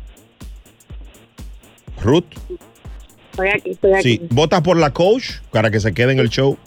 Ruth, 2.02 2.24
Estoy 3.32 3.48
aquí, 3.48 3.70
estoy 3.70 3.92
aquí. 3.94 4.02
sí. 4.02 4.20
¿Votas 4.30 4.60
por 4.62 4.76
la 4.76 4.90
coach 4.92 5.30
para 5.52 5.70
que 5.70 5.78
se 5.80 5.92
quede 5.94 6.12
en 6.12 6.18
el 6.18 6.28
show? 6.28 6.58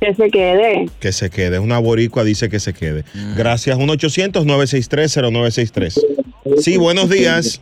Que 0.00 0.14
se 0.14 0.28
quede. 0.30 0.86
Que 1.00 1.12
se 1.12 1.30
quede. 1.30 1.58
Una 1.58 1.78
boricua 1.78 2.24
dice 2.24 2.48
que 2.50 2.60
se 2.60 2.74
quede. 2.74 3.04
Mm. 3.14 3.36
Gracias. 3.36 3.78
1-800-963-0963. 3.78 5.98
Sí, 6.58 6.76
buenos 6.76 7.08
días. 7.08 7.58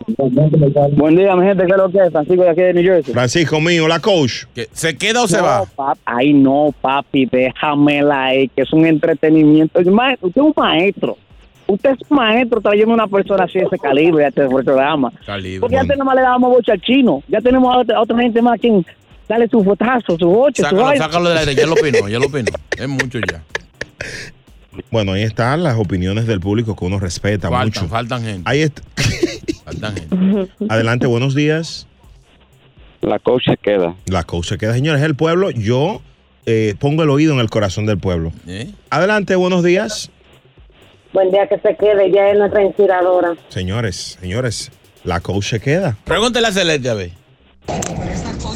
Buen 0.96 1.14
día, 1.16 1.36
mi 1.36 1.46
gente. 1.46 1.64
¿Qué 1.66 1.70
es 1.72 1.76
lo 1.78 1.88
que 1.90 1.98
es? 1.98 2.10
Francisco 2.10 2.42
de 2.42 2.50
aquí 2.50 2.60
de 2.62 2.74
New 2.74 2.82
Jersey. 2.84 3.14
Francisco 3.14 3.60
mío, 3.60 3.86
la 3.86 4.00
coach. 4.00 4.44
¿Se 4.72 4.96
queda 4.96 5.22
o 5.22 5.28
se 5.28 5.36
No, 5.36 5.44
va? 5.44 5.62
pap- 5.76 5.98
Ay, 6.04 6.32
no, 6.32 6.74
papi, 6.80 7.26
déjamela 7.26 8.24
ahí, 8.24 8.48
que 8.48 8.62
es 8.62 8.72
un 8.72 8.86
entretenimiento. 8.86 9.78
Usted 9.78 9.92
es 9.92 10.36
un 10.36 10.52
maestro. 10.56 11.16
Usted 11.72 11.92
es 11.92 12.10
un 12.10 12.18
maestro 12.18 12.60
trayendo 12.60 12.92
una 12.92 13.06
persona 13.06 13.44
así 13.44 13.58
de 13.58 13.64
ese 13.64 13.78
calibre 13.78 14.26
a 14.26 14.28
este 14.28 14.46
programa. 14.46 15.10
Calibre. 15.24 15.60
Porque 15.60 15.76
ya 15.76 15.84
tenemos 15.84 16.14
le 16.14 16.20
dábamos 16.20 16.50
bocha 16.50 16.72
al 16.72 16.80
chino. 16.82 17.22
Ya 17.28 17.40
tenemos 17.40 17.74
a 17.74 17.78
otra, 17.78 17.96
a 17.96 18.00
otra 18.02 18.18
gente 18.18 18.42
más 18.42 18.60
quien 18.60 18.84
dale 19.26 19.48
su 19.48 19.64
fotazo, 19.64 20.18
su 20.18 20.28
boche, 20.28 20.62
su 20.62 20.68
Sácalo, 20.68 20.96
sácalo 20.98 21.28
del 21.30 21.38
aire. 21.38 21.54
Ya 21.54 21.66
lo 21.66 21.72
opinó, 21.72 22.08
ya 22.10 22.18
lo 22.18 22.26
opinó. 22.26 22.50
Es 22.76 22.88
mucho 22.88 23.18
ya. 23.20 23.42
Bueno, 24.90 25.12
ahí 25.12 25.22
están 25.22 25.62
las 25.62 25.78
opiniones 25.78 26.26
del 26.26 26.40
público 26.40 26.76
que 26.76 26.84
uno 26.84 26.98
respeta 26.98 27.48
Faltan, 27.48 27.82
mucho. 27.84 27.88
faltan 27.88 28.22
gente. 28.22 28.50
Ahí 28.50 28.60
está. 28.60 28.82
Faltan 29.64 29.94
gente. 29.96 30.64
Adelante, 30.68 31.06
buenos 31.06 31.34
días. 31.34 31.86
La 33.00 33.18
coach 33.18 33.44
se 33.46 33.56
queda. 33.56 33.94
La 34.06 34.24
coach 34.24 34.46
se 34.46 34.58
queda, 34.58 34.74
señores. 34.74 35.00
El 35.00 35.14
pueblo, 35.14 35.50
yo 35.50 36.02
eh, 36.44 36.74
pongo 36.78 37.02
el 37.02 37.08
oído 37.08 37.32
en 37.32 37.40
el 37.40 37.48
corazón 37.48 37.86
del 37.86 37.96
pueblo. 37.96 38.30
¿Eh? 38.46 38.70
Adelante, 38.90 39.36
buenos 39.36 39.64
días. 39.64 40.10
Buen 41.12 41.30
día 41.30 41.46
que 41.46 41.58
se 41.58 41.76
quede, 41.76 42.10
ya 42.10 42.30
es 42.30 42.38
nuestra 42.38 42.62
inspiradora. 42.62 43.34
Señores, 43.50 44.16
señores, 44.20 44.70
la 45.04 45.20
coach 45.20 45.50
se 45.50 45.60
queda. 45.60 45.96
Pregúntele 46.04 46.46
a 46.46 46.52
Celeste 46.52 46.88
a 46.88 46.94
ver. 46.94 47.10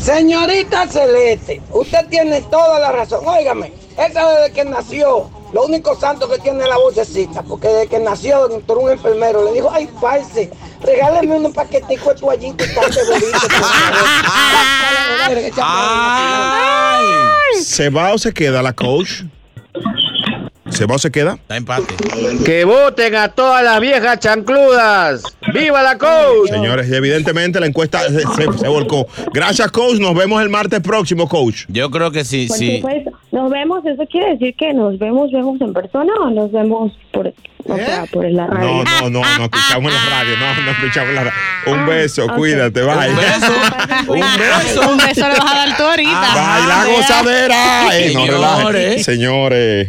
Señorita 0.01 0.87
Celeste, 0.87 1.61
usted 1.71 2.07
tiene 2.09 2.41
toda 2.43 2.81
la 2.81 2.93
razón. 2.93 3.27
Óigame, 3.27 3.73
esa 3.99 4.29
desde 4.29 4.53
que 4.55 4.65
nació, 4.65 5.29
lo 5.53 5.65
único 5.65 5.99
santo 5.99 6.31
que 6.31 6.39
tiene 6.39 6.63
es 6.63 6.69
la 6.69 6.79
vocecita, 6.79 7.43
porque 7.43 7.69
desde 7.69 7.89
que 7.89 7.99
nació, 7.99 8.51
entró 8.51 8.79
un 8.81 8.91
enfermero, 8.91 9.45
le 9.45 9.53
dijo, 9.53 9.71
ay, 9.71 9.89
parce, 10.01 10.51
regáleme 10.81 11.35
un 11.37 11.53
paquetico 11.53 12.15
de 12.15 12.21
toallita 12.21 12.65
y 12.65 12.75
tal 12.75 12.91
de 12.91 13.05
bolito, 13.05 13.41
por 13.41 13.51
favor". 13.51 14.09
¿Se 17.61 17.91
va 17.91 18.15
o 18.15 18.19
se 18.19 18.33
queda 18.33 18.63
la 18.63 18.73
coach? 18.73 19.25
¿Se 20.71 20.85
va 20.85 20.97
o 20.97 20.99
se 20.99 21.11
queda? 21.11 21.35
Está 21.35 21.57
empate. 21.57 21.95
Que 22.45 22.65
voten 22.65 23.15
a 23.15 23.29
todas 23.29 23.63
las 23.63 23.81
viejas 23.81 24.19
chancludas. 24.19 25.23
¡Viva 25.55 25.83
la 25.83 25.97
coach! 25.97 26.51
Señores, 26.51 26.89
y 26.89 26.95
evidentemente 26.95 27.61
la 27.61 27.67
encuesta 27.67 28.01
se, 28.09 28.21
se- 28.21 28.59
se 28.59 28.69
volcó. 28.69 29.07
Gracias, 29.33 29.71
coach. 29.71 29.99
Nos 30.01 30.15
vemos 30.15 30.43
el 30.43 30.49
martes 30.49 30.81
próximo, 30.81 31.29
coach. 31.29 31.65
Yo 31.69 31.91
creo 31.91 32.11
que 32.11 32.25
sí, 32.25 32.47
Por 32.49 32.57
sí. 32.59 32.77
supuesto. 32.77 33.11
Nos 33.33 33.51
vemos, 33.51 33.85
eso 33.87 34.03
quiere 34.11 34.33
decir 34.33 34.55
que 34.59 34.73
nos 34.75 34.99
vemos, 34.99 35.31
vemos 35.31 35.61
en 35.61 35.73
persona 35.73 36.13
o 36.23 36.31
nos 36.31 36.51
vemos 36.53 36.93
por, 37.13 37.29
o 37.29 37.77
sea, 37.77 38.05
por 38.11 38.25
la 38.31 38.47
radio. 38.47 38.67
No, 38.67 38.85
no, 38.85 39.11
no, 39.11 39.39
no 39.39 39.45
escuchamos 39.45 39.93
en 39.93 39.99
la 39.99 40.11
radio, 40.11 40.37
no, 40.39 40.63
no 40.63 40.71
escuchamos 40.73 41.15
la 41.15 41.25
radio. 41.25 41.39
Un 41.67 41.87
beso, 41.87 42.25
ok. 42.25 42.35
cuídate, 42.37 42.81
bye. 42.83 43.11
Un 43.11 43.17
beso. 43.17 43.53
Un 44.09 44.21
beso. 44.21 44.91
Un 44.91 44.97
beso 44.99 45.29
le 45.29 45.35
vas 45.39 45.53
a 45.53 45.55
dar 45.67 45.77
tú 45.77 45.83
ahorita. 45.83 46.33
Bye, 46.35 46.67
la 46.69 46.87
gozadera. 46.97 47.99
Eh, 47.99 48.15
no. 48.15 49.03
Señores. 49.03 49.89